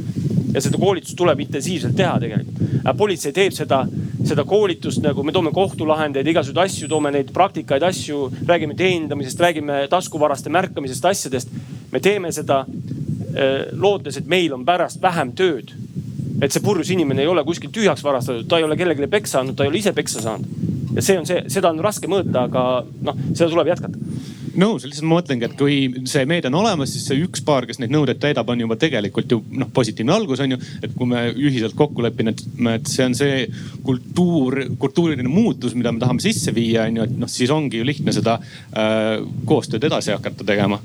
[0.57, 2.63] ja seda koolitust tuleb intensiivselt teha tegelikult.
[2.97, 3.83] politsei teeb seda,
[4.25, 9.83] seda koolitust nagu me toome kohtulahendeid, igasuguseid asju, toome neid praktikaid, asju, räägime teenindamisest, räägime
[9.93, 11.53] taskuvaraste märkamisest, asjadest.
[11.93, 12.65] me teeme seda
[13.73, 15.75] lootes, et meil on pärast vähem tööd.
[16.41, 19.57] et see purjus inimene ei ole kuskilt tühjaks varastatud, ta ei ole kellelegi peksa andnud,
[19.57, 20.47] ta ei ole ise peksa saanud.
[20.95, 22.65] ja see on see, seda on raske mõõta, aga
[23.09, 23.99] noh, seda tuleb jätkata
[24.61, 25.77] nõus, lihtsalt ma mõtlengi, et kui
[26.09, 29.33] see meede on olemas, siis see üks paar, kes neid nõudeid täidab, on juba tegelikult
[29.33, 30.61] ju noh, positiivne algus on ju.
[30.83, 32.43] et kui me ühiselt kokku lepime, et,
[32.73, 33.45] et see on see
[33.87, 37.89] kultuur, kultuuriline muutus, mida me tahame sisse viia, on ju, et noh, siis ongi ju
[37.89, 40.81] lihtne seda äh, koostööd edasi hakata tegema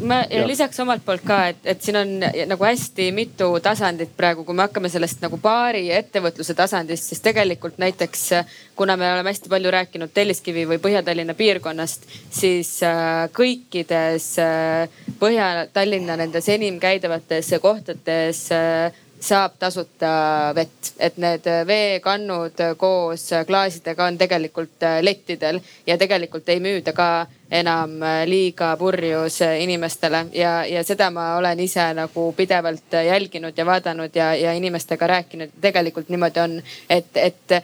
[0.00, 2.12] ma ja lisaks omalt poolt ka, et, et siin on
[2.48, 7.80] nagu hästi mitu tasandit praegu, kui me hakkame sellest nagu baari ettevõtluse tasandist, siis tegelikult
[7.82, 8.28] näiteks
[8.76, 16.16] kuna me oleme hästi palju rääkinud Telliskivi või Põhja-Tallinna piirkonnast, siis äh, kõikides äh, Põhja-Tallinna
[16.20, 20.12] nendes enim käidavates kohtades äh, saab tasuta
[20.54, 27.08] vett, et need veekannud koos klaasidega on tegelikult lettidel ja tegelikult ei müüda ka
[27.50, 34.16] enam liiga purjus inimestele ja, ja seda ma olen ise nagu pidevalt jälginud ja vaadanud
[34.16, 35.54] ja, ja inimestega rääkinud.
[35.60, 36.58] tegelikult niimoodi on,
[36.90, 37.62] et, et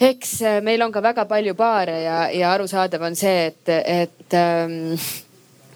[0.00, 4.94] eks meil on ka väga palju baare ja, ja arusaadav on see, et, et ähm,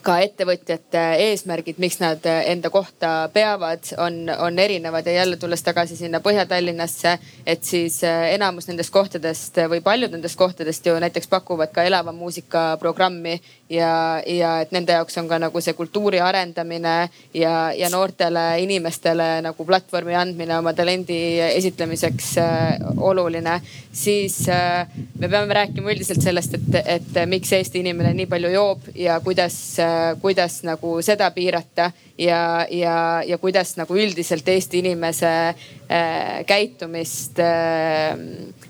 [0.06, 5.06] ka ettevõtjate eesmärgid, miks nad enda kohta peavad, on, on erinevad.
[5.06, 7.16] Ja jälle tulles tagasi sinna Põhja-Tallinnasse,
[7.46, 12.14] et siis äh, enamus nendest kohtadest või paljud nendest kohtadest ju näiteks pakuvad ka elava
[12.14, 13.40] muusika programmi
[13.70, 16.94] ja, ja et nende jaoks on ka nagu see kultuuri arendamine
[17.34, 21.18] ja, ja noortele inimestele nagu platvormi andmine oma talendi
[21.48, 23.60] esitlemiseks äh, oluline.
[23.92, 24.86] siis äh,
[25.18, 29.56] me peame rääkima üldiselt sellest, et, et miks Eesti inimene nii palju joob ja kuidas
[29.80, 35.32] äh,, kuidas nagu seda piirata ja, ja, ja kuidas nagu üldiselt Eesti inimese
[35.90, 38.14] äh, käitumist äh,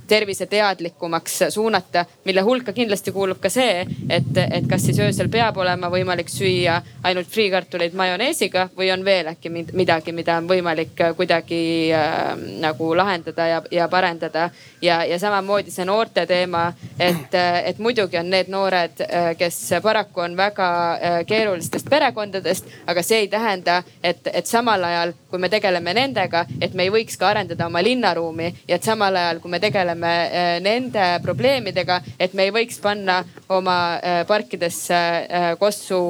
[0.08, 5.90] terviseteadlikumaks suunata, mille hulka kindlasti kuulub ka see, et, et kas siis öösel peab olema
[5.92, 11.60] võimalik süüa ainult friikartuleid majoneesiga või on veel äkki midagi, mida on võimalik kuidagi
[11.94, 14.50] äh, nagu lahendada ja, ja parendada.
[14.82, 17.34] ja, ja samamoodi see noorte teema, et,
[17.64, 23.24] et muidugi on need noored, äh, kes paraku on väga äh, keerulistest perekondadest, aga see
[23.24, 27.30] ei tähenda, et, et samal ajal, kui me tegeleme nendega, et me ei võiks ka
[27.32, 32.46] arendada oma linnaruumi ja et samal ajal, kui me tegeleme äh, nende probleemidega, et me
[32.46, 36.00] ei võiks panna oma äh, parkidesse äh, Kossu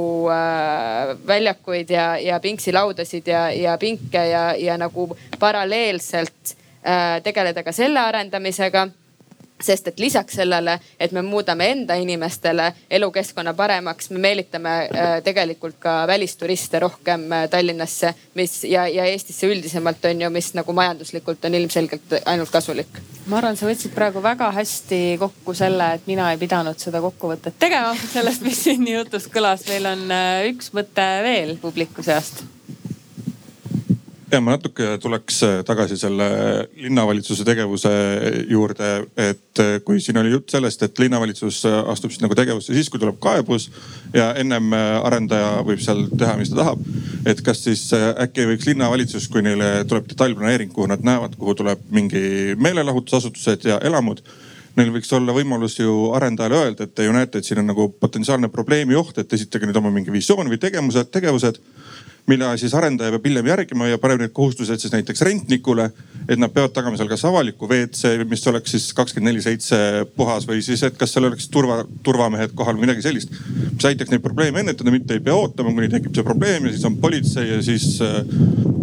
[1.27, 6.57] väljakuid ja, ja pingsilaudasid ja, ja pinke ja, ja nagu paralleelselt
[7.27, 8.85] tegeleda ka selle arendamisega
[9.63, 15.79] sest et lisaks sellele, et me muudame enda inimestele elukeskkonna paremaks, me meelitame äh, tegelikult
[15.81, 21.45] ka välisturiste rohkem äh, Tallinnasse, mis ja, ja Eestisse üldisemalt on ju, mis nagu majanduslikult
[21.45, 23.01] on ilmselgelt ainult kasulik.
[23.27, 27.57] ma arvan, sa võtsid praegu väga hästi kokku selle, et mina ei pidanud seda kokkuvõtet
[27.59, 29.65] tegema sellest, mis siin jutust kõlas.
[29.71, 32.45] meil on äh, üks mõte veel publiku seast
[34.37, 36.27] ja ma natuke tuleks äh, tagasi selle
[36.77, 37.93] linnavalitsuse tegevuse
[38.51, 42.77] juurde, et äh, kui siin oli jutt sellest, et linnavalitsus äh, astub siis nagu tegevusse
[42.77, 43.69] siis, kui tuleb kaebus
[44.15, 46.83] ja ennem arendaja võib seal teha, mis ta tahab.
[47.27, 51.87] et kas siis äkki võiks linnavalitsus, kui neile tuleb detailplaneering, kuhu nad näevad, kuhu tuleb
[51.95, 54.21] mingi meelelahutusasutused ja elamud
[54.77, 57.89] neil võiks olla võimalus ju arendajale öelda, et te ju näete, et siin on nagu
[58.01, 61.63] potentsiaalne probleemi oht, et esitage nüüd oma mingi visioon või tegevused, tegevused
[62.27, 65.91] mille siis arendaja peab hiljem järgima ja paneb need kohustused siis näiteks rentnikule.
[66.29, 69.77] et nad peavad tagama seal kas avaliku WC, mis oleks siis kakskümmend neli seitse
[70.17, 73.31] puhas või siis, et kas seal oleks turva, turvamehed kohal või midagi sellist.
[73.73, 76.89] mis aitaks neid probleeme ennetada, mitte ei pea ootama, kuni tekib see probleem ja siis
[76.89, 78.19] on politsei ja siis äh,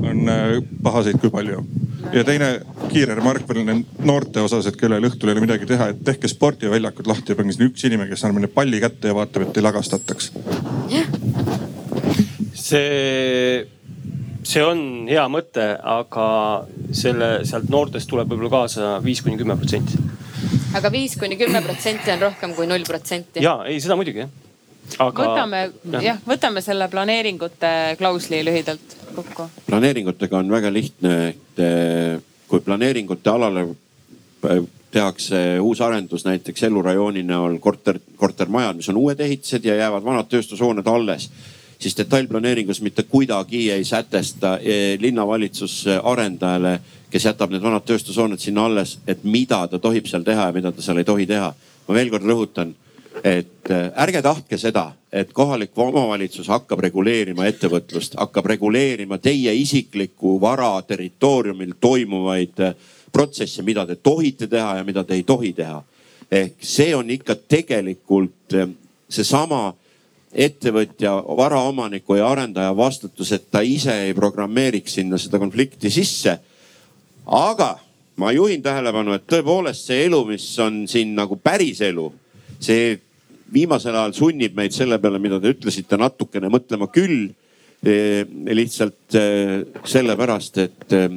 [0.07, 1.65] on äh, pahaseid kui palju.
[2.13, 2.53] ja teine
[2.93, 7.11] kiire remark veel noorte osas, et kellel õhtul ei ole midagi teha, et tehke spordiväljakud
[7.11, 9.67] lahti ja pange sinna üks inimene, kes annab neile palli kätte ja vaatab, et ei
[9.67, 10.31] lagastataks.
[10.95, 11.22] jah
[12.63, 13.67] see,
[14.43, 16.27] see on hea mõte, aga
[16.95, 19.99] selle sealt noortest tuleb võib-olla kaasa viis kuni kümme protsenti.
[20.77, 23.43] aga viis kuni kümme protsenti on rohkem kui null protsenti.
[23.43, 24.33] ja ei, seda muidugi jah.
[24.99, 25.63] Aga, võtame
[25.95, 29.49] jah ja,, võtame selle planeeringute klausli lühidalt kokku.
[29.67, 33.67] planeeringutega on väga lihtne, et eh, kui planeeringute alale
[34.93, 40.27] tehakse uus arendus näiteks ellurajooni näol korter, kortermajad, mis on uued ehitised ja jäävad vanad
[40.29, 41.29] tööstushooned alles
[41.83, 46.79] siis detailplaneeringus mitte kuidagi ei sätesta eh, linnavalitsus arendajale,
[47.11, 50.71] kes jätab need vanad tööstushooned sinna alles, et mida ta tohib seal teha ja mida
[50.71, 51.53] ta seal ei tohi teha.
[51.87, 52.71] ma veel kord rõhutan,
[53.23, 60.37] et eh, ärge tahtke seda, et kohalik omavalitsus hakkab reguleerima ettevõtlust, hakkab reguleerima teie isikliku
[60.41, 62.75] vara territooriumil toimuvaid eh,
[63.11, 65.83] protsesse, mida te tohite teha ja mida te ei tohi teha.
[66.31, 68.55] ehk see on ikka tegelikult
[69.09, 69.73] seesama
[70.33, 76.39] ettevõtja, varaomaniku ja arendaja vastutus, et ta ise ei programmeeriks sinna seda konflikti sisse.
[77.25, 77.77] aga
[78.17, 82.11] ma juhin tähelepanu, et tõepoolest see elu, mis on siin nagu päris elu,
[82.59, 82.99] see
[83.53, 87.31] viimasel ajal sunnib meid selle peale, mida te ütlesite, natukene mõtlema küll.
[87.83, 88.23] E,
[88.55, 89.23] lihtsalt e,
[89.91, 91.07] sellepärast, et e,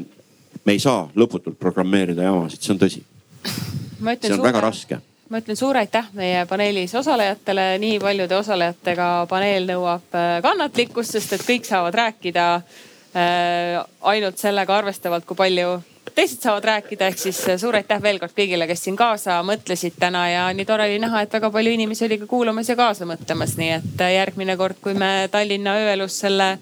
[0.67, 3.03] me ei saa lõputult programmeerida jamasid, see on tõsi.
[3.05, 4.49] see on suure...
[4.49, 4.99] väga raske
[5.29, 11.37] ma ütlen suur aitäh meie paneelis osalejatele, nii paljude osalejatega paneel nõuab äh, kannatlikkust, sest
[11.37, 13.83] et kõik saavad rääkida äh,
[14.13, 15.81] ainult sellega arvestavalt, kui palju
[16.15, 19.99] teised saavad rääkida, ehk siis äh, suur aitäh veel kord kõigile, kes siin kaasa mõtlesid
[19.99, 20.29] täna.
[20.31, 23.57] Ja nii tore oli näha, et väga palju inimesi oli ka kuulamas ja kaasa mõtlemas,
[23.59, 26.55] nii et järgmine kord, kui me Tallinna ööelus selle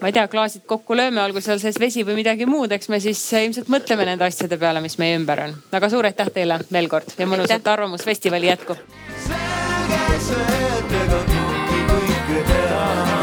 [0.00, 3.00] ma ei tea, klaasid kokku lööme, olgu seal sees vesi või midagi muud, eks me
[3.02, 5.56] siis ilmselt mõtleme nende asjade peale, mis meie ümber on.
[5.72, 8.76] väga suur aitäh teile veel kord ja mõnusat Arvamusfestivali jätku.
[9.28, 13.19] selge see, et ega kõike teha